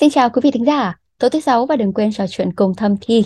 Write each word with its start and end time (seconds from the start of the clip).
Xin 0.00 0.10
chào 0.10 0.30
quý 0.30 0.40
vị 0.42 0.50
thính 0.50 0.66
giả, 0.66 0.94
tối 1.18 1.30
thứ 1.30 1.40
sáu 1.40 1.66
và 1.66 1.76
đừng 1.76 1.92
quên 1.92 2.12
trò 2.12 2.24
chuyện 2.30 2.52
cùng 2.56 2.74
Thâm 2.74 2.96
Thi. 3.00 3.24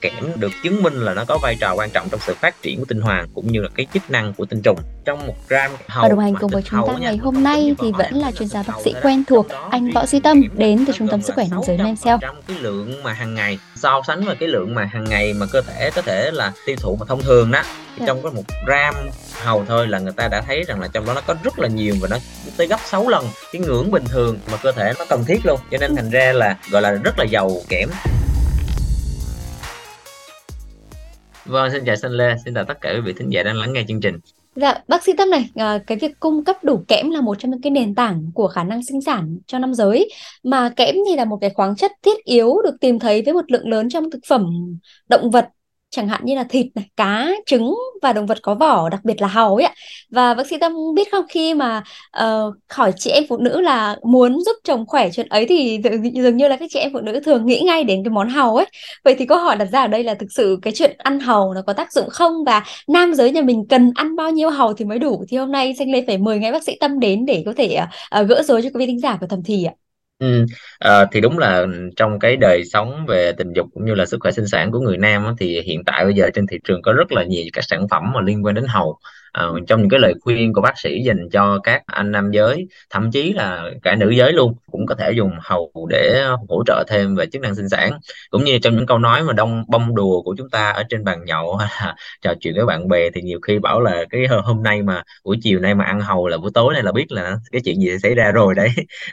Kẽm 0.00 0.24
được 0.36 0.52
chứng 0.62 0.82
minh 0.82 0.94
là 0.94 1.14
nó 1.14 1.24
có 1.24 1.38
vai 1.42 1.56
trò 1.60 1.74
quan 1.74 1.90
trọng 1.90 2.08
trong 2.08 2.20
sự 2.20 2.34
phát 2.34 2.62
triển 2.62 2.78
của 2.78 2.84
tinh 2.84 3.00
hoàn 3.00 3.28
cũng 3.34 3.52
như 3.52 3.60
là 3.60 3.68
cái 3.74 3.86
chức 3.94 4.10
năng 4.10 4.34
của 4.34 4.44
tinh 4.44 4.60
trùng. 4.64 4.78
Trong 5.04 5.26
một 5.26 5.34
gram 5.48 5.70
hầu 5.86 6.02
Và 6.02 6.08
đồng 6.08 6.18
hành 6.18 6.34
cùng 6.40 6.50
với 6.50 6.62
chúng 6.62 6.86
ta 6.86 6.92
ngày 7.00 7.16
hôm 7.16 7.42
nay 7.42 7.74
thì 7.78 7.92
vẫn 7.92 8.14
là 8.14 8.32
chuyên 8.32 8.48
gia 8.48 8.62
bác 8.62 8.74
sĩ 8.84 8.94
quen 9.02 9.24
thuộc 9.28 9.46
anh 9.70 9.90
Võ 9.90 10.06
Duy 10.06 10.20
Tâm 10.20 10.42
đến 10.54 10.84
từ 10.86 10.92
Trung 10.92 11.08
tâm 11.08 11.22
Sức 11.22 11.32
khỏe 11.34 11.46
Nam 11.50 11.60
giới 11.66 11.78
Mencell. 11.78 12.16
Trong 12.20 12.36
cái 12.48 12.56
lượng 12.60 13.02
mà 13.02 13.12
hàng 13.12 13.34
ngày 13.34 13.58
so 13.76 14.02
sánh 14.06 14.24
với 14.24 14.36
cái 14.36 14.48
lượng 14.48 14.74
mà 14.74 14.84
hàng 14.84 15.04
ngày 15.04 15.32
mà 15.32 15.46
cơ 15.46 15.60
thể 15.60 15.90
có 15.94 16.02
thể 16.02 16.30
là 16.30 16.52
tiêu 16.66 16.76
thụ 16.80 16.96
mà 17.00 17.06
thông 17.08 17.22
thường 17.22 17.50
đó 17.50 17.62
thì 17.64 18.00
Dạ. 18.00 18.06
trong 18.06 18.22
có 18.22 18.30
một 18.30 18.42
gram 18.66 18.94
hầu 19.42 19.64
thôi 19.68 19.86
là 19.86 19.98
người 19.98 20.12
ta 20.16 20.28
đã 20.28 20.42
thấy 20.46 20.64
rằng 20.68 20.80
là 20.80 20.88
trong 20.92 21.06
đó 21.06 21.14
nó 21.14 21.20
có 21.20 21.34
rất 21.44 21.58
là 21.58 21.68
nhiều 21.68 21.94
và 22.00 22.08
nó 22.08 22.16
tới 22.56 22.66
gấp 22.66 22.80
6 22.84 23.08
lần 23.08 23.26
cái 23.52 23.62
ngưỡng 23.62 23.90
bình 23.90 24.04
thường 24.08 24.38
mà 24.50 24.56
cơ 24.62 24.72
thể 24.72 24.92
nó 24.98 25.04
cần 25.08 25.24
thiết 25.24 25.46
luôn 25.46 25.60
cho 25.70 25.78
nên 25.78 25.96
thành 25.96 26.10
ra 26.10 26.32
là 26.32 26.56
gọi 26.70 26.82
là 26.82 26.90
rất 26.90 27.18
là 27.18 27.24
giàu 27.24 27.50
kẽm 27.68 27.88
Vâng, 31.50 31.70
xin 31.72 31.84
chào 31.84 31.96
Sinh 31.96 32.12
Lê, 32.12 32.34
xin 32.44 32.54
chào 32.54 32.64
tất 32.64 32.80
cả 32.80 32.92
quý 32.94 33.00
vị 33.00 33.12
thính 33.12 33.32
giả 33.32 33.42
đang 33.42 33.56
lắng 33.56 33.72
nghe 33.72 33.84
chương 33.88 34.00
trình. 34.00 34.18
Dạ, 34.56 34.78
bác 34.88 35.04
sĩ 35.04 35.12
Tâm 35.18 35.30
này, 35.30 35.50
à, 35.54 35.78
cái 35.86 35.98
việc 35.98 36.20
cung 36.20 36.44
cấp 36.44 36.56
đủ 36.64 36.84
kẽm 36.88 37.10
là 37.10 37.20
một 37.20 37.38
trong 37.38 37.50
những 37.50 37.60
cái 37.60 37.70
nền 37.70 37.94
tảng 37.94 38.30
của 38.34 38.48
khả 38.48 38.64
năng 38.64 38.84
sinh 38.84 39.00
sản 39.00 39.38
cho 39.46 39.58
nam 39.58 39.74
giới. 39.74 40.08
Mà 40.42 40.70
kẽm 40.76 40.94
thì 41.08 41.16
là 41.16 41.24
một 41.24 41.38
cái 41.40 41.50
khoáng 41.50 41.76
chất 41.76 41.92
thiết 42.02 42.24
yếu 42.24 42.62
được 42.64 42.76
tìm 42.80 42.98
thấy 42.98 43.22
với 43.22 43.34
một 43.34 43.50
lượng 43.50 43.68
lớn 43.68 43.88
trong 43.88 44.10
thực 44.10 44.20
phẩm 44.28 44.46
động 45.08 45.30
vật, 45.30 45.48
chẳng 45.90 46.08
hạn 46.08 46.20
như 46.24 46.34
là 46.34 46.44
thịt 46.44 46.66
này, 46.74 46.84
cá, 46.96 47.30
trứng 47.46 47.74
và 48.02 48.12
động 48.12 48.26
vật 48.26 48.38
có 48.42 48.54
vỏ, 48.54 48.88
đặc 48.88 49.00
biệt 49.04 49.20
là 49.22 49.28
hàu 49.28 49.54
ấy 49.54 49.64
ạ. 49.64 49.74
Và 50.10 50.34
bác 50.34 50.46
sĩ 50.46 50.58
Tâm 50.58 50.72
biết 50.94 51.10
không 51.12 51.24
khi 51.28 51.54
mà 51.54 51.82
uh, 52.24 52.54
hỏi 52.68 52.92
chị 52.96 53.10
em 53.10 53.24
phụ 53.28 53.36
nữ 53.36 53.60
là 53.60 53.96
muốn 54.02 54.40
giúp 54.40 54.56
chồng 54.64 54.84
khỏe 54.86 55.10
chuyện 55.10 55.28
ấy 55.28 55.46
thì 55.46 55.80
dường, 56.14 56.36
như 56.36 56.48
là 56.48 56.56
các 56.56 56.70
chị 56.72 56.78
em 56.78 56.92
phụ 56.92 57.00
nữ 57.00 57.20
thường 57.20 57.46
nghĩ 57.46 57.60
ngay 57.66 57.84
đến 57.84 58.04
cái 58.04 58.10
món 58.10 58.28
hàu 58.28 58.56
ấy. 58.56 58.66
Vậy 59.04 59.14
thì 59.18 59.26
câu 59.26 59.38
hỏi 59.38 59.56
đặt 59.56 59.68
ra 59.72 59.80
ở 59.80 59.86
đây 59.86 60.04
là 60.04 60.14
thực 60.14 60.32
sự 60.36 60.58
cái 60.62 60.72
chuyện 60.76 60.94
ăn 60.98 61.20
hàu 61.20 61.54
nó 61.54 61.62
có 61.66 61.72
tác 61.72 61.92
dụng 61.92 62.08
không 62.10 62.44
và 62.44 62.64
nam 62.88 63.14
giới 63.14 63.30
nhà 63.32 63.42
mình 63.42 63.64
cần 63.68 63.92
ăn 63.94 64.16
bao 64.16 64.30
nhiêu 64.30 64.50
hàu 64.50 64.72
thì 64.74 64.84
mới 64.84 64.98
đủ 64.98 65.24
thì 65.28 65.36
hôm 65.36 65.52
nay 65.52 65.74
xanh 65.78 65.92
Lê 65.92 66.04
phải 66.06 66.18
mời 66.18 66.38
ngay 66.38 66.52
bác 66.52 66.62
sĩ 66.64 66.76
Tâm 66.80 67.00
đến 67.00 67.26
để 67.26 67.42
có 67.46 67.52
thể 67.56 67.78
uh, 68.20 68.28
gỡ 68.28 68.42
rối 68.42 68.62
cho 68.62 68.68
quý 68.74 68.78
vị 68.78 68.86
thính 68.86 69.00
giả 69.00 69.16
của 69.20 69.26
thầm 69.26 69.42
thì 69.44 69.64
ạ. 69.64 69.72
Ừ, 70.20 70.46
ờ, 70.78 71.06
thì 71.12 71.20
đúng 71.20 71.38
là 71.38 71.66
trong 71.96 72.18
cái 72.18 72.36
đời 72.36 72.64
sống 72.64 73.04
về 73.08 73.32
tình 73.38 73.52
dục 73.52 73.66
cũng 73.74 73.84
như 73.84 73.94
là 73.94 74.06
sức 74.06 74.18
khỏe 74.20 74.30
sinh 74.32 74.46
sản 74.46 74.70
của 74.72 74.80
người 74.80 74.96
nam 74.98 75.24
á, 75.24 75.32
thì 75.40 75.60
hiện 75.60 75.82
tại 75.86 76.04
bây 76.04 76.14
giờ 76.14 76.30
trên 76.34 76.46
thị 76.46 76.58
trường 76.64 76.82
có 76.82 76.92
rất 76.92 77.12
là 77.12 77.24
nhiều 77.24 77.44
các 77.52 77.64
sản 77.68 77.86
phẩm 77.90 78.02
mà 78.14 78.20
liên 78.20 78.44
quan 78.44 78.54
đến 78.54 78.64
hầu. 78.68 78.98
Ờ, 79.32 79.54
trong 79.68 79.80
những 79.80 79.88
cái 79.88 80.00
lời 80.00 80.14
khuyên 80.20 80.52
của 80.52 80.60
bác 80.60 80.78
sĩ 80.78 81.02
dành 81.02 81.28
cho 81.32 81.58
các 81.62 81.82
anh 81.86 82.12
nam 82.12 82.30
giới, 82.30 82.68
thậm 82.90 83.10
chí 83.10 83.32
là 83.32 83.70
cả 83.82 83.94
nữ 83.94 84.10
giới 84.10 84.32
luôn 84.32 84.54
cũng 84.72 84.86
có 84.86 84.94
thể 84.94 85.12
dùng 85.12 85.32
hầu 85.40 85.86
để 85.90 86.24
hỗ 86.48 86.62
trợ 86.66 86.84
thêm 86.88 87.16
về 87.16 87.26
chức 87.26 87.42
năng 87.42 87.54
sinh 87.54 87.68
sản. 87.68 87.92
Cũng 88.30 88.44
như 88.44 88.58
trong 88.58 88.76
những 88.76 88.86
câu 88.86 88.98
nói 88.98 89.22
mà 89.22 89.32
đông 89.32 89.64
bông 89.68 89.94
đùa 89.94 90.22
của 90.22 90.34
chúng 90.38 90.50
ta 90.50 90.70
ở 90.70 90.82
trên 90.88 91.04
bàn 91.04 91.24
nhậu 91.24 91.56
hay 91.56 91.68
là 91.80 91.94
trò 92.22 92.34
chuyện 92.40 92.54
với 92.54 92.66
bạn 92.66 92.88
bè 92.88 93.10
thì 93.10 93.22
nhiều 93.22 93.38
khi 93.42 93.58
bảo 93.58 93.80
là 93.80 94.04
cái 94.10 94.26
hôm 94.26 94.62
nay 94.62 94.82
mà 94.82 95.02
buổi 95.24 95.38
chiều 95.42 95.60
nay 95.60 95.74
mà 95.74 95.84
ăn 95.84 96.00
hầu 96.00 96.28
là 96.28 96.38
buổi 96.38 96.50
tối 96.54 96.74
nay 96.74 96.82
là 96.82 96.92
biết 96.92 97.12
là 97.12 97.36
cái 97.52 97.60
chuyện 97.64 97.80
gì 97.80 97.90
sẽ 97.90 97.98
xảy 97.98 98.14
ra 98.14 98.30
rồi 98.32 98.54
đấy. 98.56 98.70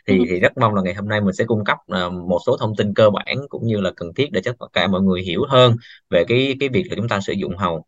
Thì 0.08 0.20
thì 0.30 0.40
rất 0.40 0.58
mong 0.58 0.76
là 0.76 0.82
ngày 0.82 0.94
hôm 0.94 1.08
nay 1.08 1.22
mình 1.22 1.34
sẽ 1.34 1.44
cung 1.44 1.66
cấp 1.66 1.78
uh, 2.08 2.14
một 2.14 2.40
số 2.46 2.58
thông 2.60 2.76
tin 2.78 2.94
cơ 2.94 3.10
bản 3.10 3.38
cũng 3.50 3.68
như 3.68 3.82
là 3.82 3.92
cần 3.96 4.14
thiết 4.14 4.32
để 4.32 4.42
cho 4.42 4.52
tất 4.60 4.68
cả 4.74 4.88
mọi 4.88 5.02
người 5.02 5.22
hiểu 5.22 5.46
hơn 5.50 5.76
về 6.10 6.24
cái 6.28 6.56
cái 6.60 6.70
việc 6.70 6.84
là 6.90 6.96
chúng 6.96 7.08
ta 7.08 7.20
sử 7.20 7.34
dụng 7.34 7.58
hầu. 7.58 7.86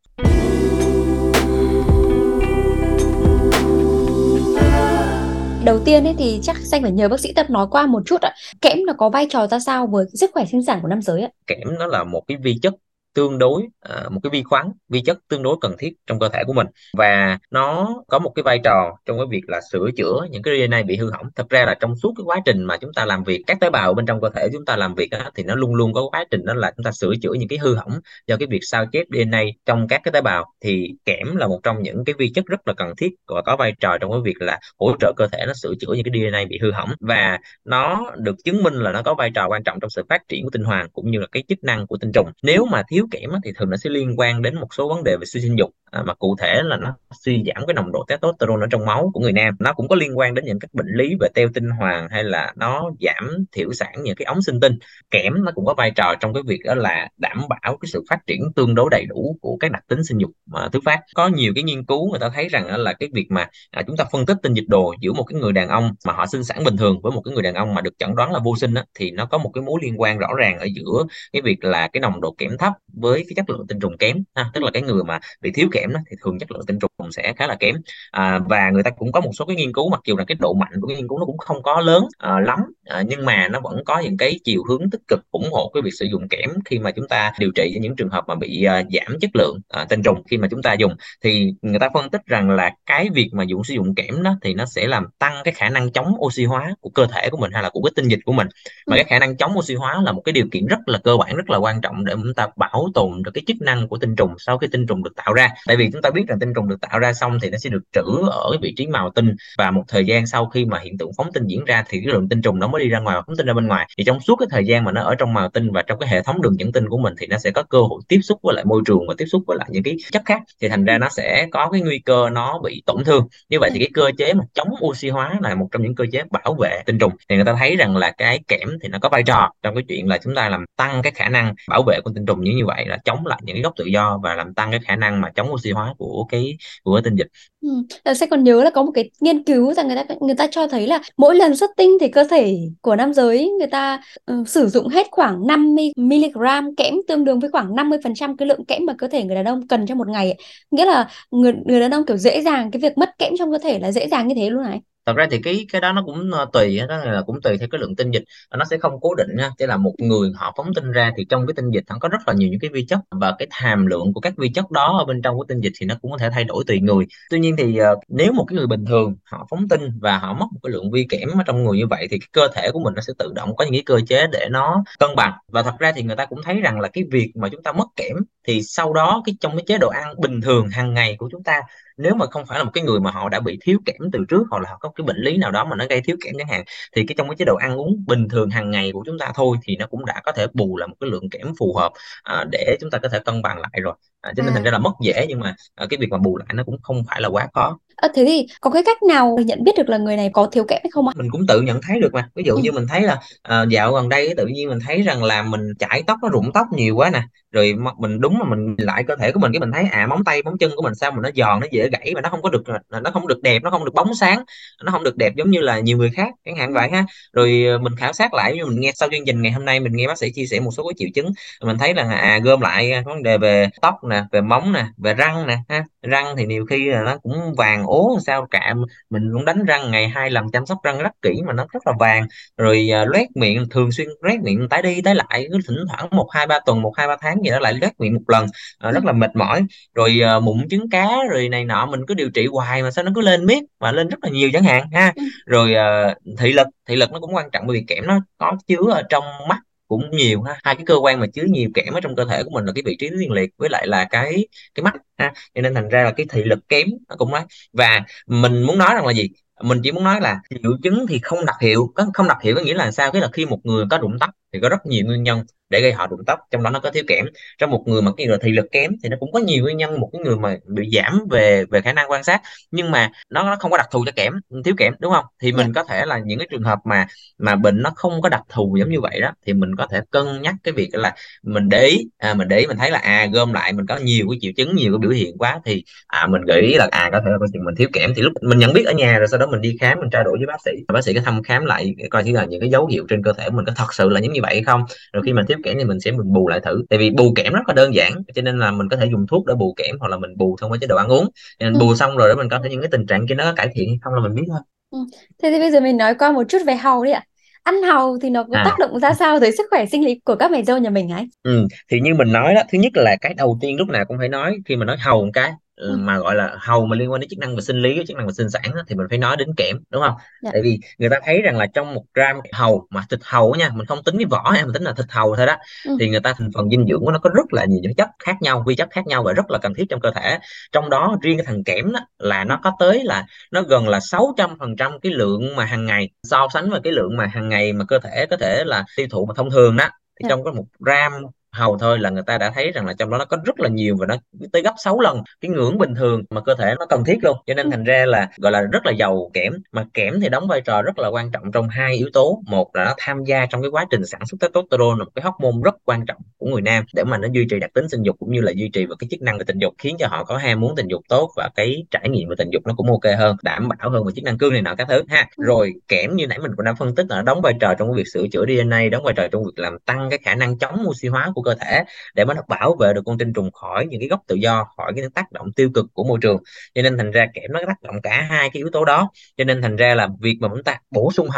Đầu 5.70 5.80
tiên 5.86 6.04
ấy 6.04 6.16
thì 6.18 6.40
chắc 6.44 6.58
Xanh 6.58 6.82
phải 6.82 6.92
nhờ 6.92 7.10
bác 7.10 7.20
sĩ 7.20 7.34
Tâm 7.34 7.46
nói 7.50 7.68
qua 7.72 7.86
một 7.86 8.02
chút 8.06 8.22
ạ. 8.22 8.34
Kẽm 8.62 8.78
nó 8.86 8.94
có 8.98 9.10
vai 9.10 9.28
trò 9.30 9.48
ra 9.48 9.60
sao 9.60 9.88
với 9.88 10.06
sức 10.14 10.32
khỏe 10.34 10.46
sinh 10.52 10.66
sản 10.66 10.80
của 10.82 10.88
nam 10.88 11.02
giới 11.02 11.22
ạ? 11.22 11.30
Kẽm 11.48 11.60
nó 11.80 11.88
là 11.88 12.04
một 12.04 12.22
cái 12.28 12.38
vi 12.44 12.56
chất 12.62 12.74
tương 13.14 13.38
đối 13.38 13.62
uh, 13.62 14.12
một 14.12 14.20
cái 14.24 14.30
vi 14.30 14.44
khoáng 14.44 14.72
vi 14.90 15.02
chất 15.02 15.18
tương 15.28 15.44
đối 15.44 15.56
cần 15.62 15.76
thiết 15.80 15.94
trong 16.08 16.20
cơ 16.20 16.30
thể 16.30 16.44
của 16.48 16.54
mình. 16.54 16.68
Và 16.98 17.40
nó 17.52 17.96
có 18.08 18.20
một 18.20 18.32
cái 18.36 18.44
vai 18.44 18.60
trò 18.64 18.98
trong 19.06 19.18
cái 19.18 19.26
việc 19.30 19.42
là 19.48 19.60
sửa 19.72 19.90
chữa 19.98 20.28
những 20.32 20.42
cái 20.44 20.68
DNA 20.68 20.82
bị 20.84 20.98
hư 20.98 21.12
hỏng. 21.12 21.28
Thật 21.36 21.50
ra 21.50 21.66
là 21.66 21.76
trong 21.80 21.96
suốt 21.96 22.14
cái 22.18 22.24
quá 22.24 22.40
trình 22.46 22.64
mà 22.64 22.78
chúng 22.78 22.94
ta 22.94 23.06
làm 23.06 23.24
việc 23.24 23.44
các 23.48 23.58
tế 23.60 23.70
bào 23.70 23.94
bên 23.94 24.06
trong 24.06 24.22
cơ 24.22 24.30
thể 24.36 24.48
chúng 24.54 24.66
ta 24.66 24.76
làm 24.76 24.96
việc 24.96 25.10
đó, 25.10 25.32
thì 25.36 25.44
nó 25.44 25.56
luôn 25.56 25.76
luôn 25.76 25.94
có 25.94 26.10
quá 26.12 26.26
trình 26.32 26.46
đó 26.46 26.54
là 26.54 26.72
chúng 26.78 26.84
ta 26.84 26.92
sửa 26.92 27.14
chữa 27.22 27.34
những 27.34 27.48
cái 27.48 27.60
hư 27.60 27.76
hỏng 27.76 28.00
do 28.28 28.38
cái 28.38 28.48
việc 28.48 28.60
sao 28.62 28.86
chép 28.92 29.06
DNA 29.10 29.42
trong 29.66 29.88
các 29.88 30.02
cái 30.04 30.12
tế 30.12 30.22
bào. 30.22 30.46
Thì 30.62 30.94
kẽm 31.06 31.36
là 31.36 31.48
một 31.48 31.60
trong 31.64 31.84
những 31.84 32.06
cái 32.06 32.16
vi 32.18 32.32
chất 32.36 32.46
rất 32.46 32.68
là 32.68 32.74
cần 32.74 32.94
thiết 32.98 33.10
và 33.28 33.42
có 33.42 33.56
vai 33.56 33.74
trò 33.80 33.98
trong 33.98 34.12
cái 34.12 34.20
việc 34.24 34.42
là 34.42 34.60
hỗ 34.80 34.96
trợ 35.00 35.14
cơ 35.18 35.28
thể 35.32 35.46
nó 35.48 35.54
sửa 35.54 35.74
chữa 35.80 35.94
những 35.94 36.04
cái 36.04 36.14
DNA 36.14 36.46
bị 36.50 36.60
hư 36.62 36.72
hỏng. 36.72 36.90
Và 37.00 37.38
nó 37.66 38.12
được 38.18 38.36
chứng 38.46 38.64
minh 38.64 38.74
là 38.74 38.92
nó 38.92 39.02
có 39.02 39.14
vai 39.14 39.32
trò 39.36 39.48
quan 39.50 39.64
trọng 39.64 39.80
trong 39.80 39.90
sự 39.90 40.04
phát 40.10 40.22
triển 40.28 40.44
của 40.44 40.50
tinh 40.50 40.64
hoàn 40.64 40.90
cũng 40.90 41.12
như 41.12 41.20
là 41.20 41.28
cái 41.32 41.44
chức 41.48 41.64
năng 41.64 41.88
của 41.88 41.98
tinh 41.98 42.12
trùng. 42.14 42.32
Nếu 42.44 42.66
mà 42.66 42.84
thiếu 42.90 42.99
kẽm 43.12 43.30
thì 43.44 43.52
thường 43.56 43.70
nó 43.70 43.78
sẽ 43.78 43.90
liên 43.90 44.20
quan 44.20 44.42
đến 44.42 44.56
một 44.56 44.74
số 44.74 44.90
vấn 44.90 45.04
đề 45.04 45.18
về 45.20 45.26
suy 45.26 45.42
sinh 45.42 45.58
dục. 45.58 45.70
À, 45.92 46.04
mà 46.04 46.14
cụ 46.14 46.36
thể 46.40 46.62
là 46.64 46.78
nó 46.78 46.96
suy 47.26 47.44
giảm 47.46 47.66
cái 47.68 47.74
nồng 47.74 47.92
độ 47.92 48.06
testosterone 48.08 48.66
ở 48.66 48.68
trong 48.72 48.86
máu 48.86 49.12
của 49.14 49.20
người 49.20 49.32
nam. 49.32 49.56
Nó 49.60 49.74
cũng 49.74 49.88
có 49.88 49.96
liên 49.96 50.18
quan 50.18 50.34
đến 50.34 50.46
những 50.46 50.60
các 50.60 50.74
bệnh 50.74 50.88
lý 50.88 51.16
về 51.20 51.28
teo 51.36 51.48
tinh 51.54 51.70
hoàng 51.70 52.08
hay 52.12 52.24
là 52.24 52.54
nó 52.56 52.92
giảm 53.00 53.46
thiểu 53.52 53.74
sản 53.74 53.94
những 54.04 54.16
cái 54.16 54.26
ống 54.26 54.42
sinh 54.42 54.60
tinh. 54.60 54.78
Kẽm 55.12 55.34
nó 55.46 55.52
cũng 55.56 55.66
có 55.66 55.74
vai 55.74 55.92
trò 55.92 56.16
trong 56.20 56.34
cái 56.34 56.44
việc 56.48 56.60
đó 56.66 56.76
là 56.76 57.10
đảm 57.18 57.42
bảo 57.50 57.78
cái 57.78 57.90
sự 57.94 58.04
phát 58.10 58.28
triển 58.28 58.42
tương 58.56 58.76
đối 58.76 58.90
đầy 58.92 59.06
đủ 59.06 59.38
của 59.42 59.58
các 59.60 59.72
đặc 59.72 59.84
tính 59.88 60.04
sinh 60.04 60.18
dục 60.18 60.32
mà 60.46 60.68
thứ 60.74 60.80
phát. 60.86 61.00
Có 61.16 61.28
nhiều 61.28 61.52
cái 61.56 61.64
nghiên 61.64 61.86
cứu 61.86 62.10
người 62.10 62.20
ta 62.20 62.30
thấy 62.36 62.48
rằng 62.48 62.68
là 62.78 62.94
cái 62.94 63.10
việc 63.14 63.28
mà 63.30 63.48
à, 63.72 63.84
chúng 63.88 63.98
ta 63.98 64.06
phân 64.12 64.26
tích 64.26 64.38
tinh 64.44 64.54
dịch 64.54 64.68
đồ 64.68 64.94
giữa 65.02 65.14
một 65.14 65.24
cái 65.24 65.40
người 65.40 65.54
đàn 65.54 65.68
ông 65.68 65.92
mà 66.06 66.14
họ 66.14 66.26
sinh 66.26 66.44
sản 66.44 66.64
bình 66.64 66.78
thường 66.78 67.02
với 67.02 67.12
một 67.12 67.22
cái 67.22 67.34
người 67.34 67.44
đàn 67.44 67.54
ông 67.54 67.74
mà 67.74 67.82
được 67.82 67.94
chẩn 67.98 68.16
đoán 68.16 68.32
là 68.32 68.40
vô 68.40 68.56
sinh 68.56 68.74
đó, 68.74 68.82
thì 68.96 69.12
nó 69.12 69.26
có 69.26 69.38
một 69.38 69.52
cái 69.54 69.62
mối 69.62 69.80
liên 69.84 70.02
quan 70.02 70.18
rõ 70.18 70.28
ràng 70.38 70.60
ở 70.60 70.68
giữa 70.76 71.06
cái 71.34 71.42
việc 71.42 71.64
là 71.64 71.88
cái 71.94 72.02
nồng 72.02 72.22
độ 72.22 72.36
kẽm 72.38 72.58
thấp 72.58 72.74
với 72.94 73.26
cái 73.28 73.34
chất 73.36 73.50
lượng 73.50 73.68
tinh 73.68 73.80
trùng 73.80 73.98
kém 73.98 74.24
ha. 74.36 74.46
tức 74.54 74.64
là 74.64 74.72
cái 74.74 74.82
người 74.82 75.04
mà 75.04 75.20
bị 75.42 75.52
thiếu 75.52 75.68
kẽm 75.72 75.94
đó, 75.94 76.00
thì 76.10 76.18
thường 76.24 76.40
chất 76.40 76.52
lượng 76.52 76.66
tinh 76.68 76.80
trùng 76.80 77.12
sẽ 77.12 77.34
khá 77.38 77.48
là 77.48 77.56
kém. 77.56 77.76
À, 78.12 78.40
và 78.50 78.70
người 78.70 78.84
ta 78.84 78.90
cũng 78.90 79.12
có 79.12 79.22
một 79.22 79.32
số 79.34 79.46
cái 79.46 79.56
nghiên 79.56 79.74
cứu 79.74 79.90
mặc 79.90 80.02
dù 80.06 80.18
là 80.18 80.26
cái 80.28 80.38
độ 80.40 80.54
mạnh 80.54 80.72
của 80.82 80.88
cái 80.88 80.98
nghiên 80.98 81.08
cứu 81.08 81.20
nó 81.20 81.26
cũng 81.26 81.38
không 81.38 81.64
có 81.64 81.82
lớn 81.82 82.08
à, 82.18 82.40
lắm 82.40 82.60
à, 82.86 83.04
nhưng 83.08 83.26
mà 83.26 83.48
nó 83.48 83.60
vẫn 83.60 83.84
có 83.86 84.00
những 84.00 84.18
cái 84.18 84.40
chiều 84.44 84.64
hướng 84.70 84.90
tích 84.90 85.02
cực 85.08 85.32
ủng 85.32 85.50
hộ 85.52 85.72
cái 85.74 85.82
việc 85.82 85.94
sử 85.94 86.06
dụng 86.06 86.28
kẽm 86.28 86.50
khi 86.66 86.80
mà 86.80 86.92
chúng 86.92 87.08
ta 87.08 87.32
điều 87.40 87.52
trị 87.56 87.72
cho 87.76 87.80
những 87.82 87.96
trường 87.96 88.10
hợp 88.10 88.24
mà 88.28 88.36
bị 88.36 88.66
uh, 88.68 88.72
giảm 88.72 89.20
chất 89.22 89.30
lượng 89.34 89.60
uh, 89.82 89.90
tinh 89.90 90.04
trùng 90.04 90.24
khi 90.30 90.38
mà 90.38 90.48
chúng 90.52 90.62
ta 90.62 90.74
dùng. 90.74 90.96
Thì 91.24 91.54
người 91.62 91.80
ta 91.80 91.90
phân 91.94 92.10
tích 92.10 92.22
rằng 92.26 92.50
là 92.50 92.72
cái 92.86 93.10
việc 93.14 93.30
mà 93.34 93.44
dùng 93.44 93.64
sử 93.64 93.74
dụng 93.74 93.96
kẽm 93.96 94.24
đó 94.24 94.36
thì 94.42 94.54
nó 94.54 94.66
sẽ 94.66 94.88
làm 94.88 95.06
tăng 95.20 95.42
cái 95.44 95.54
khả 95.54 95.70
năng 95.70 95.92
chống 95.92 96.16
oxy 96.20 96.46
hóa 96.46 96.76
của 96.82 96.90
cơ 96.90 97.06
thể 97.06 97.30
của 97.30 97.38
mình 97.38 97.52
hay 97.52 97.64
là 97.64 97.70
của 97.70 97.82
cái 97.82 97.92
tinh 97.96 98.08
dịch 98.08 98.20
của 98.26 98.34
mình. 98.34 98.48
Và 98.88 98.96
cái 98.96 99.06
khả 99.06 99.20
năng 99.20 99.38
chống 99.38 99.58
oxy 99.58 99.76
hóa 99.76 100.02
là 100.02 100.12
một 100.12 100.22
cái 100.26 100.34
điều 100.34 100.46
kiện 100.52 100.66
rất 100.66 100.80
là 100.86 101.00
cơ 101.04 101.18
bản 101.18 101.36
rất 101.36 101.50
là 101.50 101.58
quan 101.58 101.82
trọng 101.82 102.06
để 102.06 102.14
chúng 102.14 102.34
ta 102.34 102.48
bảo 102.56 102.79
bảo 102.80 102.92
tồn 102.94 103.24
được 103.24 103.32
cái 103.34 103.44
chức 103.48 103.62
năng 103.62 103.88
của 103.88 103.98
tinh 103.98 104.16
trùng 104.16 104.34
sau 104.38 104.58
khi 104.58 104.68
tinh 104.72 104.86
trùng 104.88 105.04
được 105.04 105.16
tạo 105.16 105.34
ra. 105.34 105.50
Tại 105.68 105.78
vì 105.78 105.90
chúng 105.94 106.02
ta 106.02 106.10
biết 106.10 106.24
rằng 106.28 106.40
tinh 106.40 106.54
trùng 106.54 106.70
được 106.70 106.82
tạo 106.82 107.00
ra 107.00 107.14
xong 107.14 107.40
thì 107.42 107.50
nó 107.50 107.58
sẽ 107.58 107.70
được 107.70 107.82
trữ 107.94 108.02
ở 108.32 108.50
cái 108.52 108.60
vị 108.62 108.74
trí 108.78 108.88
màu 108.88 109.12
tinh 109.16 109.36
và 109.58 109.72
một 109.72 109.84
thời 109.88 110.06
gian 110.06 110.28
sau 110.28 110.46
khi 110.46 110.66
mà 110.66 110.80
hiện 110.80 110.98
tượng 110.98 111.12
phóng 111.18 111.32
tinh 111.34 111.48
diễn 111.48 111.66
ra 111.66 111.84
thì 111.90 112.00
cái 112.00 112.14
lượng 112.14 112.30
tinh 112.30 112.42
trùng 112.42 112.60
nó 112.60 112.68
mới 112.68 112.84
đi 112.84 112.90
ra 112.90 113.00
ngoài 113.00 113.16
và 113.16 113.22
phóng 113.28 113.36
tinh 113.38 113.48
ra 113.48 113.54
bên 113.54 113.68
ngoài. 113.68 113.88
Thì 113.98 114.04
trong 114.04 114.20
suốt 114.20 114.36
cái 114.36 114.48
thời 114.52 114.66
gian 114.66 114.84
mà 114.84 114.92
nó 114.92 115.04
ở 115.04 115.16
trong 115.16 115.34
màu 115.34 115.50
tinh 115.50 115.72
và 115.72 115.82
trong 115.82 116.00
cái 116.00 116.10
hệ 116.10 116.22
thống 116.22 116.42
đường 116.42 116.60
dẫn 116.60 116.72
tinh 116.72 116.90
của 116.90 116.98
mình 116.98 117.14
thì 117.20 117.28
nó 117.28 117.38
sẽ 117.38 117.52
có 117.52 117.64
cơ 117.64 117.82
hội 117.82 118.02
tiếp 118.08 118.20
xúc 118.24 118.40
với 118.44 118.56
lại 118.56 118.66
môi 118.66 118.82
trường 118.86 119.08
và 119.08 119.14
tiếp 119.18 119.26
xúc 119.26 119.44
với 119.48 119.58
lại 119.58 119.68
những 119.72 119.84
cái 119.84 119.96
chất 120.12 120.22
khác. 120.26 120.42
Thì 120.62 120.70
thành 120.70 120.86
ra 120.86 120.98
nó 120.98 121.10
sẽ 121.10 121.48
có 121.52 121.70
cái 121.72 121.82
nguy 121.82 122.00
cơ 122.00 122.30
nó 122.30 122.60
bị 122.64 122.84
tổn 122.86 123.04
thương. 123.04 123.28
Như 123.50 123.60
vậy 123.60 123.70
thì 123.74 123.80
cái 123.80 123.90
cơ 123.94 124.12
chế 124.18 124.34
mà 124.34 124.44
chống 124.54 124.70
oxy 124.86 125.10
hóa 125.10 125.40
là 125.42 125.56
một 125.56 125.68
trong 125.72 125.82
những 125.82 125.96
cơ 125.96 126.06
chế 126.12 126.24
bảo 126.32 126.54
vệ 126.60 126.82
tinh 126.86 127.00
trùng. 127.00 127.14
Thì 127.30 127.36
người 127.36 127.46
ta 127.46 127.56
thấy 127.60 127.76
rằng 127.76 127.98
là 127.98 128.12
cái 128.18 128.40
kẽm 128.48 128.70
thì 128.82 128.90
nó 128.90 128.98
có 129.02 129.10
vai 129.10 129.24
trò 129.24 129.52
trong 129.64 129.76
cái 129.76 129.84
chuyện 129.88 130.08
là 130.08 130.18
chúng 130.18 130.36
ta 130.36 130.50
làm 130.50 130.66
tăng 130.78 131.02
cái 131.02 131.12
khả 131.16 131.30
năng 131.30 131.54
bảo 131.68 131.84
vệ 131.88 132.00
của 132.04 132.12
tinh 132.16 132.26
trùng 132.26 132.42
như 132.42 132.52
như 132.52 132.66
vậy 132.70 132.86
là 132.88 132.98
chống 133.06 133.26
lại 133.26 133.40
những 133.44 133.56
cái 133.56 133.64
gốc 133.64 133.74
tự 133.78 133.86
do 133.86 134.20
và 134.24 134.36
làm 134.36 134.54
tăng 134.54 134.72
cái 134.72 134.80
khả 134.84 134.96
năng 134.96 135.22
mà 135.22 135.30
chống 135.36 135.52
oxy 135.52 135.72
hóa 135.72 135.94
của 135.98 136.26
cái 136.30 136.58
của 136.84 136.96
cái 136.96 137.02
tinh 137.04 137.16
dịch. 137.16 137.28
Ừ. 137.62 138.14
Sẽ 138.14 138.26
còn 138.26 138.44
nhớ 138.44 138.64
là 138.64 138.70
có 138.70 138.84
một 138.84 138.92
cái 138.96 139.10
nghiên 139.20 139.44
cứu 139.44 139.74
rằng 139.74 139.88
người 139.88 139.98
ta 139.98 140.16
người 140.20 140.36
ta 140.36 140.48
cho 140.52 140.68
thấy 140.68 140.88
là 140.88 141.00
mỗi 141.18 141.36
lần 141.36 141.56
xuất 141.56 141.72
tinh 141.78 141.98
thì 142.02 142.08
cơ 142.08 142.24
thể 142.24 142.58
của 142.82 142.96
nam 142.96 143.14
giới 143.14 143.50
người 143.60 143.68
ta 143.68 144.02
uh, 144.32 144.48
sử 144.48 144.68
dụng 144.68 144.88
hết 144.88 145.08
khoảng 145.12 145.48
50 145.48 145.92
mg 145.96 146.76
kẽm 146.78 146.94
tương 147.08 147.26
đương 147.26 147.40
với 147.40 147.50
khoảng 147.52 147.76
50% 147.76 148.36
cái 148.38 148.48
lượng 148.48 148.66
kẽm 148.66 148.86
mà 148.86 148.94
cơ 148.98 149.08
thể 149.08 149.24
người 149.24 149.36
đàn 149.36 149.46
ông 149.46 149.68
cần 149.68 149.86
trong 149.86 149.98
một 149.98 150.08
ngày. 150.08 150.38
Nghĩa 150.72 150.86
là 150.86 151.10
người 151.32 151.54
người 151.66 151.80
đàn 151.80 151.92
ông 151.92 152.06
kiểu 152.06 152.18
dễ 152.18 152.42
dàng 152.42 152.72
cái 152.72 152.80
việc 152.82 152.98
mất 152.98 153.10
kẽm 153.18 153.34
trong 153.40 153.52
cơ 153.52 153.58
thể 153.58 153.80
là 153.80 153.92
dễ 153.92 154.08
dàng 154.08 154.28
như 154.28 154.36
thế 154.36 154.50
luôn 154.50 154.64
này 154.64 154.80
thật 155.10 155.16
ra 155.18 155.28
thì 155.32 155.40
cái 155.44 155.66
cái 155.72 155.82
đó 155.82 155.92
nó 155.92 156.04
cũng 156.06 156.32
ờ, 156.32 156.46
tùy 156.54 156.80
đó 156.90 156.98
là 156.98 157.22
cũng 157.26 157.42
tùy 157.42 157.58
theo 157.58 157.68
cái 157.72 157.80
lượng 157.80 157.96
tinh 157.96 158.12
dịch 158.12 158.24
nó 158.58 158.66
sẽ 158.66 158.78
không 158.78 158.94
cố 159.02 159.16
định 159.16 159.38
ha 159.38 159.52
chỉ 159.58 159.66
là 159.66 159.78
một 159.78 159.94
người 159.98 160.32
họ 160.36 160.54
phóng 160.58 160.74
tinh 160.76 160.92
ra 160.92 161.12
thì 161.18 161.26
trong 161.30 161.48
cái 161.48 161.54
tinh 161.56 161.72
dịch 161.72 161.84
nó 161.90 161.98
có 162.02 162.10
rất 162.10 162.18
là 162.28 162.34
nhiều 162.34 162.50
những 162.50 162.60
cái 162.60 162.70
vi 162.74 162.86
chất 162.86 163.00
và 163.12 163.36
cái 163.40 163.48
hàm 163.52 163.86
lượng 163.86 164.14
của 164.14 164.22
các 164.22 164.34
vi 164.38 164.50
chất 164.56 164.72
đó 164.72 164.98
ở 165.00 165.06
bên 165.06 165.22
trong 165.22 165.38
của 165.38 165.44
tinh 165.48 165.60
dịch 165.62 165.74
thì 165.80 165.86
nó 165.86 165.96
cũng 166.02 166.12
có 166.12 166.18
thể 166.18 166.30
thay 166.34 166.44
đổi 166.44 166.64
tùy 166.68 166.80
người. 166.80 167.06
Tuy 167.30 167.40
nhiên 167.40 167.56
thì 167.58 167.78
ờ, 167.78 167.96
nếu 168.08 168.34
một 168.34 168.46
cái 168.48 168.56
người 168.56 168.68
bình 168.68 168.86
thường 168.86 169.16
họ 169.24 169.48
phóng 169.50 169.68
tinh 169.70 169.82
và 170.02 170.18
họ 170.18 170.34
mất 170.34 170.46
một 170.54 170.60
cái 170.64 170.72
lượng 170.72 170.92
vi 170.92 171.06
kẽm 171.10 171.30
ở 171.30 171.44
trong 171.46 171.64
người 171.64 171.78
như 171.78 171.88
vậy 171.90 172.08
thì 172.12 172.20
cái 172.20 172.28
cơ 172.32 172.48
thể 172.56 172.72
của 172.74 172.80
mình 172.80 172.94
nó 172.96 173.02
sẽ 173.02 173.14
tự 173.20 173.32
động 173.36 173.56
có 173.56 173.64
những 173.66 173.74
cái 173.74 173.84
cơ 173.86 174.00
chế 174.08 174.28
để 174.32 174.48
nó 174.52 174.84
cân 175.00 175.10
bằng. 175.16 175.34
Và 175.48 175.64
thật 175.64 175.74
ra 175.80 175.92
thì 175.96 176.04
người 176.04 176.16
ta 176.16 176.26
cũng 176.26 176.40
thấy 176.44 176.62
rằng 176.62 176.80
là 176.80 176.88
cái 176.94 177.04
việc 177.12 177.32
mà 177.36 177.50
chúng 177.50 177.64
ta 177.64 177.72
mất 177.72 177.88
kẽm 177.96 178.16
thì 178.48 178.62
sau 178.64 178.94
đó 178.94 179.22
cái 179.26 179.36
trong 179.40 179.52
cái 179.58 179.64
chế 179.68 179.78
độ 179.78 179.90
ăn 179.90 180.14
bình 180.22 180.42
thường 180.42 180.70
hàng 180.70 180.94
ngày 180.94 181.16
của 181.20 181.30
chúng 181.32 181.44
ta 181.44 181.62
nếu 182.00 182.16
mà 182.16 182.26
không 182.32 182.46
phải 182.46 182.58
là 182.60 182.64
một 182.64 182.72
cái 182.74 182.84
người 182.84 183.00
mà 183.00 183.12
họ 183.12 183.30
đã 183.30 183.40
bị 183.40 183.58
thiếu 183.62 183.80
kẽm 183.86 184.12
từ 184.14 184.20
trước 184.30 184.44
hoặc 184.52 184.60
là 184.64 184.70
họ 184.70 184.78
có 184.82 184.90
cái 184.96 185.06
bệnh 185.06 185.18
lý 185.18 185.38
nào 185.38 185.52
đó 185.52 185.66
mà 185.66 185.76
nó 185.76 185.86
gây 185.90 186.02
thiếu 186.02 186.16
kẽm 186.26 186.34
chẳng 186.38 186.48
hạn 186.48 186.64
thì 186.96 187.04
cái 187.08 187.16
trong 187.18 187.28
cái 187.30 187.36
chế 187.40 187.46
độ 187.46 187.56
ăn 187.56 187.76
uống 187.80 188.04
bình 188.08 188.28
thường 188.30 188.50
hàng 188.50 188.72
ngày 188.72 188.92
của 188.94 189.04
chúng 189.06 189.18
ta 189.20 189.32
thôi 189.36 189.58
thì 189.64 189.76
nó 189.78 189.88
cũng 189.88 190.06
đã 190.06 190.22
có 190.26 190.32
thể 190.32 190.48
bù 190.54 190.78
lại 190.78 190.88
một 190.88 190.96
cái 191.00 191.10
lượng 191.10 191.30
kẽm 191.30 191.48
phù 191.60 191.76
hợp 191.78 191.92
à, 192.24 192.46
để 192.52 192.78
chúng 192.82 192.90
ta 192.92 192.98
có 192.98 193.10
thể 193.10 193.20
cân 193.26 193.42
bằng 193.42 193.60
lại 193.62 193.72
rồi 193.84 193.96
à, 194.22 194.34
cho 194.38 194.44
nên 194.44 194.54
thành 194.54 194.64
À, 194.64 194.64
ra 194.64 194.72
là 194.72 194.78
mất 194.80 194.92
dễ 195.04 195.26
nhưng 195.30 195.40
mà 195.40 195.56
à, 195.76 195.86
cái 195.90 195.98
việc 196.02 196.08
mà 196.12 196.18
bù 196.18 196.38
lại 196.38 196.48
nó 196.54 196.64
cũng 196.64 196.78
không 196.84 197.04
phải 197.08 197.22
là 197.22 197.28
quá 197.30 197.48
khó 197.54 197.78
ờ, 197.96 198.08
thế 198.16 198.26
thì 198.28 198.48
có 198.62 198.70
cái 198.70 198.84
cách 198.86 199.04
nào 199.04 199.38
nhận 199.46 199.64
biết 199.64 199.72
được 199.78 199.90
là 199.90 199.98
người 199.98 200.16
này 200.18 200.30
có 200.34 200.48
thiếu 200.52 200.64
kẽm 200.68 200.80
hay 200.84 200.92
không 200.92 201.08
ạ? 201.08 201.14
mình 201.14 201.28
cũng 201.32 201.48
tự 201.48 201.62
nhận 201.62 201.80
thấy 201.88 202.00
được 202.02 202.14
mà 202.14 202.30
ví 202.36 202.44
dụ 202.46 202.56
Ừ. 202.56 202.62
như 202.62 202.72
mình 202.72 202.88
thấy 202.88 203.02
là 203.02 203.18
ờ, 203.42 203.66
dạo 203.70 203.94
gần 203.94 204.10
đây 204.10 204.34
tự 204.38 204.48
nhiên 204.48 204.70
mình 204.70 204.80
thấy 204.88 205.02
rằng 205.02 205.24
là 205.24 205.44
mình 205.44 205.62
chải 205.80 206.04
tóc 206.08 206.18
nó 206.24 206.30
rụng 206.30 206.52
tóc 206.54 206.68
nhiều 206.74 206.96
quá 206.96 207.10
nè 207.10 207.22
rồi 207.52 207.76
mình 208.00 208.22
đúng 208.22 208.40
là 208.40 208.44
mình 208.50 208.76
lại 208.78 209.04
cơ 209.04 209.16
thể 209.16 209.32
của 209.32 209.40
mình 209.40 209.52
cái 209.54 209.60
mình 209.60 209.72
thấy 209.72 209.84
à 209.92 210.08
móng 210.08 210.24
tay 210.24 210.44
móng 210.44 210.58
chân 210.60 210.72
của 210.76 210.82
mình 210.82 210.96
sao 210.96 211.12
mà 211.12 211.18
nó 211.24 211.30
giòn 211.36 211.60
nó 211.60 211.68
dễ 211.72 211.90
gãy 211.92 212.12
mà 212.16 212.22
nó 212.22 212.30
không 212.30 212.42
có 212.42 212.50
được 212.50 212.64
nó 213.04 213.12
không 213.12 213.28
được 213.28 213.42
đẹp 213.42 213.64
nó 213.64 213.70
không 213.72 213.86
được 213.86 213.94
bóng 213.94 214.14
sáng 214.16 214.44
nó 214.84 214.92
không 214.92 215.04
được 215.04 215.18
đẹp 215.18 215.34
giống 215.36 215.50
như 215.52 215.60
là 215.62 215.80
nhiều 215.80 215.98
người 215.98 216.10
khác 216.16 216.34
chẳng 216.46 216.56
hạn 216.56 216.74
vậy 216.74 216.90
ha 216.92 217.06
rồi 217.34 217.64
ờ, 217.72 217.78
mình 217.78 217.96
khảo 217.98 218.14
sát 218.14 218.34
lại 218.34 218.54
như 218.56 218.66
mình 218.66 218.80
nghe 218.80 218.92
sau 218.96 219.10
chương 219.12 219.26
trình 219.26 219.42
ngày 219.42 219.52
hôm 219.52 219.66
nay 219.66 219.80
mình 219.80 219.94
nghe 219.96 220.08
bác 220.08 220.18
sĩ 220.18 220.32
chia 220.32 220.46
sẻ 220.46 220.60
một 220.60 220.72
số 220.72 220.84
cái 220.88 220.94
triệu 220.98 221.10
chứng 221.16 221.32
mình 221.66 221.78
thấy 221.78 221.94
là 221.94 222.04
à 222.14 222.40
gom 222.44 222.62
lại 222.62 222.92
à, 222.92 223.02
vấn 223.06 223.24
đề 223.24 223.38
về 223.38 223.68
tóc 223.82 223.96
nè 224.10 224.24
về 224.32 224.42
móng 224.42 224.74
nè 224.74 224.86
về 224.98 225.14
răng 225.14 225.48
nè 225.48 225.58
ha. 225.70 225.84
Răng 226.02 226.36
thì 226.38 226.46
nhiều 226.46 226.66
khi 226.66 226.86
là 226.90 227.02
nó 227.04 227.18
cũng 227.18 227.54
vàng 227.58 227.84
ố 227.88 228.18
sao 228.26 228.48
cả 228.52 228.74
mình 229.10 229.30
cũng 229.34 229.46
đánh 229.46 229.66
răng 229.66 229.92
ngày 229.92 230.08
hai 230.10 230.30
lần 230.30 230.52
chăm 230.52 230.66
sóc 230.66 230.78
răng 230.84 231.00
rất 231.00 231.12
kỹ 231.22 231.42
mà 231.46 231.54
nó 231.54 231.66
rất 231.74 231.88
là 231.88 231.94
vàng. 232.00 232.28
Rồi 232.58 232.90
à, 232.94 233.06
loét 233.06 233.28
miệng 233.36 233.70
thường 233.70 233.92
xuyên 233.92 234.08
loét 234.22 234.40
miệng 234.42 234.68
tái 234.70 234.82
đi 234.82 235.02
tái 235.02 235.16
lại 235.16 235.48
cứ 235.52 235.60
thỉnh 235.68 235.78
thoảng 235.90 236.08
một 236.12 236.28
hai 236.34 236.48
ba 236.48 236.60
tuần 236.66 236.82
một 236.82 236.94
hai 236.98 237.08
ba 237.08 237.18
tháng 237.22 237.36
gì 237.44 237.50
đó 237.52 237.60
lại 237.60 237.74
loét 237.74 238.00
miệng 238.00 238.14
một 238.14 238.24
lần 238.28 238.46
à, 238.80 238.92
rất 238.92 239.06
là 239.06 239.12
mệt 239.12 239.32
mỏi. 239.36 239.66
Rồi 239.96 240.20
à, 240.24 240.40
mụn 240.40 240.68
trứng 240.70 240.90
cá 240.90 241.10
rồi 241.32 241.50
này 241.50 241.66
nọ 241.66 241.86
mình 241.86 242.02
cứ 242.08 242.14
điều 242.14 242.30
trị 242.32 242.48
hoài 242.52 242.84
mà 242.84 242.92
sao 242.92 243.04
nó 243.06 243.12
cứ 243.16 243.22
lên 243.22 243.46
miết 243.46 243.64
mà 243.80 243.92
lên 243.92 244.08
rất 244.08 244.18
là 244.22 244.30
nhiều 244.30 244.50
chẳng 244.54 244.64
hạn 244.64 244.84
ha. 244.94 245.14
Ừ. 245.16 245.24
rồi 245.46 245.74
à, 245.76 246.16
thị 246.38 246.54
lực 246.54 246.68
thị 246.86 246.96
lực 246.96 247.12
nó 247.12 247.20
cũng 247.20 247.36
quan 247.36 247.50
trọng 247.52 247.68
bởi 247.68 247.78
vì 247.78 247.84
kẽm 247.88 248.08
nó 248.08 248.20
có 248.38 248.58
chứa 248.68 248.92
ở 248.94 249.02
trong 249.10 249.24
mắt 249.50 249.60
cũng 249.90 250.12
nhiều 250.12 250.42
ha. 250.44 250.60
Hai 250.64 250.76
cái 250.76 250.86
cơ 250.86 250.96
quan 251.04 251.20
mà 251.20 251.28
chứa 251.34 251.44
nhiều 251.50 251.70
kẽm 251.76 251.94
ở 251.94 252.02
trong 252.02 252.16
cơ 252.16 252.26
thể 252.26 252.44
của 252.44 252.52
mình 252.52 252.66
là 252.66 252.72
cái 252.76 252.84
vị 252.86 252.98
trí 253.00 253.10
liên 253.10 253.32
liệt 253.32 253.50
với 253.58 253.70
lại 253.70 253.88
là 253.88 254.08
cái 254.12 254.48
cái 254.76 254.84
mắt 254.84 254.96
ha. 255.18 255.34
Cho 255.56 255.62
nên 255.62 255.76
thành 255.76 255.90
ra 255.90 256.04
là 256.04 256.12
cái 256.18 256.26
thị 256.30 256.44
lực 256.44 256.60
kém 256.70 256.88
nó 257.10 257.16
cũng 257.18 257.32
nói. 257.32 257.42
Và 257.74 258.02
mình 258.28 258.64
muốn 258.64 258.78
nói 258.78 258.96
rằng 258.96 259.06
là 259.06 259.14
gì? 259.14 259.30
Mình 259.64 259.82
chỉ 259.84 259.92
muốn 259.92 260.04
nói 260.04 260.22
là 260.22 260.42
triệu 260.50 260.78
chứng 260.84 261.06
thì 261.10 261.20
không 261.24 261.46
đặc 261.46 261.56
hiệu. 261.62 261.94
Không 262.14 262.28
đặc 262.28 262.38
hiệu 262.44 262.56
có 262.56 262.62
nghĩa 262.62 262.74
là 262.74 262.92
sao? 262.92 263.12
Cái 263.12 263.22
là 263.22 263.30
khi 263.34 263.46
một 263.46 263.60
người 263.66 263.86
có 263.92 263.98
rụng 263.98 264.20
tóc 264.20 264.30
thì 264.54 264.60
có 264.62 264.70
rất 264.70 264.86
nhiều 264.86 265.06
nguyên 265.06 265.24
nhân 265.24 265.46
để 265.70 265.82
gây 265.82 265.94
họ 265.94 266.08
rụng 266.08 266.20
tóc 266.28 266.40
trong 266.52 266.64
đó 266.64 266.70
nó 266.70 266.80
có 266.80 266.92
thiếu 266.92 267.04
kẽm. 267.08 267.26
Trong 267.58 267.72
một 267.72 267.84
người 267.88 268.02
mà 268.02 268.12
cái 268.18 268.28
người 268.28 268.38
thị 268.42 268.52
lực 268.52 268.66
kém 268.72 268.92
thì 269.04 269.10
nó 269.10 269.18
cũng 269.20 269.32
có 269.32 269.40
nhiều 269.40 269.64
nguyên 269.64 269.78
nhân 269.78 270.00
một 270.00 270.10
cái 270.14 270.22
người 270.22 270.36
mà 270.36 270.56
bị 270.68 270.90
giảm 270.96 271.28
về 271.32 271.66
về 271.72 271.82
khả 271.82 271.94
năng 271.94 272.12
quan 272.12 272.24
sát. 272.24 272.42
Nhưng 272.72 272.92
mà 272.92 273.10
nó, 273.30 273.44
nó 273.44 273.56
không 273.60 273.72
có 273.72 273.78
đặc 273.78 273.88
thù 273.92 274.04
cho 274.06 274.12
kẽm 274.16 274.34
thiếu 274.66 274.76
kẽm 274.78 274.94
đúng 275.00 275.14
không? 275.14 275.26
Thì 275.42 275.52
Dạ. 275.52 275.58
mình 275.58 275.74
có 275.74 275.84
thể 275.84 276.06
là 276.06 276.20
những 276.26 276.40
cái 276.40 276.48
trường 276.52 276.64
hợp 276.64 276.80
mà 276.86 277.08
mà 277.38 277.56
bệnh 277.56 277.82
nó 277.82 277.92
không 277.96 278.22
có 278.22 278.30
đặc 278.30 278.42
thù 278.50 278.76
giống 278.80 278.90
như 278.90 279.02
vậy 279.02 279.22
đó 279.22 279.32
thì 279.46 279.54
mình 279.54 279.76
có 279.76 279.88
thể 279.92 280.02
cân 280.12 280.42
nhắc 280.42 280.56
cái 280.64 280.74
việc 280.74 280.90
là 280.94 281.16
mình 281.44 281.70
để 281.70 281.86
ý. 281.86 281.98
À, 282.18 282.34
mình 282.34 282.48
để 282.48 282.58
ý 282.60 282.68
mình 282.68 282.78
thấy 282.78 282.92
là 282.92 283.00
à 283.00 283.28
gom 283.34 283.54
lại 283.54 283.74
mình 283.74 283.86
có 283.86 283.98
nhiều 283.98 284.26
cái 284.30 284.38
triệu 284.42 284.52
chứng 284.58 284.76
nhiều 284.76 284.92
cái 284.94 285.00
biểu 285.00 285.12
hiện 285.12 285.38
quá 285.38 285.60
thì 285.66 285.84
à 286.08 286.28
mình 286.28 286.42
gợi 286.48 286.62
ý 286.62 286.76
là 286.76 286.88
à 286.92 287.10
có 287.12 287.22
thể 287.26 287.32
là 287.32 287.38
chừng 287.54 287.66
mình 287.66 287.76
thiếu 287.76 287.90
kẽm. 287.94 288.14
Thì 288.16 288.22
lúc 288.22 288.34
mình 288.42 288.60
nhận 288.60 288.74
biết 288.74 288.86
ở 288.86 288.94
nhà 288.94 289.18
rồi 289.20 289.28
sau 289.28 289.40
đó 289.40 289.48
mình 289.52 289.62
đi 289.62 289.78
khám 289.80 290.00
mình 290.00 290.10
trao 290.10 290.24
đổi 290.24 290.38
với 290.38 290.48
bác 290.48 290.62
sĩ. 290.66 290.72
Bác 290.94 291.02
sĩ 291.04 291.14
có 291.14 291.22
thăm 291.26 291.44
khám 291.44 291.66
lại 291.66 291.96
coi 292.10 292.24
thử 292.24 292.32
là 292.32 292.46
những 292.46 292.60
cái 292.62 292.70
dấu 292.70 292.88
hiệu 292.88 293.06
trên 293.10 293.24
cơ 293.24 293.34
thể 293.34 293.50
mình 293.50 293.66
có 293.66 293.72
thật 293.76 293.94
sự 293.94 294.10
là 294.10 294.20
giống 294.20 294.34
như 294.34 294.42
vậy 294.42 294.54
hay 294.56 294.64
không? 294.64 294.82
Rồi 295.14 295.24
khi 295.26 295.34
mình 295.34 295.46
thiếu 295.48 295.58
kẽm 295.64 295.78
thì 295.78 295.84
mình 295.86 296.00
sẽ 296.00 296.12
mình 296.12 296.34
bù 296.34 296.48
lại 296.48 296.60
thử 296.66 296.84
tại 296.90 297.00
vì 297.00 297.10
bù 297.12 297.34
kẽm 297.36 297.54
rất 297.54 297.62
là 297.68 297.74
đơn 297.74 297.96
giản 297.96 298.14
cho 298.36 298.42
nên 298.42 298.60
là 298.60 298.72
mình 298.72 298.90
có 298.90 298.98
thể 298.98 299.06
dùng 299.12 299.28
thuốc 299.28 299.46
để 299.46 299.54
bù 299.56 299.74
kẽm 299.78 299.96
hoặc 300.00 300.08
là 300.08 300.18
mình 300.18 300.38
bù 300.38 300.56
thông 300.62 300.72
qua 300.72 300.78
chế 300.82 300.88
độ 300.88 300.96
ăn 300.96 301.08
uống 301.08 301.30
thì 301.60 301.66
mình 301.66 301.74
Ừ. 301.74 301.80
bù 301.80 301.96
xong 301.96 302.18
rồi 302.18 302.30
đó 302.30 302.36
mình 302.36 302.50
có 302.50 302.60
thể 302.64 302.70
những 302.70 302.82
cái 302.82 302.90
tình 302.92 303.06
trạng 303.06 303.28
kia 303.28 303.36
nó 303.36 303.44
có 303.44 303.54
cải 303.56 303.68
thiện 303.76 303.90
hay 303.90 303.98
không 304.02 304.14
là 304.14 304.22
mình 304.22 304.36
biết 304.36 304.44
thôi 304.50 304.60
Ừ. 304.90 305.00
Thế 305.44 305.50
thì 305.52 305.60
bây 305.60 305.72
giờ 305.72 305.80
mình 305.80 305.98
nói 305.98 306.16
qua 306.16 306.32
một 306.32 306.44
chút 306.50 306.58
về 306.68 306.76
hàu 306.76 307.04
đi 307.04 307.12
ạ. 307.12 307.24
Ăn 307.64 307.82
hàu 307.82 308.18
thì 308.22 308.30
nó 308.30 308.44
có 308.52 308.58
à 308.58 308.64
tác 308.64 308.80
động 308.80 309.00
ra 309.00 309.14
sao 309.14 309.40
tới 309.40 309.52
sức 309.52 309.66
khỏe 309.70 309.86
sinh 309.86 310.06
lý 310.06 310.20
của 310.26 310.36
các 310.36 310.52
mẹ 310.52 310.64
dâu 310.64 310.78
nhà 310.78 310.90
mình 310.90 311.10
ấy? 311.10 311.26
Ừ, 311.44 311.68
thì 311.92 312.00
như 312.00 312.14
mình 312.16 312.32
nói 312.34 312.54
đó 312.54 312.62
thứ 312.72 312.78
nhất 312.80 312.92
là 312.96 313.16
cái 313.22 313.34
đầu 313.34 313.58
tiên 313.62 313.78
lúc 313.78 313.88
nào 313.90 314.06
cũng 314.06 314.18
phải 314.18 314.30
nói 314.30 314.58
khi 314.66 314.76
mà 314.76 314.86
nói 314.86 314.98
hầu 315.00 315.26
một 315.26 315.32
cái 315.34 315.52
ừ, 315.80 315.96
mà 316.00 316.18
gọi 316.20 316.36
là 316.36 316.56
hầu 316.60 316.86
mà 316.86 316.96
liên 316.96 317.12
quan 317.12 317.22
đến 317.22 317.30
chức 317.30 317.40
năng 317.40 317.56
về 317.56 317.62
sinh 317.62 317.82
lý 317.82 318.04
chức 318.08 318.18
năng 318.18 318.28
về 318.28 318.34
sinh 318.34 318.50
sản 318.50 318.62
á, 318.64 318.84
thì 318.88 318.96
mình 318.96 319.08
phải 319.10 319.18
nói 319.18 319.38
đến 319.38 319.48
kẽm 319.58 319.76
đúng 319.90 320.02
không 320.02 320.14
Dạ. 320.44 320.50
tại 320.54 320.62
vì 320.64 320.80
người 320.98 321.10
ta 321.10 321.20
thấy 321.26 321.42
rằng 321.42 321.58
là 321.58 321.66
trong 321.74 321.94
một 321.94 322.04
gram 322.14 322.40
hầu 322.54 322.88
mà 322.90 323.04
thịt 323.10 323.20
hầu 323.24 323.56
nha 323.56 323.70
mình 323.76 323.86
không 323.86 324.04
tính 324.04 324.16
cái 324.18 324.26
vỏ 324.26 324.50
hay 324.54 324.64
mình 324.66 324.74
tính 324.74 324.84
là 324.84 324.94
thịt 324.94 325.06
hầu 325.10 325.36
thôi 325.36 325.46
đó 325.46 325.56
Ừ. 325.86 325.98
thì 326.00 326.10
người 326.10 326.20
ta 326.20 326.34
thành 326.38 326.50
phần 326.54 326.70
dinh 326.70 326.86
dưỡng 326.90 327.00
của 327.06 327.12
nó 327.12 327.20
có 327.20 327.30
rất 327.36 327.54
là 327.54 327.66
nhiều 327.66 327.80
những 327.84 327.96
chất 327.96 328.10
khác 328.26 328.36
nhau 328.42 328.64
vi 328.68 328.76
chất 328.76 328.88
khác 328.92 329.08
nhau 329.08 329.24
và 329.24 329.34
rất 329.34 329.52
là 329.52 329.58
cần 329.58 329.74
thiết 329.74 329.86
trong 329.90 330.00
cơ 330.00 330.12
thể 330.16 330.40
trong 330.72 330.90
đó 330.90 331.18
riêng 331.22 331.38
cái 331.38 331.46
thằng 331.46 331.64
kẽm 331.64 331.92
đó 331.94 332.00
là 332.20 332.44
nó 332.44 332.60
có 332.64 332.72
tới 332.80 333.04
là 333.04 333.26
nó 333.52 333.62
gần 333.62 333.88
là 333.90 334.00
600 334.00 334.50
phần 334.60 334.76
trăm 334.76 335.00
cái 335.02 335.12
lượng 335.12 335.56
mà 335.56 335.66
hàng 335.66 335.86
ngày 335.86 336.10
so 336.24 336.48
sánh 336.54 336.70
với 336.70 336.80
cái 336.84 336.94
lượng 336.94 337.18
mà 337.18 337.26
hàng 337.26 337.50
ngày 337.50 337.74
mà 337.74 337.86
cơ 337.88 338.00
thể 338.00 338.26
có 338.30 338.38
thể 338.38 338.64
là 338.66 338.84
tiêu 338.98 339.08
thụ 339.12 339.26
mà 339.26 339.34
thông 339.38 339.50
thường 339.52 339.78
đó 339.78 339.90
thì 340.20 340.24
Dạ. 340.24 340.30
trong 340.30 340.44
có 340.44 340.52
một 340.52 340.64
gram 340.80 341.12
hầu 341.60 341.78
thôi 341.78 342.00
là 342.00 342.10
người 342.10 342.24
ta 342.28 342.38
đã 342.38 342.52
thấy 342.56 342.72
rằng 342.72 342.86
là 342.86 342.94
trong 343.00 343.10
đó 343.10 343.18
nó 343.18 343.26
có 343.26 343.38
rất 343.46 343.60
là 343.60 343.70
nhiều 343.70 343.96
và 344.00 344.06
nó 344.08 344.16
tới 344.54 344.62
gấp 344.62 344.74
6 344.78 345.00
lần 345.00 345.24
cái 345.42 345.52
ngưỡng 345.52 345.78
bình 345.78 345.96
thường 345.96 346.24
mà 346.30 346.42
cơ 346.42 346.56
thể 346.56 346.76
nó 346.80 346.86
cần 346.86 347.04
thiết 347.04 347.18
luôn 347.24 347.38
cho 347.48 347.54
nên 347.54 347.66
Ừ. 347.66 347.70
thành 347.72 347.84
ra 347.84 348.06
là 348.06 348.30
gọi 348.38 348.52
là 348.52 348.62
rất 348.62 348.86
là 348.86 348.92
giàu 348.92 349.32
kẽm 349.34 349.54
mà 349.72 349.86
kẽm 349.94 350.20
thì 350.22 350.30
đóng 350.30 350.48
vai 350.48 350.62
trò 350.62 350.82
rất 350.82 351.00
là 351.00 351.08
quan 351.08 351.32
trọng 351.32 351.52
trong 351.52 351.70
hai 351.70 351.96
yếu 351.96 352.10
tố 352.14 352.42
một 352.48 352.76
là 352.76 352.86
nó 352.86 352.94
tham 352.98 353.24
gia 353.24 353.46
trong 353.46 353.62
cái 353.62 353.70
quá 353.72 353.86
trình 353.92 354.06
sản 354.06 354.22
xuất 354.26 354.38
testosterone 354.42 354.98
là 355.00 355.04
một 355.06 355.12
cái 355.16 355.24
hormone 355.26 355.62
rất 355.64 355.76
quan 355.86 356.06
trọng 356.06 356.18
của 356.38 356.48
người 356.48 356.62
nam 356.62 356.84
để 356.96 357.04
mà 357.04 357.18
nó 357.18 357.28
duy 357.32 357.46
trì 357.50 357.60
đặc 357.60 357.70
tính 357.74 357.90
sinh 357.90 358.04
dục 358.04 358.16
cũng 358.20 358.32
như 358.32 358.42
là 358.42 358.52
duy 358.56 358.70
trì 358.74 358.86
vào 358.86 358.96
cái 359.00 359.08
chức 359.12 359.22
năng 359.22 359.38
về 359.38 359.44
tình 359.48 359.60
dục 359.60 359.74
khiến 359.78 359.96
cho 360.00 360.08
họ 360.08 360.24
có 360.24 360.38
ham 360.38 360.60
muốn 360.60 360.76
tình 360.76 360.88
dục 360.88 361.02
tốt 361.10 361.32
và 361.38 361.50
cái 361.56 361.84
trải 361.92 362.10
nghiệm 362.10 362.30
về 362.30 362.36
tình 362.38 362.50
dục 362.54 362.64
nó 362.68 362.74
cũng 362.78 362.88
ok 362.92 363.18
hơn 363.20 363.36
đảm 363.44 363.70
bảo 363.70 363.90
hơn 363.90 364.04
về 364.06 364.12
chức 364.16 364.24
năng 364.26 364.38
cương 364.38 364.54
này 364.54 364.62
nọ 364.62 364.76
các 364.76 364.88
thứ 364.90 365.02
ha 365.10 365.26
Ừ. 365.38 365.44
rồi 365.46 365.74
kẽm 365.88 366.16
như 366.16 366.28
nãy 366.28 366.40
mình 366.40 366.52
cũng 366.56 366.66
đã 366.66 366.74
phân 366.80 366.96
tích 366.96 367.06
là 367.10 367.16
nó 367.16 367.22
đóng 367.22 367.42
vai 367.42 367.54
trò 367.62 367.74
trong 367.80 367.88
cái 367.88 367.96
việc 367.98 368.08
sửa 368.14 368.28
chữa 368.32 368.46
DNA 368.46 368.90
đóng 368.92 369.04
vai 369.04 369.14
trò 369.18 369.28
trong 369.32 369.44
việc 369.44 369.60
làm 369.60 369.78
tăng 369.86 370.10
cái 370.10 370.20
khả 370.26 370.36
năng 370.36 370.58
chống 370.60 370.76
oxy 370.88 371.08
hóa 371.08 371.32
của 371.36 371.42
cơ 371.42 371.49
thể 371.56 371.84
để 372.16 372.26
mà 372.26 372.34
nó 372.34 372.42
bảo 372.48 372.76
vệ 372.80 372.94
được 372.94 373.02
con 373.06 373.18
tinh 373.18 373.34
trùng 373.34 373.52
khỏi 373.52 373.86
những 373.86 374.00
cái 374.00 374.10
gốc 374.10 374.22
tự 374.28 374.36
do 374.36 374.64
khỏi 374.78 374.94
cái 374.96 375.06
tác 375.14 375.32
động 375.32 375.52
tiêu 375.56 375.70
cực 375.74 375.86
của 375.94 376.04
môi 376.04 376.20
trường. 376.22 376.44
Cho 376.76 376.82
nên 376.82 376.98
thành 376.98 377.12
ra 377.12 377.28
kẽm 377.34 377.52
nó 377.52 377.60
tác 377.68 377.82
động 377.84 377.96
cả 378.04 378.22
hai 378.30 378.50
cái 378.50 378.58
yếu 378.60 378.70
tố 378.74 378.86
đó. 378.86 379.10
Cho 379.38 379.44
nên 379.44 379.62
thành 379.62 379.76
ra 379.76 379.96
là 379.96 380.08
việc 380.22 380.38
mà 380.42 380.48
chúng 380.50 380.64
ta 380.64 380.78
bổ 380.92 381.12
sung 381.12 381.30